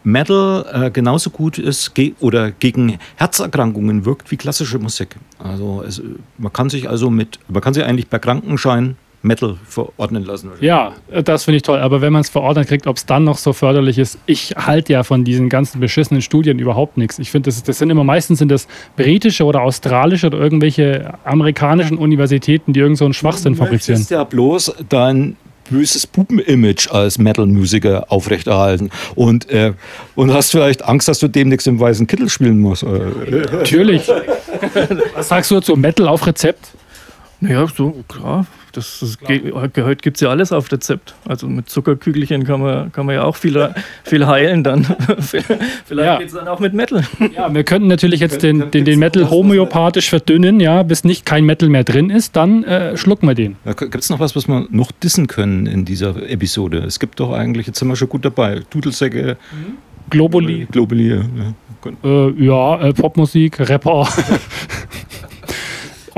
Metal 0.03 0.65
äh, 0.71 0.91
genauso 0.91 1.29
gut 1.29 1.57
ist 1.57 1.93
ge 1.93 2.13
oder 2.19 2.51
gegen 2.51 2.97
Herzerkrankungen 3.17 4.05
wirkt 4.05 4.31
wie 4.31 4.37
klassische 4.37 4.79
Musik. 4.79 5.15
Also 5.39 5.83
es, 5.85 6.01
man 6.37 6.53
kann 6.53 6.69
sich 6.69 6.89
also 6.89 7.09
mit, 7.09 7.39
man 7.47 7.61
kann 7.61 7.73
sich 7.73 7.83
eigentlich 7.83 8.09
per 8.09 8.19
Krankenschein 8.19 8.95
Metal 9.21 9.57
verordnen 9.65 10.23
lassen. 10.23 10.49
Ja, 10.61 10.93
das 11.25 11.43
finde 11.43 11.57
ich 11.57 11.63
toll. 11.63 11.79
Aber 11.79 11.99
wenn 11.99 12.13
man 12.13 12.21
es 12.21 12.29
verordnet 12.29 12.67
kriegt, 12.67 12.87
ob 12.87 12.95
es 12.95 13.05
dann 13.05 13.25
noch 13.25 13.37
so 13.37 13.51
förderlich 13.51 13.97
ist, 13.97 14.17
ich 14.25 14.53
halte 14.55 14.93
ja 14.93 15.03
von 15.03 15.25
diesen 15.25 15.49
ganzen 15.49 15.81
beschissenen 15.81 16.21
Studien 16.21 16.57
überhaupt 16.57 16.97
nichts. 16.97 17.19
Ich 17.19 17.29
finde, 17.29 17.49
das, 17.49 17.61
das, 17.61 17.79
sind 17.79 17.89
immer 17.89 18.05
meistens 18.05 18.39
sind 18.39 18.49
das 18.49 18.67
britische 18.95 19.43
oder 19.43 19.61
australische 19.61 20.27
oder 20.27 20.37
irgendwelche 20.37 21.15
amerikanischen 21.25 21.97
Universitäten, 21.97 22.71
die 22.71 22.79
irgend 22.79 22.97
so 22.97 23.05
einen 23.05 23.13
Schwachsinn 23.13 23.55
fabrizieren. 23.55 23.95
Das 23.95 24.03
ist 24.03 24.11
ja 24.11 24.23
bloß 24.23 24.73
dein 24.87 25.35
böses 25.69 26.07
Puppen-Image 26.07 26.89
als 26.91 27.17
Metal-Musiker 27.17 28.11
aufrechterhalten. 28.11 28.89
Und, 29.15 29.49
äh, 29.49 29.73
und 30.15 30.33
hast 30.33 30.51
vielleicht 30.51 30.83
Angst, 30.83 31.07
dass 31.07 31.19
du 31.19 31.27
demnächst 31.27 31.67
im 31.67 31.79
weißen 31.79 32.07
Kittel 32.07 32.29
spielen 32.29 32.59
musst. 32.59 32.83
Natürlich. 32.83 34.09
Was 35.15 35.29
sagst 35.29 35.51
du 35.51 35.55
dazu? 35.55 35.75
Metal 35.75 36.07
auf 36.07 36.25
Rezept? 36.25 36.69
Naja, 37.39 37.67
so, 37.67 38.03
klar. 38.07 38.45
Das, 38.71 38.99
das 38.99 39.17
heute 39.27 39.95
gibt 39.95 40.17
es 40.17 40.21
ja 40.21 40.29
alles 40.29 40.51
auf 40.51 40.71
Rezept. 40.71 41.15
Also 41.27 41.47
mit 41.47 41.69
Zuckerkügelchen 41.69 42.43
kann 42.43 42.61
man, 42.61 42.91
kann 42.91 43.05
man 43.05 43.15
ja 43.15 43.23
auch 43.23 43.35
viel, 43.35 43.73
viel 44.03 44.27
heilen 44.27 44.63
dann. 44.63 44.85
Vielleicht 45.19 45.67
ja. 45.91 46.17
geht 46.17 46.27
es 46.27 46.33
dann 46.33 46.47
auch 46.47 46.59
mit 46.59 46.73
Metal. 46.73 47.03
Ja, 47.35 47.53
wir 47.53 47.63
könnten 47.63 47.87
natürlich 47.87 48.19
jetzt 48.19 48.43
den, 48.43 48.71
den, 48.71 48.85
den 48.85 48.99
Metal 48.99 49.29
homöopathisch 49.29 50.09
verdünnen, 50.09 50.59
ja, 50.59 50.83
bis 50.83 51.03
nicht 51.03 51.25
kein 51.25 51.45
Metal 51.45 51.69
mehr 51.69 51.83
drin 51.83 52.09
ist, 52.09 52.35
dann 52.35 52.63
äh, 52.63 52.97
schlucken 52.97 53.27
wir 53.27 53.35
den. 53.35 53.55
Ja, 53.65 53.73
gibt 53.73 53.95
es 53.95 54.09
noch 54.09 54.19
was, 54.19 54.35
was 54.35 54.47
wir 54.47 54.67
noch 54.69 54.91
dissen 54.91 55.27
können 55.27 55.65
in 55.65 55.85
dieser 55.85 56.29
Episode? 56.29 56.79
Es 56.79 56.99
gibt 56.99 57.19
doch 57.19 57.31
eigentlich, 57.31 57.67
jetzt 57.67 57.79
sind 57.79 57.87
wir 57.87 57.95
schon 57.95 58.09
gut 58.09 58.25
dabei, 58.25 58.61
Dudelsäcke. 58.69 59.37
Mhm. 59.51 59.77
Globuli. 60.09 60.67
Globuli, 60.71 61.09
ja. 61.09 61.21
Äh, 62.03 62.43
ja, 62.43 62.81
äh, 62.81 62.93
Popmusik, 62.93 63.59
Rapper. 63.59 64.07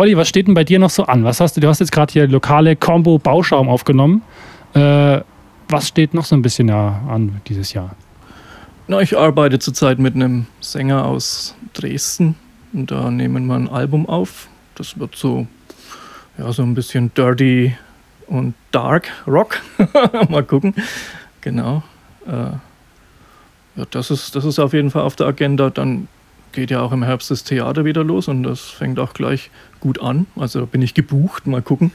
Olli, 0.01 0.17
was 0.17 0.27
steht 0.27 0.47
denn 0.47 0.55
bei 0.55 0.63
dir 0.63 0.79
noch 0.79 0.89
so 0.89 1.03
an? 1.03 1.23
Was 1.23 1.39
hast 1.39 1.55
du? 1.55 1.61
Du 1.61 1.67
hast 1.67 1.79
jetzt 1.79 1.91
gerade 1.91 2.11
hier 2.11 2.27
lokale 2.27 2.75
Combo 2.75 3.19
Bauschaum 3.19 3.69
aufgenommen. 3.69 4.23
Äh, 4.73 5.21
was 5.69 5.89
steht 5.89 6.15
noch 6.15 6.25
so 6.25 6.35
ein 6.35 6.41
bisschen 6.41 6.71
an 6.71 7.39
dieses 7.47 7.73
Jahr? 7.73 7.95
Na, 8.87 8.99
ich 9.01 9.15
arbeite 9.15 9.59
zurzeit 9.59 9.99
mit 9.99 10.15
einem 10.15 10.47
Sänger 10.59 11.05
aus 11.05 11.53
Dresden 11.73 12.33
und 12.73 12.89
da 12.89 13.11
nehmen 13.11 13.45
wir 13.45 13.53
ein 13.53 13.69
Album 13.69 14.09
auf. 14.09 14.47
Das 14.73 14.97
wird 14.97 15.15
so, 15.15 15.45
ja, 16.39 16.51
so 16.51 16.63
ein 16.63 16.73
bisschen 16.73 17.13
dirty 17.13 17.75
und 18.25 18.55
dark 18.71 19.07
Rock. 19.27 19.61
Mal 20.29 20.43
gucken. 20.43 20.73
Genau. 21.41 21.83
Äh, 22.25 22.31
ja, 23.75 23.85
das 23.91 24.09
ist, 24.09 24.35
das 24.35 24.45
ist 24.45 24.57
auf 24.57 24.73
jeden 24.73 24.89
Fall 24.89 25.03
auf 25.03 25.15
der 25.15 25.27
Agenda. 25.27 25.69
Dann 25.69 26.07
geht 26.53 26.71
ja 26.71 26.81
auch 26.81 26.91
im 26.91 27.03
Herbst 27.03 27.29
das 27.29 27.43
Theater 27.43 27.85
wieder 27.85 28.03
los 28.03 28.27
und 28.27 28.41
das 28.41 28.61
fängt 28.61 28.97
auch 28.97 29.13
gleich 29.13 29.51
gut 29.81 30.01
an. 30.01 30.27
Also 30.37 30.65
bin 30.65 30.81
ich 30.81 30.93
gebucht. 30.93 31.45
Mal 31.47 31.61
gucken, 31.61 31.91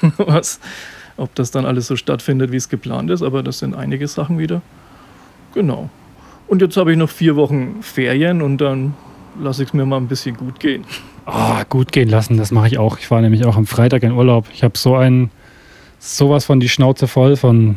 was, 0.16 0.60
ob 1.16 1.34
das 1.34 1.50
dann 1.50 1.66
alles 1.66 1.88
so 1.88 1.96
stattfindet, 1.96 2.52
wie 2.52 2.56
es 2.56 2.68
geplant 2.68 3.10
ist. 3.10 3.22
Aber 3.22 3.42
das 3.42 3.58
sind 3.58 3.74
einige 3.74 4.06
Sachen 4.06 4.38
wieder. 4.38 4.62
Genau. 5.54 5.90
Und 6.46 6.62
jetzt 6.62 6.76
habe 6.76 6.92
ich 6.92 6.98
noch 6.98 7.10
vier 7.10 7.36
Wochen 7.36 7.82
Ferien 7.82 8.42
und 8.42 8.58
dann 8.58 8.94
lasse 9.40 9.62
ich 9.62 9.68
es 9.68 9.74
mir 9.74 9.86
mal 9.86 9.96
ein 9.96 10.08
bisschen 10.08 10.36
gut 10.36 10.60
gehen. 10.60 10.84
Oh, 11.26 11.62
gut 11.68 11.92
gehen 11.92 12.08
lassen, 12.08 12.36
das 12.36 12.50
mache 12.50 12.66
ich 12.66 12.78
auch. 12.78 12.98
Ich 12.98 13.10
war 13.10 13.20
nämlich 13.20 13.44
auch 13.44 13.56
am 13.56 13.66
Freitag 13.66 14.02
in 14.02 14.12
Urlaub. 14.12 14.46
Ich 14.52 14.64
habe 14.64 14.76
so 14.76 14.96
ein 14.96 15.30
sowas 15.98 16.44
von 16.44 16.60
die 16.60 16.68
Schnauze 16.68 17.06
voll 17.06 17.36
von 17.36 17.76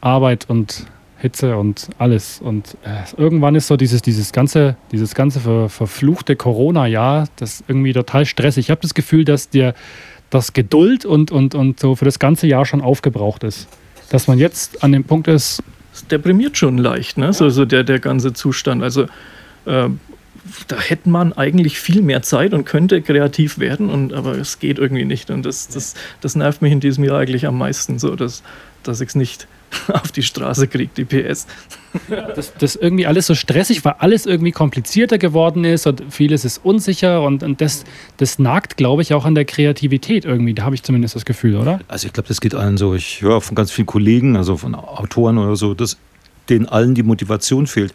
Arbeit 0.00 0.48
und 0.48 0.86
Hitze 1.24 1.56
und 1.56 1.88
alles. 1.96 2.38
Und 2.42 2.76
äh, 2.84 3.02
irgendwann 3.16 3.54
ist 3.54 3.66
so 3.66 3.78
dieses, 3.78 4.02
dieses 4.02 4.30
ganze, 4.32 4.76
dieses 4.92 5.14
ganze 5.14 5.40
ver, 5.40 5.70
verfluchte 5.70 6.36
Corona-Jahr, 6.36 7.28
das 7.36 7.64
irgendwie 7.66 7.94
total 7.94 8.26
stressig. 8.26 8.66
Ich 8.66 8.70
habe 8.70 8.82
das 8.82 8.92
Gefühl, 8.92 9.24
dass 9.24 9.48
dir 9.48 9.72
das 10.28 10.52
Geduld 10.52 11.06
und, 11.06 11.32
und, 11.32 11.54
und 11.54 11.80
so 11.80 11.96
für 11.96 12.04
das 12.04 12.18
ganze 12.18 12.46
Jahr 12.46 12.66
schon 12.66 12.82
aufgebraucht 12.82 13.42
ist. 13.42 13.68
Dass 14.10 14.28
man 14.28 14.38
jetzt 14.38 14.84
an 14.84 14.92
dem 14.92 15.04
Punkt 15.04 15.26
ist. 15.26 15.62
Es 15.94 16.06
deprimiert 16.06 16.58
schon 16.58 16.76
leicht, 16.76 17.16
ne? 17.16 17.32
So, 17.32 17.48
so 17.48 17.64
der, 17.64 17.84
der 17.84 18.00
ganze 18.00 18.34
Zustand. 18.34 18.82
Also 18.82 19.04
äh, 19.64 19.88
da 20.68 20.76
hätte 20.78 21.08
man 21.08 21.32
eigentlich 21.32 21.78
viel 21.78 22.02
mehr 22.02 22.20
Zeit 22.20 22.52
und 22.52 22.66
könnte 22.66 23.00
kreativ 23.00 23.58
werden, 23.58 23.88
und, 23.88 24.12
aber 24.12 24.36
es 24.36 24.58
geht 24.58 24.78
irgendwie 24.78 25.06
nicht. 25.06 25.30
Und 25.30 25.46
das, 25.46 25.68
das, 25.68 25.94
das 26.20 26.36
nervt 26.36 26.60
mich 26.60 26.72
in 26.72 26.80
diesem 26.80 27.02
Jahr 27.02 27.18
eigentlich 27.18 27.46
am 27.46 27.56
meisten, 27.56 27.98
so 27.98 28.14
dass, 28.14 28.42
dass 28.82 29.00
ich 29.00 29.08
es 29.08 29.14
nicht 29.14 29.48
auf 29.92 30.12
die 30.12 30.22
Straße 30.22 30.68
kriegt, 30.68 30.98
die 30.98 31.04
PS. 31.04 31.46
Das, 32.34 32.52
das 32.58 32.74
irgendwie 32.74 33.06
alles 33.06 33.28
so 33.28 33.36
stressig, 33.36 33.84
weil 33.84 33.94
alles 34.00 34.26
irgendwie 34.26 34.50
komplizierter 34.50 35.16
geworden 35.16 35.64
ist 35.64 35.86
und 35.86 36.02
vieles 36.10 36.44
ist 36.44 36.58
unsicher 36.64 37.22
und, 37.22 37.44
und 37.44 37.60
das, 37.60 37.84
das 38.16 38.40
nagt, 38.40 38.76
glaube 38.76 39.02
ich, 39.02 39.14
auch 39.14 39.24
an 39.24 39.36
der 39.36 39.44
Kreativität 39.44 40.24
irgendwie. 40.24 40.54
Da 40.54 40.64
habe 40.64 40.74
ich 40.74 40.82
zumindest 40.82 41.14
das 41.14 41.24
Gefühl, 41.24 41.54
oder? 41.54 41.78
Also 41.86 42.08
ich 42.08 42.12
glaube, 42.12 42.26
das 42.26 42.40
geht 42.40 42.56
allen 42.56 42.78
so. 42.78 42.96
Ich 42.96 43.22
höre 43.22 43.40
von 43.40 43.54
ganz 43.54 43.70
vielen 43.70 43.86
Kollegen, 43.86 44.36
also 44.36 44.56
von 44.56 44.74
Autoren 44.74 45.38
oder 45.38 45.54
so, 45.54 45.72
dass 45.72 45.96
denen 46.48 46.66
allen 46.66 46.96
die 46.96 47.04
Motivation 47.04 47.68
fehlt. 47.68 47.94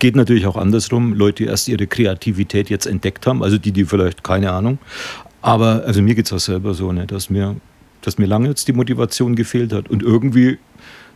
Geht 0.00 0.16
natürlich 0.16 0.44
auch 0.44 0.56
andersrum. 0.56 1.14
Leute, 1.14 1.44
die 1.44 1.48
erst 1.48 1.66
ihre 1.68 1.86
Kreativität 1.86 2.68
jetzt 2.68 2.84
entdeckt 2.84 3.26
haben, 3.26 3.42
also 3.42 3.56
die, 3.56 3.72
die 3.72 3.86
vielleicht 3.86 4.22
keine 4.22 4.52
Ahnung. 4.52 4.78
Aber 5.40 5.84
also 5.86 6.02
mir 6.02 6.14
geht 6.14 6.26
es 6.26 6.32
auch 6.34 6.40
selber 6.40 6.74
so, 6.74 6.92
ne, 6.92 7.06
dass 7.06 7.30
mir 7.30 7.56
dass 8.02 8.18
mir 8.18 8.26
lange 8.26 8.48
jetzt 8.48 8.68
die 8.68 8.72
Motivation 8.72 9.36
gefehlt 9.36 9.72
hat. 9.72 9.88
Und 9.88 10.02
irgendwie 10.02 10.58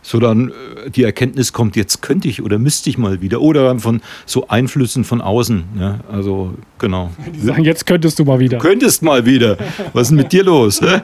so 0.05 0.19
dann 0.19 0.49
äh, 0.49 0.91
die 0.91 1.03
Erkenntnis 1.03 1.51
kommt, 1.51 1.75
jetzt 1.75 2.03
könnte 2.03 2.27
ich 2.27 2.43
oder 2.43 2.59
müsste 2.59 2.91
ich 2.91 2.97
mal 2.99 3.21
wieder. 3.21 3.41
Oder 3.41 3.79
von 3.79 4.01
so 4.27 4.47
Einflüssen 4.47 5.03
von 5.03 5.19
außen. 5.19 5.63
Ja, 5.79 5.99
also, 6.11 6.53
genau. 6.77 7.09
Die 7.33 7.39
sagen, 7.39 7.63
jetzt 7.63 7.87
könntest 7.87 8.19
du 8.19 8.23
mal 8.23 8.39
wieder. 8.39 8.59
Du 8.59 8.63
könntest 8.63 9.01
mal 9.01 9.25
wieder. 9.25 9.57
Was 9.93 10.03
ist 10.03 10.09
denn 10.09 10.17
mit 10.17 10.31
dir 10.31 10.43
los? 10.43 10.79
Was 10.81 11.01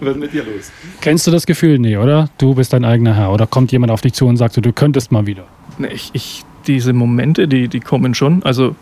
ist 0.00 0.16
mit 0.16 0.32
dir 0.32 0.44
los? 0.44 0.72
Kennst 1.02 1.26
du 1.26 1.30
das 1.30 1.44
Gefühl? 1.44 1.78
Nee, 1.78 1.98
oder? 1.98 2.30
Du 2.38 2.54
bist 2.54 2.72
dein 2.72 2.86
eigener 2.86 3.14
Herr. 3.14 3.30
Oder 3.30 3.46
kommt 3.46 3.72
jemand 3.72 3.92
auf 3.92 4.00
dich 4.00 4.14
zu 4.14 4.26
und 4.26 4.38
sagt, 4.38 4.56
du 4.56 4.72
könntest 4.72 5.12
mal 5.12 5.26
wieder? 5.26 5.44
Nee, 5.76 5.88
ich, 5.88 6.10
ich 6.14 6.44
diese 6.66 6.94
Momente, 6.94 7.46
die, 7.46 7.68
die 7.68 7.80
kommen 7.80 8.14
schon. 8.14 8.42
Also 8.42 8.74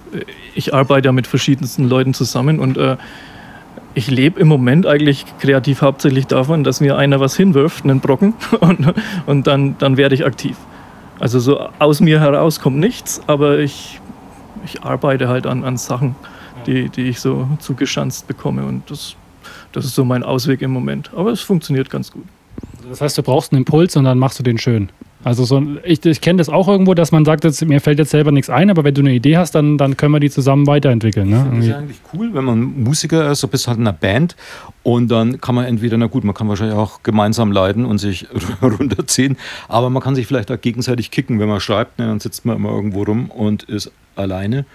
ich 0.55 0.73
arbeite 0.73 1.07
ja 1.07 1.13
mit 1.13 1.27
verschiedensten 1.27 1.89
Leuten 1.89 2.15
zusammen 2.15 2.61
und 2.61 2.77
äh, 2.77 2.97
ich 3.95 4.11
lebe 4.11 4.39
im 4.41 4.49
Moment 4.49 4.87
eigentlich 4.87 5.25
kreativ 5.41 5.83
hauptsächlich 5.83 6.27
davon, 6.27 6.65
dass 6.65 6.81
mir 6.81 6.97
einer 6.97 7.21
was 7.21 7.37
hinwirft, 7.37 7.85
einen 7.85 8.01
Brocken, 8.01 8.35
und, 8.61 8.93
und 9.27 9.47
dann, 9.47 9.77
dann 9.79 9.97
werde 9.97 10.15
ich 10.15 10.25
aktiv. 10.25 10.57
Also 11.19 11.41
so 11.41 11.69
aus 11.79 12.01
mir 12.01 12.21
heraus 12.21 12.61
kommt 12.61 12.79
nichts, 12.79 13.21
aber 13.27 13.59
ich, 13.59 14.01
ich 14.65 14.83
arbeite 14.85 15.29
halt 15.29 15.47
an, 15.47 15.65
an 15.65 15.77
Sachen, 15.77 16.15
die, 16.67 16.89
die 16.89 17.09
ich 17.09 17.21
so 17.21 17.49
zugeschanzt 17.59 18.29
bekomme 18.29 18.65
und 18.65 18.89
das, 18.91 19.17
das 19.73 19.85
ist 19.85 19.95
so 19.95 20.05
mein 20.05 20.23
Ausweg 20.23 20.63
im 20.63 20.71
Moment. 20.71 21.11
Aber 21.17 21.31
es 21.31 21.41
funktioniert 21.41 21.91
ganz 21.91 22.13
gut. 22.13 22.25
Das 22.89 23.01
heißt, 23.01 23.19
du 23.19 23.23
brauchst 23.23 23.53
einen 23.53 23.63
Impuls 23.63 23.97
und 23.97 24.05
dann 24.05 24.19
machst 24.19 24.39
du 24.39 24.43
den 24.43 24.59
schön. 24.59 24.91
Also 25.25 25.45
so, 25.45 25.63
ich, 25.85 26.05
ich 26.05 26.21
kenne 26.21 26.39
das 26.39 26.49
auch 26.49 26.69
irgendwo, 26.69 26.95
dass 26.95 27.11
man 27.11 27.25
sagt, 27.25 27.43
jetzt, 27.45 27.65
mir 27.65 27.81
fällt 27.81 27.99
jetzt 27.99 28.11
selber 28.11 28.31
nichts 28.31 28.49
ein, 28.49 28.71
aber 28.71 28.85
wenn 28.85 28.95
du 28.95 29.01
eine 29.01 29.13
Idee 29.13 29.37
hast, 29.37 29.55
dann, 29.55 29.77
dann 29.77 29.97
können 29.97 30.13
wir 30.13 30.21
die 30.21 30.31
zusammen 30.31 30.67
weiterentwickeln. 30.67 31.29
Ne? 31.29 31.47
Das 31.53 31.67
ist 31.67 31.75
eigentlich 31.75 32.01
cool, 32.15 32.31
wenn 32.35 32.45
man 32.45 32.83
Musiker 32.85 33.31
ist, 33.31 33.41
so 33.41 33.49
bist 33.49 33.67
halt 33.67 33.79
in 33.79 33.87
einer 33.87 33.97
Band 33.97 34.37
und 34.85 35.09
dann 35.09 35.41
kann 35.41 35.57
man 35.57 35.65
entweder, 35.65 35.99
na 35.99 36.07
gut, 36.07 36.23
man 36.23 36.35
kann 36.35 36.49
wahrscheinlich 36.49 36.77
auch 36.77 37.03
gemeinsam 37.03 37.51
leiden 37.51 37.85
und 37.85 37.99
sich 37.99 38.27
runterziehen, 38.63 39.37
aber 39.69 39.91
man 39.91 40.03
kann 40.03 40.15
sich 40.15 40.27
vielleicht 40.27 40.53
auch 40.53 40.61
gegenseitig 40.61 41.11
kicken, 41.11 41.41
wenn 41.41 41.49
man 41.49 41.61
schreibt, 41.61 41.99
ne? 41.99 42.07
dann 42.07 42.21
sitzt 42.21 42.45
man 42.45 42.57
immer 42.57 42.71
irgendwo 42.71 43.03
rum 43.03 43.31
und 43.31 43.65
ist 43.65 43.91
alleine 44.15 44.67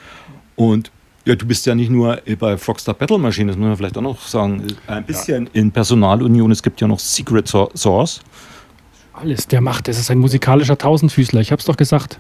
und 0.56 0.92
ja, 1.26 1.36
du 1.36 1.46
bist 1.46 1.66
ja 1.66 1.74
nicht 1.74 1.90
nur 1.90 2.20
bei 2.38 2.58
Frogstar 2.58 2.94
Battle 2.94 3.18
Machine, 3.18 3.48
das 3.48 3.58
muss 3.58 3.68
man 3.68 3.78
vielleicht 3.78 3.98
auch 3.98 4.02
noch 4.02 4.20
sagen. 4.20 4.62
Ein 4.88 5.06
bisschen 5.06 5.46
ja. 5.46 5.52
in 5.54 5.72
Personalunion, 5.72 6.52
es 6.52 6.62
gibt 6.62 6.82
ja 6.82 6.88
noch 6.88 7.00
Secret 7.00 7.48
Source. 7.48 8.22
Alles, 9.14 9.48
der 9.48 9.62
macht, 9.62 9.88
das 9.88 10.00
ist 10.00 10.10
ein 10.10 10.18
musikalischer 10.18 10.78
Tausendfüßler, 10.78 11.40
ich 11.40 11.52
hab's 11.52 11.66
doch 11.66 11.78
gesagt. 11.78 12.20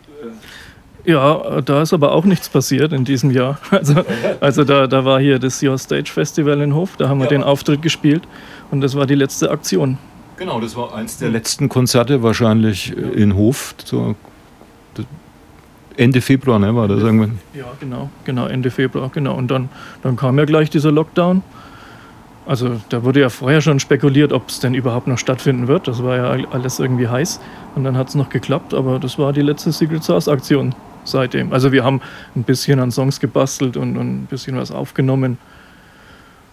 Ja, 1.06 1.60
da 1.62 1.82
ist 1.82 1.92
aber 1.92 2.14
auch 2.14 2.24
nichts 2.24 2.48
passiert 2.48 2.94
in 2.94 3.04
diesem 3.04 3.32
Jahr. 3.32 3.60
Also, 3.72 4.06
also 4.40 4.64
da, 4.64 4.88
da 4.88 5.04
war 5.04 5.20
hier 5.20 5.40
das 5.40 5.62
Your 5.62 5.78
Stage 5.78 6.12
Festival 6.12 6.62
in 6.62 6.74
Hof, 6.74 6.96
da 6.98 7.10
haben 7.10 7.18
wir 7.18 7.26
ja. 7.26 7.32
den 7.32 7.44
Auftritt 7.44 7.82
gespielt 7.82 8.24
und 8.72 8.82
das 8.82 8.96
war 8.96 9.06
die 9.06 9.16
letzte 9.16 9.52
Aktion. 9.52 9.98
Genau, 10.38 10.60
das 10.62 10.76
war 10.76 10.96
eins 10.96 11.18
der 11.18 11.30
letzten 11.30 11.70
Konzerte 11.70 12.24
wahrscheinlich 12.24 12.96
in 12.96 13.36
Hof. 13.36 13.76
So 13.84 14.16
Ende 15.96 16.22
Februar, 16.22 16.60
ne, 16.60 16.76
war 16.76 16.88
das 16.88 17.02
irgendwann? 17.02 17.40
Ja, 17.54 17.66
genau, 17.80 18.10
genau, 18.26 18.48
Ende 18.48 18.72
Februar, 18.72 19.10
genau. 19.14 19.36
Und 19.36 19.50
dann, 19.50 19.70
dann 20.02 20.16
kam 20.16 20.40
ja 20.40 20.46
gleich 20.46 20.70
dieser 20.70 20.92
Lockdown. 20.92 21.44
Also 22.46 22.82
da 22.90 23.04
wurde 23.04 23.22
ja 23.22 23.30
vorher 23.30 23.62
schon 23.62 23.80
spekuliert, 23.80 24.34
ob 24.34 24.50
es 24.50 24.60
denn 24.60 24.74
überhaupt 24.74 25.08
noch 25.08 25.18
stattfinden 25.18 25.68
wird. 25.68 25.88
Das 25.88 26.04
war 26.04 26.18
ja 26.18 26.48
alles 26.52 26.80
irgendwie 26.80 27.08
heiß. 27.08 27.40
Und 27.76 27.84
dann 27.84 27.98
hat 27.98 28.10
es 28.10 28.16
noch 28.16 28.30
geklappt, 28.30 28.74
aber 28.74 29.00
das 29.00 29.18
war 29.18 29.32
die 29.32 29.42
letzte 29.42 29.72
Secret 29.72 30.04
Source 30.04 30.28
Aktion 30.28 30.76
seitdem. 31.06 31.54
Also 31.54 31.72
wir 31.72 31.84
haben 31.84 32.02
ein 32.36 32.44
bisschen 32.44 32.80
an 32.80 32.92
Songs 32.92 33.20
gebastelt 33.20 33.78
und, 33.78 33.98
und 33.98 34.24
ein 34.24 34.26
bisschen 34.26 34.58
was 34.58 34.72
aufgenommen. 34.72 35.38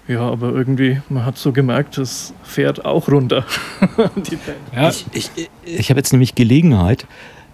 Ja, 0.08 0.22
aber 0.22 0.52
irgendwie, 0.52 1.00
man 1.08 1.24
hat 1.24 1.38
so 1.38 1.52
gemerkt, 1.52 1.98
es 1.98 2.34
fährt 2.42 2.84
auch 2.84 3.08
runter. 3.08 3.44
ja. 4.74 4.88
Ich, 4.88 5.06
ich, 5.12 5.50
ich 5.64 5.90
habe 5.90 5.98
jetzt 5.98 6.12
nämlich 6.12 6.34
Gelegenheit. 6.34 7.06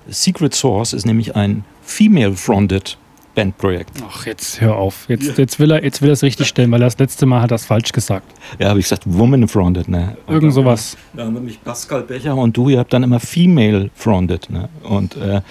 Secret 0.08 0.54
Source 0.54 0.92
ist 0.92 1.04
nämlich 1.04 1.36
ein 1.36 1.64
female-fronted 1.82 2.96
Bandprojekt. 3.36 4.02
Ach, 4.08 4.26
jetzt 4.26 4.60
hör 4.62 4.76
auf. 4.76 5.04
Jetzt, 5.08 5.26
ja. 5.26 5.34
jetzt 5.36 5.60
will 5.60 5.70
er 5.70 5.84
jetzt 5.84 6.00
will 6.02 6.08
er 6.08 6.14
es 6.14 6.22
richtig 6.22 6.48
stellen, 6.48 6.72
weil 6.72 6.80
er 6.80 6.86
das 6.86 6.98
letzte 6.98 7.26
Mal 7.26 7.42
hat 7.42 7.50
das 7.50 7.66
falsch 7.66 7.92
gesagt. 7.92 8.32
Ja, 8.58 8.70
habe 8.70 8.80
ich 8.80 8.86
gesagt, 8.86 9.02
Woman 9.04 9.46
Fronted, 9.46 9.88
ne? 9.88 10.16
Irgend 10.26 10.54
sowas. 10.54 10.96
Da 11.12 11.26
haben 11.26 11.34
nämlich 11.34 11.62
Pascal 11.62 12.02
Becher 12.02 12.34
und 12.34 12.56
du, 12.56 12.70
ihr 12.70 12.78
habt 12.78 12.92
dann 12.92 13.02
immer 13.02 13.20
Female 13.20 13.90
Fronted, 13.94 14.48
ne? 14.50 14.70
Und 14.82 15.16
äh, 15.16 15.42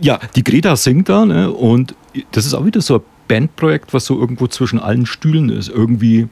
ja, 0.00 0.18
die 0.34 0.42
Greta 0.42 0.74
singt 0.74 1.10
da, 1.10 1.26
ne? 1.26 1.52
Und 1.52 1.94
das 2.32 2.46
ist 2.46 2.54
auch 2.54 2.64
wieder 2.64 2.80
so 2.80 2.96
ein 2.96 3.02
Bandprojekt, 3.28 3.92
was 3.92 4.06
so 4.06 4.18
irgendwo 4.18 4.46
zwischen 4.46 4.78
allen 4.78 5.04
Stühlen 5.04 5.50
ist. 5.50 5.68
Irgendwie 5.68 6.28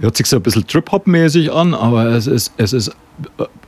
hört 0.00 0.16
sich 0.16 0.26
so 0.26 0.36
ein 0.36 0.42
bisschen 0.42 0.66
Trip-Hop-mäßig 0.66 1.52
an, 1.52 1.74
aber 1.74 2.06
es 2.06 2.26
ist, 2.26 2.52
es 2.56 2.72
ist 2.72 2.92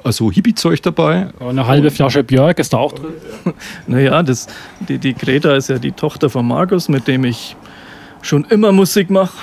also 0.03 0.31
Hippie-Zeug 0.31 0.83
dabei. 0.83 1.29
eine 1.41 1.67
halbe 1.67 1.91
Flasche 1.91 2.25
Björk 2.25 2.59
ist 2.59 2.73
da 2.73 2.79
auch 2.79 2.93
drin. 2.93 3.13
naja, 3.87 4.23
das, 4.23 4.49
die, 4.89 4.99
die 4.99 5.15
Greta 5.15 5.55
ist 5.55 5.69
ja 5.69 5.79
die 5.79 5.93
Tochter 5.93 6.31
von 6.31 6.47
Markus, 6.47 6.89
mit 6.89 7.07
dem 7.07 7.25
ich 7.25 7.57
schon 8.23 8.45
immer 8.45 8.73
Musik 8.73 9.11
mache. 9.11 9.37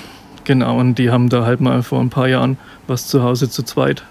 Genau, 0.43 0.77
und 0.77 0.95
die 0.95 1.09
haben 1.09 1.29
da 1.29 1.45
halt 1.45 1.61
mal 1.61 1.83
vor 1.83 2.01
ein 2.01 2.09
paar 2.09 2.27
Jahren 2.27 2.57
was 2.87 3.07
zu 3.07 3.23
Hause 3.23 3.49
zu 3.49 3.63
zweit 3.63 4.03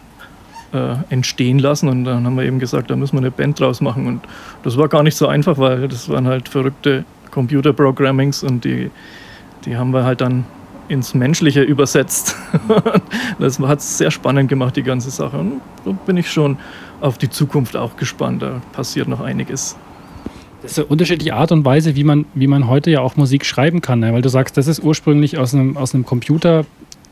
äh, 0.73 0.95
entstehen 1.11 1.59
lassen. 1.59 1.89
Und 1.89 2.05
dann 2.05 2.25
haben 2.25 2.37
wir 2.37 2.45
eben 2.45 2.59
gesagt, 2.59 2.91
da 2.91 2.97
müssen 2.97 3.15
wir 3.15 3.21
eine 3.21 3.31
Band 3.31 3.61
draus 3.61 3.83
machen. 3.83 4.07
Und 4.07 4.23
das 4.63 4.79
war 4.79 4.89
gar 4.89 5.03
nicht 5.03 5.17
so 5.17 5.27
einfach, 5.27 5.59
weil 5.59 5.89
das 5.89 6.09
waren 6.09 6.27
halt 6.27 6.49
verrückte 6.49 7.05
Computer-Programmings 7.31 8.43
und 8.43 8.65
die, 8.65 8.91
die 9.65 9.77
haben 9.77 9.93
wir 9.93 10.05
halt 10.05 10.21
dann 10.21 10.45
ins 10.93 11.15
Menschliche 11.15 11.63
übersetzt. 11.63 12.37
das 13.39 13.59
hat 13.59 13.79
es 13.79 13.99
sehr 13.99 14.11
spannend 14.11 14.49
gemacht, 14.49 14.77
die 14.77 14.83
ganze 14.83 15.11
Sache. 15.11 15.39
Und 15.39 15.61
so 15.85 15.95
bin 15.95 16.17
ich 16.17 16.31
schon 16.31 16.59
auf 17.01 17.19
die 17.19 17.31
Zukunft 17.31 17.77
auch 17.77 17.97
gespannt. 17.97 18.43
Da 18.43 18.61
passiert 18.73 19.09
noch 19.09 19.21
einiges. 19.21 19.77
Das 20.61 20.73
ist 20.73 20.79
eine 20.79 20.87
unterschiedliche 20.87 21.35
Art 21.35 21.51
und 21.51 21.65
Weise, 21.65 21.97
wie 21.97 22.05
man, 22.05 22.27
wie 22.35 22.47
man 22.47 22.69
heute 22.69 22.91
ja 22.91 23.01
auch 23.01 23.17
Musik 23.17 23.45
schreiben 23.45 23.81
kann. 23.81 24.01
Ne? 24.01 24.13
Weil 24.13 24.23
du 24.23 24.29
sagst, 24.29 24.57
das 24.57 24.69
ist 24.69 24.85
ursprünglich 24.85 25.39
aus 25.39 25.55
einem, 25.55 25.77
aus 25.77 25.95
einem 25.95 26.05
Computer 26.05 26.65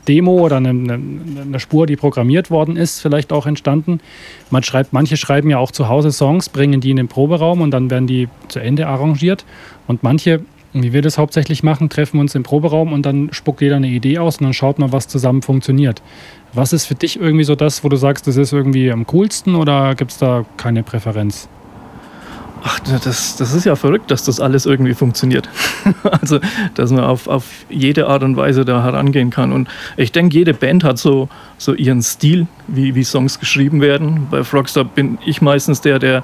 Demo 0.07 0.39
oder 0.39 0.57
eine, 0.57 0.69
eine, 0.69 0.93
eine, 1.41 1.59
Spur, 1.59 1.85
die 1.85 1.95
programmiert 1.95 2.49
worden 2.49 2.75
ist, 2.75 3.01
vielleicht 3.01 3.31
auch 3.31 3.45
entstanden. 3.45 3.99
Man 4.49 4.63
schreibt, 4.63 4.93
manche 4.93 5.17
schreiben 5.17 5.49
ja 5.49 5.57
auch 5.57 5.71
zu 5.71 5.89
Hause 5.89 6.11
Songs, 6.11 6.49
bringen 6.49 6.81
die 6.81 6.91
in 6.91 6.97
den 6.97 7.07
Proberaum 7.07 7.61
und 7.61 7.71
dann 7.71 7.89
werden 7.91 8.07
die 8.07 8.27
zu 8.47 8.59
Ende 8.59 8.87
arrangiert. 8.87 9.45
Und 9.87 10.01
manche, 10.01 10.41
wie 10.73 10.93
wir 10.93 11.01
das 11.01 11.17
hauptsächlich 11.17 11.63
machen, 11.63 11.89
treffen 11.89 12.19
uns 12.19 12.35
im 12.35 12.43
Proberaum 12.43 12.93
und 12.93 13.05
dann 13.05 13.29
spuckt 13.33 13.61
jeder 13.61 13.75
eine 13.75 13.87
Idee 13.87 14.19
aus 14.19 14.37
und 14.37 14.45
dann 14.45 14.53
schaut 14.53 14.79
man, 14.79 14.91
was 14.91 15.07
zusammen 15.07 15.41
funktioniert. 15.41 16.01
Was 16.53 16.73
ist 16.73 16.85
für 16.85 16.95
dich 16.95 17.19
irgendwie 17.19 17.43
so 17.43 17.55
das, 17.55 17.83
wo 17.83 17.89
du 17.89 17.95
sagst, 17.95 18.27
das 18.27 18.37
ist 18.37 18.53
irgendwie 18.53 18.91
am 18.91 19.05
coolsten 19.07 19.55
oder 19.55 19.95
gibt 19.95 20.11
es 20.11 20.17
da 20.17 20.45
keine 20.57 20.83
Präferenz? 20.83 21.49
Ach, 22.63 22.79
das, 22.79 23.37
das 23.37 23.53
ist 23.53 23.65
ja 23.65 23.75
verrückt, 23.75 24.11
dass 24.11 24.23
das 24.23 24.39
alles 24.39 24.67
irgendwie 24.67 24.93
funktioniert. 24.93 25.49
also, 26.03 26.39
dass 26.75 26.91
man 26.91 27.03
auf, 27.03 27.27
auf 27.27 27.45
jede 27.69 28.07
Art 28.07 28.21
und 28.21 28.37
Weise 28.37 28.65
da 28.65 28.83
herangehen 28.83 29.31
kann. 29.31 29.51
Und 29.51 29.67
ich 29.97 30.11
denke, 30.11 30.37
jede 30.37 30.53
Band 30.53 30.83
hat 30.83 30.99
so, 30.99 31.27
so 31.57 31.73
ihren 31.73 32.03
Stil, 32.03 32.45
wie, 32.67 32.93
wie 32.93 33.03
Songs 33.03 33.39
geschrieben 33.39 33.81
werden. 33.81 34.27
Bei 34.29 34.43
Frogstar 34.43 34.85
bin 34.85 35.17
ich 35.25 35.41
meistens 35.41 35.81
der, 35.81 35.97
der, 35.97 36.23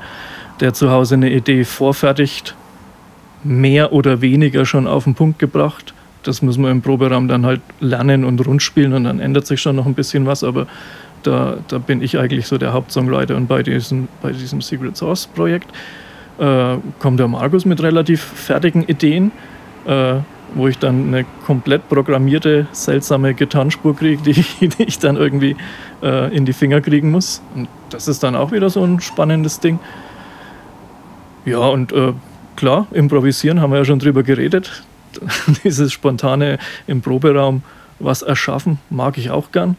der 0.59 0.73
zu 0.75 0.91
Hause 0.91 1.15
eine 1.15 1.31
Idee 1.31 1.63
vorfertigt, 1.63 2.55
mehr 3.43 3.93
oder 3.93 4.21
weniger 4.21 4.65
schon 4.65 4.87
auf 4.87 5.03
den 5.03 5.15
Punkt 5.15 5.39
gebracht. 5.39 5.93
Das 6.23 6.41
muss 6.41 6.57
man 6.57 6.71
im 6.71 6.81
Proberaum 6.81 7.27
dann 7.27 7.45
halt 7.45 7.61
lernen 7.79 8.25
und 8.25 8.45
rundspielen 8.45 8.93
und 8.93 9.05
dann 9.05 9.19
ändert 9.19 9.47
sich 9.47 9.61
schon 9.61 9.75
noch 9.75 9.85
ein 9.85 9.93
bisschen 9.93 10.25
was, 10.25 10.43
aber 10.43 10.67
da, 11.23 11.57
da 11.67 11.77
bin 11.77 12.01
ich 12.01 12.17
eigentlich 12.17 12.47
so 12.47 12.57
der 12.57 12.73
Hauptsongwriter 12.73 13.35
und 13.35 13.47
bei 13.47 13.63
diesem, 13.63 14.07
bei 14.21 14.31
diesem 14.31 14.61
Secret 14.61 14.97
Source 14.97 15.27
Projekt 15.27 15.69
äh, 16.39 16.77
kommt 16.99 17.19
der 17.19 17.27
Markus 17.27 17.65
mit 17.65 17.81
relativ 17.81 18.21
fertigen 18.21 18.83
Ideen, 18.83 19.31
äh, 19.85 20.15
wo 20.55 20.67
ich 20.67 20.77
dann 20.77 21.07
eine 21.07 21.25
komplett 21.45 21.89
programmierte, 21.89 22.67
seltsame 22.71 23.33
Gitarrenspur 23.33 23.95
kriege, 23.95 24.21
die, 24.21 24.33
die, 24.67 24.83
ich 24.83 24.99
dann 24.99 25.17
irgendwie 25.17 25.55
äh, 26.01 26.35
in 26.35 26.45
die 26.45 26.53
Finger 26.53 26.81
kriegen 26.81 27.11
muss. 27.11 27.41
Und 27.55 27.67
das 27.89 28.07
ist 28.07 28.23
dann 28.23 28.35
auch 28.35 28.51
wieder 28.51 28.69
so 28.69 28.83
ein 28.83 29.01
spannendes 29.01 29.59
Ding. 29.59 29.79
Ja, 31.45 31.59
und 31.59 31.91
äh, 31.91 32.13
klar, 32.57 32.87
improvisieren 32.91 33.61
haben 33.61 33.71
wir 33.71 33.77
ja 33.77 33.85
schon 33.85 33.99
drüber 33.99 34.23
geredet. 34.23 34.83
Dieses 35.63 35.93
spontane 35.93 36.59
im 36.87 37.01
Proberaum 37.01 37.63
was 37.99 38.21
erschaffen, 38.21 38.79
mag 38.89 39.17
ich 39.17 39.29
auch 39.31 39.51
gern. 39.51 39.77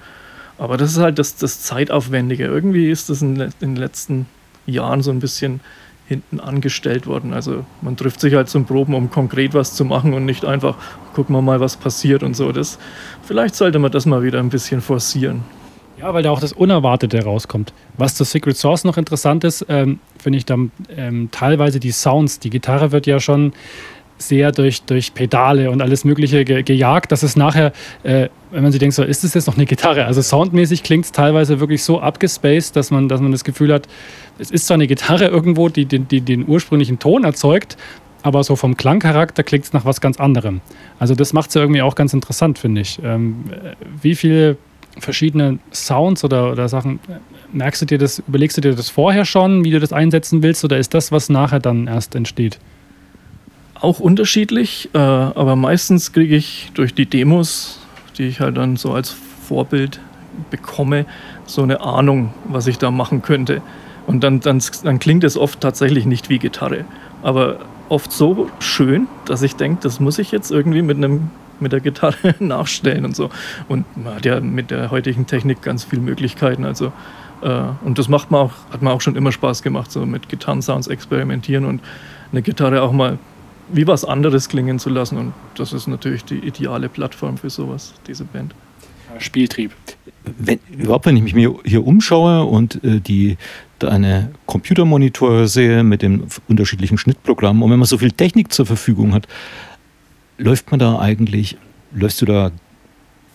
Aber 0.56 0.76
das 0.76 0.92
ist 0.92 0.98
halt 0.98 1.18
das, 1.18 1.36
das 1.36 1.60
Zeitaufwendige. 1.62 2.44
Irgendwie 2.44 2.90
ist 2.90 3.10
das 3.10 3.22
in, 3.22 3.40
in 3.40 3.52
den 3.60 3.76
letzten 3.76 4.26
Jahren 4.66 5.02
so 5.02 5.10
ein 5.10 5.20
bisschen 5.20 5.60
hinten 6.08 6.40
angestellt 6.40 7.06
worden. 7.06 7.32
Also 7.32 7.64
man 7.82 7.96
trifft 7.96 8.20
sich 8.20 8.34
halt 8.34 8.48
zum 8.48 8.64
Proben, 8.64 8.94
um 8.94 9.10
konkret 9.10 9.54
was 9.54 9.74
zu 9.74 9.84
machen 9.84 10.14
und 10.14 10.24
nicht 10.24 10.44
einfach, 10.44 10.76
gucken 11.14 11.36
wir 11.36 11.42
mal, 11.42 11.60
was 11.60 11.76
passiert 11.76 12.22
und 12.22 12.34
so. 12.34 12.50
Das, 12.50 12.78
vielleicht 13.22 13.54
sollte 13.54 13.78
man 13.78 13.92
das 13.92 14.06
mal 14.06 14.22
wieder 14.22 14.38
ein 14.40 14.48
bisschen 14.48 14.80
forcieren. 14.80 15.42
Ja, 16.00 16.14
weil 16.14 16.22
da 16.22 16.30
auch 16.30 16.40
das 16.40 16.52
Unerwartete 16.52 17.24
rauskommt. 17.24 17.72
Was 17.96 18.14
zu 18.14 18.24
Secret 18.24 18.56
Source 18.56 18.84
noch 18.84 18.96
interessant 18.96 19.42
ist, 19.44 19.66
ähm, 19.68 19.98
finde 20.18 20.38
ich 20.38 20.44
dann 20.44 20.70
ähm, 20.96 21.28
teilweise 21.32 21.80
die 21.80 21.90
Sounds. 21.90 22.38
Die 22.38 22.50
Gitarre 22.50 22.92
wird 22.92 23.06
ja 23.06 23.18
schon 23.18 23.52
sehr 24.18 24.52
durch, 24.52 24.82
durch 24.82 25.14
Pedale 25.14 25.70
und 25.70 25.80
alles 25.80 26.04
Mögliche 26.04 26.44
ge 26.44 26.62
gejagt, 26.62 27.12
dass 27.12 27.22
es 27.22 27.36
nachher, 27.36 27.72
äh, 28.02 28.28
wenn 28.50 28.62
man 28.62 28.72
sich 28.72 28.80
denkt, 28.80 28.94
so, 28.94 29.02
ist 29.02 29.24
das 29.24 29.34
jetzt 29.34 29.46
noch 29.46 29.56
eine 29.56 29.66
Gitarre? 29.66 30.06
Also 30.06 30.22
soundmäßig 30.22 30.82
klingt 30.82 31.04
es 31.04 31.12
teilweise 31.12 31.60
wirklich 31.60 31.82
so 31.82 32.00
abgespaced, 32.00 32.74
dass 32.74 32.90
man, 32.90 33.08
dass 33.08 33.20
man 33.20 33.32
das 33.32 33.44
Gefühl 33.44 33.72
hat, 33.72 33.88
es 34.38 34.50
ist 34.50 34.66
zwar 34.66 34.76
eine 34.76 34.86
Gitarre 34.86 35.26
irgendwo, 35.26 35.68
die, 35.68 35.86
die, 35.86 36.00
die 36.00 36.20
den 36.20 36.48
ursprünglichen 36.48 36.98
Ton 36.98 37.24
erzeugt, 37.24 37.76
aber 38.22 38.42
so 38.42 38.56
vom 38.56 38.76
Klangcharakter 38.76 39.44
klingt 39.44 39.64
es 39.64 39.72
nach 39.72 39.84
was 39.84 40.00
ganz 40.00 40.18
anderem. 40.18 40.60
Also 40.98 41.14
das 41.14 41.32
macht 41.32 41.50
es 41.50 41.54
ja 41.54 41.60
irgendwie 41.60 41.82
auch 41.82 41.94
ganz 41.94 42.12
interessant, 42.12 42.58
finde 42.58 42.80
ich. 42.80 42.98
Ähm, 43.04 43.44
wie 44.02 44.16
viele 44.16 44.56
verschiedene 45.00 45.58
Sounds 45.72 46.24
oder, 46.24 46.52
oder 46.52 46.68
Sachen 46.68 47.00
merkst 47.52 47.82
du 47.82 47.86
dir 47.86 47.98
das, 47.98 48.18
überlegst 48.20 48.56
du 48.56 48.60
dir 48.60 48.74
das 48.74 48.90
vorher 48.90 49.24
schon, 49.24 49.64
wie 49.64 49.70
du 49.70 49.80
das 49.80 49.92
einsetzen 49.92 50.42
willst, 50.42 50.64
oder 50.64 50.78
ist 50.78 50.94
das, 50.94 51.12
was 51.12 51.28
nachher 51.28 51.60
dann 51.60 51.86
erst 51.86 52.14
entsteht? 52.14 52.58
auch 53.80 54.00
unterschiedlich, 54.00 54.90
äh, 54.94 54.98
aber 54.98 55.56
meistens 55.56 56.12
kriege 56.12 56.36
ich 56.36 56.70
durch 56.74 56.94
die 56.94 57.06
Demos, 57.06 57.80
die 58.16 58.24
ich 58.24 58.40
halt 58.40 58.56
dann 58.56 58.76
so 58.76 58.92
als 58.92 59.10
Vorbild 59.10 60.00
bekomme, 60.50 61.06
so 61.46 61.62
eine 61.62 61.80
Ahnung, 61.80 62.32
was 62.44 62.66
ich 62.66 62.78
da 62.78 62.90
machen 62.90 63.22
könnte. 63.22 63.62
Und 64.06 64.24
dann, 64.24 64.40
dann, 64.40 64.62
dann 64.84 64.98
klingt 64.98 65.24
es 65.24 65.36
oft 65.36 65.60
tatsächlich 65.60 66.06
nicht 66.06 66.28
wie 66.28 66.38
Gitarre, 66.38 66.84
aber 67.22 67.58
oft 67.88 68.10
so 68.10 68.48
schön, 68.58 69.06
dass 69.26 69.42
ich 69.42 69.56
denke, 69.56 69.80
das 69.82 70.00
muss 70.00 70.18
ich 70.18 70.32
jetzt 70.32 70.50
irgendwie 70.50 70.82
mit 70.82 70.96
einem 70.96 71.30
mit 71.60 71.72
der 71.72 71.80
Gitarre 71.80 72.34
nachstellen 72.38 73.04
und 73.04 73.16
so. 73.16 73.30
Und 73.68 73.84
man 73.96 74.16
hat 74.16 74.24
ja 74.24 74.40
mit 74.40 74.70
der 74.70 74.90
heutigen 74.90 75.26
Technik 75.26 75.62
ganz 75.62 75.84
viele 75.84 76.02
Möglichkeiten. 76.02 76.64
Also 76.64 76.92
äh, 77.42 77.62
und 77.84 77.98
das 77.98 78.08
macht 78.08 78.30
man 78.30 78.42
auch, 78.42 78.52
hat 78.70 78.82
mir 78.82 78.90
auch 78.90 79.00
schon 79.00 79.16
immer 79.16 79.32
Spaß 79.32 79.62
gemacht, 79.62 79.90
so 79.90 80.04
mit 80.06 80.28
Gitarrensounds 80.28 80.88
experimentieren 80.88 81.64
und 81.64 81.80
eine 82.32 82.42
Gitarre 82.42 82.82
auch 82.82 82.92
mal 82.92 83.18
wie 83.70 83.86
was 83.86 84.04
anderes 84.04 84.48
klingen 84.48 84.78
zu 84.78 84.90
lassen. 84.90 85.18
Und 85.18 85.32
das 85.56 85.72
ist 85.72 85.86
natürlich 85.86 86.24
die 86.24 86.38
ideale 86.38 86.88
Plattform 86.88 87.36
für 87.36 87.50
sowas, 87.50 87.94
diese 88.06 88.24
Band. 88.24 88.54
Spieltrieb. 89.18 89.72
Wenn, 90.36 90.60
überhaupt, 90.70 91.06
wenn 91.06 91.16
ich 91.16 91.34
mich 91.34 91.48
hier 91.64 91.86
umschaue 91.86 92.44
und 92.44 92.82
äh, 92.84 93.00
die 93.00 93.38
deine 93.78 94.30
Computermonitore 94.46 95.48
sehe 95.48 95.82
mit 95.82 96.02
den 96.02 96.24
unterschiedlichen 96.48 96.98
Schnittprogrammen 96.98 97.62
und 97.62 97.70
wenn 97.70 97.78
man 97.78 97.86
so 97.86 97.98
viel 97.98 98.12
Technik 98.12 98.52
zur 98.52 98.66
Verfügung 98.66 99.14
hat, 99.14 99.26
läuft 100.38 100.70
man 100.70 100.80
da 100.80 100.98
eigentlich, 100.98 101.58
läufst 101.92 102.22
du 102.22 102.26
da 102.26 102.50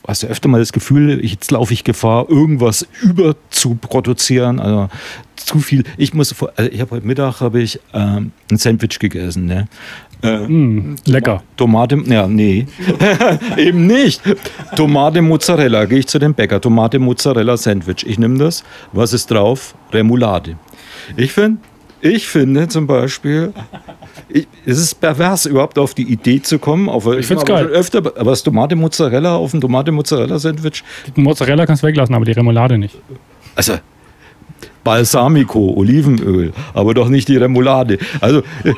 hast 0.07 0.23
du 0.23 0.27
öfter 0.27 0.49
mal 0.49 0.59
das 0.59 0.73
Gefühl, 0.73 1.23
jetzt 1.23 1.51
laufe 1.51 1.73
ich 1.73 1.83
Gefahr, 1.83 2.29
irgendwas 2.29 2.85
überzuproduzieren, 3.01 4.59
also 4.59 4.89
zu 5.35 5.59
viel. 5.59 5.83
Ich 5.97 6.13
muss, 6.13 6.35
also 6.55 6.71
ich 6.71 6.81
habe 6.81 6.91
heute 6.91 7.07
Mittag 7.07 7.41
habe 7.41 7.61
ich 7.61 7.79
ähm, 7.93 8.31
ein 8.51 8.57
Sandwich 8.57 8.99
gegessen, 8.99 9.45
ne? 9.45 9.67
Äh, 10.21 10.47
mm, 10.47 10.95
lecker. 11.05 11.43
Tomate, 11.57 12.01
ja, 12.05 12.27
nee. 12.27 12.65
Eben 13.57 13.87
nicht. 13.87 14.21
Tomate 14.75 15.21
Mozzarella. 15.21 15.83
Gehe 15.85 15.99
ich 15.99 16.07
zu 16.07 16.17
dem 16.17 16.33
Bäcker. 16.33 16.61
Tomate 16.61 16.97
Mozzarella 16.97 17.57
Sandwich. 17.57 18.05
Ich 18.07 18.17
nehme 18.17 18.37
das. 18.37 18.63
Was 18.93 19.11
ist 19.11 19.29
drauf? 19.31 19.75
Remoulade. 19.91 20.55
Ich 21.17 21.33
finde, 21.33 21.59
ich 21.99 22.27
finde 22.27 22.69
zum 22.69 22.87
Beispiel, 22.87 23.53
ich, 24.33 24.47
es 24.65 24.79
ist 24.79 24.95
pervers, 24.99 25.45
überhaupt 25.45 25.77
auf 25.77 25.93
die 25.93 26.11
Idee 26.11 26.41
zu 26.41 26.57
kommen. 26.57 26.89
Auf, 26.89 27.05
ich 27.05 27.25
finde 27.25 27.43
es 27.43 27.47
geil. 27.47 27.67
Öfter, 27.67 27.99
aber 27.99 28.31
das 28.31 28.41
Tomate 28.41 28.75
Mozzarella 28.75 29.35
auf 29.35 29.51
dem 29.51 29.61
Tomate 29.61 29.91
Mozzarella 29.91 30.39
Sandwich. 30.39 30.83
Die 31.15 31.21
Mozzarella 31.21 31.65
kannst 31.65 31.83
du 31.83 31.87
weglassen, 31.87 32.15
aber 32.15 32.25
die 32.25 32.31
Remoulade 32.31 32.77
nicht. 32.77 32.97
Also, 33.55 33.73
Balsamico, 34.83 35.73
Olivenöl, 35.77 36.51
aber 36.73 36.93
doch 36.95 37.09
nicht 37.09 37.27
die 37.27 37.37
Remoulade. 37.37 37.99
Also, 38.19 38.39
äh, 38.63 38.73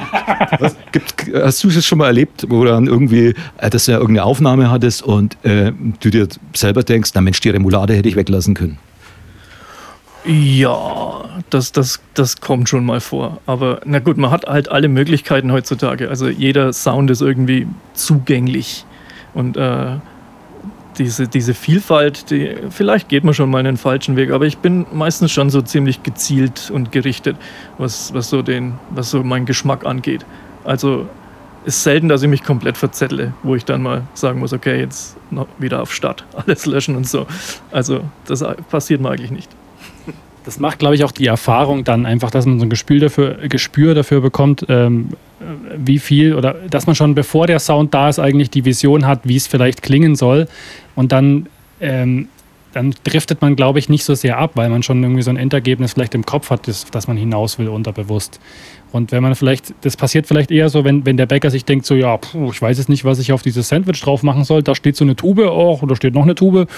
was, 0.60 0.76
gibt, 0.92 1.34
hast 1.34 1.64
du 1.64 1.70
das 1.70 1.86
schon 1.86 2.00
mal 2.00 2.08
erlebt, 2.08 2.46
wo 2.50 2.66
dann 2.66 2.88
irgendwie, 2.88 3.34
äh, 3.58 3.70
dass 3.70 3.86
du 3.86 3.94
ja 3.94 3.98
irgendeine 3.98 4.26
Aufnahme 4.26 4.70
hattest 4.70 5.04
und 5.04 5.38
äh, 5.44 5.72
du 6.02 6.10
dir 6.10 6.28
selber 6.54 6.84
denkst, 6.84 7.12
na 7.16 7.22
Mensch, 7.22 7.40
die 7.40 7.50
Remoulade 7.50 7.94
hätte 7.94 8.10
ich 8.10 8.18
weglassen 8.18 8.54
können? 8.54 8.78
Ja, 10.28 11.24
das, 11.52 11.72
das, 11.72 12.00
das 12.16 12.42
kommt 12.42 12.68
schon 12.68 12.84
mal 12.84 13.00
vor. 13.00 13.40
Aber 13.46 13.82
na 13.86 14.00
gut, 14.00 14.18
man 14.18 14.32
hat 14.32 14.48
halt 14.48 14.70
alle 14.70 14.88
Möglichkeiten 14.88 15.52
heutzutage. 15.52 16.10
Also 16.10 16.28
jeder 16.28 16.74
Sound 16.74 17.12
ist 17.12 17.22
irgendwie 17.22 17.68
zugänglich. 17.94 18.86
Und 19.36 19.56
äh, 19.56 19.98
diese, 20.98 21.28
diese 21.28 21.54
Vielfalt, 21.54 22.32
die, 22.32 22.56
vielleicht 22.72 23.10
geht 23.10 23.24
man 23.24 23.34
schon 23.34 23.52
mal 23.52 23.60
einen 23.60 23.78
falschen 23.78 24.16
Weg, 24.16 24.32
aber 24.32 24.46
ich 24.46 24.58
bin 24.58 24.86
meistens 24.94 25.32
schon 25.32 25.50
so 25.50 25.62
ziemlich 25.62 26.02
gezielt 26.02 26.72
und 26.72 26.92
gerichtet, 26.92 27.38
was, 27.78 28.14
was, 28.14 28.30
so, 28.30 28.42
den, 28.42 28.76
was 28.90 29.12
so 29.12 29.24
meinen 29.24 29.46
Geschmack 29.46 29.86
angeht. 29.86 30.26
Also 30.64 31.08
ist 31.66 31.84
selten, 31.84 32.10
dass 32.10 32.24
ich 32.24 32.30
mich 32.30 32.44
komplett 32.44 32.78
verzettle, 32.78 33.34
wo 33.44 33.56
ich 33.56 33.66
dann 33.66 33.82
mal 33.82 34.04
sagen 34.14 34.40
muss, 34.40 34.54
okay, 34.54 34.80
jetzt 34.80 35.18
wieder 35.60 35.82
auf 35.82 35.94
Start, 35.94 36.26
alles 36.34 36.66
löschen 36.66 36.96
und 36.96 37.08
so. 37.08 37.28
Also 37.72 38.02
das 38.26 38.44
passiert 38.70 39.02
mir 39.02 39.10
eigentlich 39.10 39.32
nicht. 39.32 39.52
Das 40.46 40.60
macht, 40.60 40.80
glaube 40.80 40.96
ich, 40.96 41.04
auch 41.04 41.12
die 41.12 41.26
Erfahrung 41.26 41.84
dann 41.84 42.06
einfach, 42.06 42.30
dass 42.30 42.46
man 42.46 42.60
so 42.60 42.66
ein 42.66 42.70
Gespür 42.70 43.00
dafür, 43.00 43.48
Gespür 43.50 43.96
dafür 43.96 44.22
bekommt, 44.22 44.66
ähm, 44.70 45.10
wie 45.76 46.00
viel 46.00 46.36
oder 46.36 46.56
dass 46.70 46.86
man 46.86 46.96
schon 46.96 47.16
bevor 47.16 47.48
der 47.48 47.60
Sound 47.60 47.94
da 47.94 48.10
ist, 48.10 48.20
eigentlich 48.20 48.52
die 48.52 48.64
Vision 48.64 49.08
hat, 49.08 49.22
wie 49.24 49.36
es 49.36 49.48
vielleicht 49.48 49.82
klingen 49.82 50.16
soll. 50.16 50.48
Und 50.96 51.12
dann, 51.12 51.48
ähm, 51.82 52.30
dann 52.74 52.94
driftet 53.04 53.42
man, 53.42 53.56
glaube 53.56 53.80
ich, 53.80 53.90
nicht 53.90 54.04
so 54.04 54.14
sehr 54.14 54.38
ab, 54.38 54.52
weil 54.54 54.70
man 54.70 54.84
schon 54.84 55.02
irgendwie 55.02 55.24
so 55.24 55.32
ein 55.32 55.38
Endergebnis 55.38 55.94
vielleicht 55.94 56.14
im 56.14 56.26
Kopf 56.26 56.52
hat, 56.52 56.68
das, 56.68 56.86
das 56.86 57.08
man 57.08 57.18
hinaus 57.18 57.58
will, 57.58 57.68
unterbewusst. 57.68 58.40
Und 58.92 59.12
wenn 59.12 59.22
man 59.22 59.36
vielleicht, 59.36 59.74
das 59.82 59.98
passiert 59.98 60.26
vielleicht 60.28 60.52
eher 60.52 60.70
so, 60.70 60.86
wenn, 60.86 61.06
wenn 61.06 61.18
der 61.18 61.26
Bäcker 61.26 61.50
sich 61.50 61.66
denkt, 61.66 61.86
so, 61.86 61.96
ja, 61.96 62.16
puh, 62.18 62.52
ich 62.52 62.62
weiß 62.62 62.78
jetzt 62.78 62.88
nicht, 62.88 63.04
was 63.04 63.20
ich 63.20 63.34
auf 63.34 63.42
dieses 63.42 63.68
Sandwich 63.68 64.00
drauf 64.02 64.24
machen 64.24 64.44
soll. 64.46 64.64
Da 64.64 64.74
steht 64.74 64.96
so 64.96 65.04
eine 65.04 65.16
Tube, 65.16 65.40
oh, 65.40 65.80
oder 65.82 65.96
steht 65.96 66.14
noch 66.14 66.24
eine 66.24 66.36
Tube, 66.36 66.70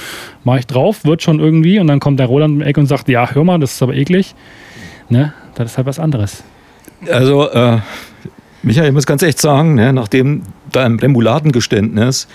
mache 0.44 0.60
ich 0.60 0.68
drauf, 0.68 1.06
wird 1.06 1.22
schon 1.22 1.40
irgendwie. 1.40 1.80
Und 1.80 1.88
dann 1.88 2.00
kommt 2.00 2.20
der 2.20 2.28
Roland 2.28 2.56
im 2.56 2.62
Eck 2.62 2.78
und 2.78 2.88
sagt, 2.88 3.08
ja, 3.10 3.30
hör 3.32 3.44
mal, 3.44 3.60
das 3.60 3.74
ist 3.74 3.84
aber 3.84 3.94
eklig. 3.94 4.34
Ne? 5.10 5.34
Das 5.56 5.72
ist 5.72 5.78
halt 5.78 5.88
was 5.88 6.00
anderes. 6.00 6.44
Also, 7.12 7.50
äh, 7.52 7.80
Michael, 8.64 8.88
ich 8.88 8.94
muss 8.94 9.06
ganz 9.06 9.22
echt 9.22 9.40
sagen, 9.40 9.76
ne, 9.76 9.94
nachdem 9.94 10.42
deinem 10.72 11.00
Remouladengeständnis 11.00 12.28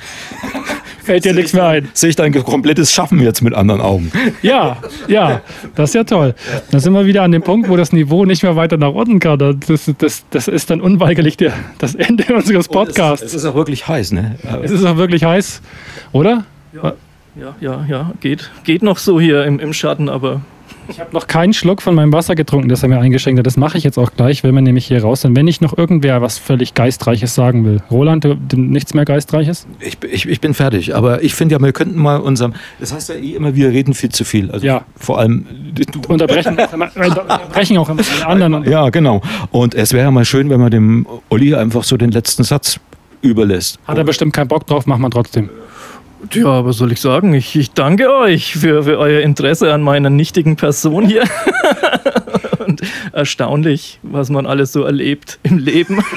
fällt 1.03 1.25
dir 1.25 1.35
nichts 1.35 1.53
mehr 1.53 1.67
ein. 1.67 1.89
Sehe 1.93 2.11
ich 2.11 2.17
dein 2.17 2.33
komplettes 2.33 2.93
Schaffen 2.93 3.21
jetzt 3.21 3.43
mit 3.43 3.55
anderen 3.55 3.81
Augen. 3.81 4.13
Ja, 4.43 4.77
ja, 5.09 5.41
das 5.75 5.91
ist 5.91 5.95
ja 5.95 6.05
toll. 6.05 6.35
Da 6.71 6.81
sind 6.81 6.93
wir 6.93 7.07
wieder 7.07 7.23
an 7.23 7.33
dem 7.33 7.43
Punkt, 7.43 7.69
wo 7.69 7.77
das 7.77 7.93
Niveau 7.93 8.25
nicht 8.25 8.43
mehr 8.43 8.57
weiter 8.57 8.77
nach 8.77 8.93
unten 8.93 9.21
kann. 9.21 9.39
Das, 9.67 9.91
das, 9.99 10.25
das 10.31 10.49
ist 10.49 10.71
dann 10.71 10.81
unweigerlich 10.81 11.37
der, 11.37 11.53
das 11.79 11.95
Ende 11.95 12.25
unseres 12.35 12.69
Podcasts. 12.69 13.25
Es 13.25 13.35
ist 13.35 13.45
auch 13.45 13.55
wirklich 13.55 13.87
heiß, 13.87 14.13
ne? 14.13 14.37
Es 14.63 14.71
ist 14.71 14.85
auch 14.85 14.97
wirklich 14.97 15.25
heiß, 15.25 15.63
oder? 16.13 16.45
Ja, 16.73 16.95
ja, 17.35 17.55
ja, 17.61 17.85
ja. 17.89 18.13
Geht, 18.21 18.51
geht 18.65 18.83
noch 18.83 18.99
so 18.99 19.21
hier 19.21 19.45
im, 19.45 19.59
im 19.59 19.73
Schatten, 19.73 20.09
aber 20.09 20.43
Ich 20.89 21.01
habe 21.01 21.11
noch 21.13 21.27
keinen 21.27 21.53
Schluck 21.53 21.83
von 21.83 21.95
meinem 21.95 22.13
Wasser 22.13 22.35
getrunken, 22.35 22.69
das 22.69 22.83
er 22.83 22.89
mir 22.89 22.99
eingeschenkt 22.99 23.39
hat. 23.39 23.47
Das 23.47 23.57
mache 23.57 23.79
ich 23.79 23.85
jetzt 23.85 23.99
auch 23.99 24.11
gleich, 24.17 24.43
wenn 24.45 24.55
wir 24.55 24.61
nämlich 24.63 24.87
hier 24.87 25.03
raus 25.03 25.23
sind. 25.23 25.37
Wenn 25.37 25.45
nicht 25.45 25.63
noch 25.63 25.77
irgendwer 25.77 26.23
was 26.23 26.39
völlig 26.39 26.75
Geistreiches 26.75 27.35
sagen 27.35 27.65
will. 27.65 27.83
Roland, 27.91 28.25
du, 28.25 28.37
nichts 28.57 28.95
mehr 28.95 29.05
Geistreiches? 29.05 29.67
Ich, 29.81 29.99
ich, 30.11 30.29
ich 30.29 30.41
bin 30.41 30.55
fertig, 30.55 30.95
aber 30.95 31.23
ich 31.23 31.35
finde 31.35 31.55
ja, 31.55 31.61
wir 31.61 31.73
könnten 31.73 31.99
mal 31.99 32.17
unserem. 32.21 32.55
Das 32.81 32.93
heißt 32.93 33.09
ja 33.11 33.15
eh 33.17 33.35
immer, 33.35 33.55
wir 33.55 33.69
reden 33.71 33.95
viel 33.95 34.11
zu 34.11 34.25
viel. 34.25 34.51
Also 34.51 34.67
Ja. 34.67 34.85
vor 34.97 35.19
allem 35.19 35.47
du. 35.75 36.01
Unterbrechen, 36.09 36.57
unterbrechen 36.59 37.79
auch 37.79 37.89
immer 37.89 38.03
die 38.03 38.25
anderen. 38.25 38.55
Und 38.55 38.67
Ja, 38.69 38.91
genau. 38.91 39.21
Und 39.51 39.75
es 39.75 39.93
wäre 39.93 40.05
ja 40.05 40.11
mal 40.11 40.25
schön, 40.25 40.51
wenn 40.51 40.61
man 40.61 40.71
dem 40.71 41.07
Olli 41.29 41.55
einfach 41.55 41.85
so 41.85 41.97
den 41.97 42.11
letzten 42.11 42.45
Satz 42.45 42.79
überlässt. 43.23 43.79
Hat 43.87 43.97
er 43.99 44.05
bestimmt 44.05 44.33
keinen 44.35 44.49
Bock 44.49 44.67
drauf, 44.67 44.87
machen 44.87 45.03
wir 45.03 45.11
trotzdem. 45.11 45.49
Ja, 46.33 46.47
aber 46.47 46.73
soll 46.73 46.93
ich 46.93 47.01
sagen, 47.01 47.35
ich, 47.35 47.57
ich 47.57 47.73
danke 47.73 48.13
euch 48.15 48.55
für, 48.55 48.85
für 48.85 48.99
euer 48.99 49.21
Interesse 49.23 49.73
an 49.73 49.83
meiner 49.83 50.11
nichtigen 50.11 50.57
Person 50.57 51.07
hier. 51.07 51.25
Und 52.67 52.81
erstaunlich, 53.13 53.99
was 54.03 54.31
man 54.31 54.47
alles 54.47 54.73
so 54.73 54.83
erlebt 54.85 55.39
im 55.43 55.59
Leben. 55.59 56.03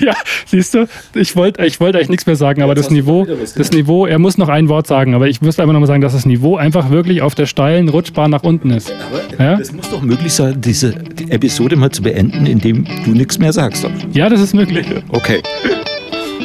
Ja, 0.00 0.14
siehst 0.46 0.74
du, 0.74 0.86
ich 1.14 1.34
wollte 1.34 1.64
ich 1.64 1.80
wollt 1.80 1.94
eigentlich 1.96 2.10
nichts 2.10 2.26
mehr 2.26 2.36
sagen, 2.36 2.62
aber 2.62 2.74
das 2.74 2.90
Niveau, 2.90 3.24
das 3.24 3.70
Niveau, 3.72 4.06
er 4.06 4.18
muss 4.18 4.36
noch 4.36 4.48
ein 4.48 4.68
Wort 4.68 4.86
sagen, 4.86 5.14
aber 5.14 5.28
ich 5.28 5.40
müsste 5.40 5.62
einfach 5.62 5.72
noch 5.72 5.80
mal 5.80 5.86
sagen, 5.86 6.02
dass 6.02 6.12
das 6.12 6.26
Niveau 6.26 6.56
einfach 6.56 6.90
wirklich 6.90 7.22
auf 7.22 7.34
der 7.34 7.46
steilen 7.46 7.88
Rutschbahn 7.88 8.30
nach 8.30 8.42
unten 8.42 8.70
ist. 8.70 8.92
Ja? 9.38 9.58
Es 9.58 9.72
muss 9.72 9.88
doch 9.90 10.02
möglich 10.02 10.32
sein, 10.32 10.60
diese 10.60 10.92
die 10.92 11.30
Episode 11.30 11.76
mal 11.76 11.90
zu 11.90 12.02
beenden, 12.02 12.46
indem 12.46 12.86
du 13.04 13.12
nichts 13.12 13.38
mehr 13.38 13.52
sagst. 13.52 13.86
Ja, 14.12 14.28
das 14.28 14.40
ist 14.40 14.54
möglich. 14.54 14.86
Okay. 15.10 15.42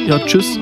Ja, 0.06 0.18
tschüss. 0.20 0.58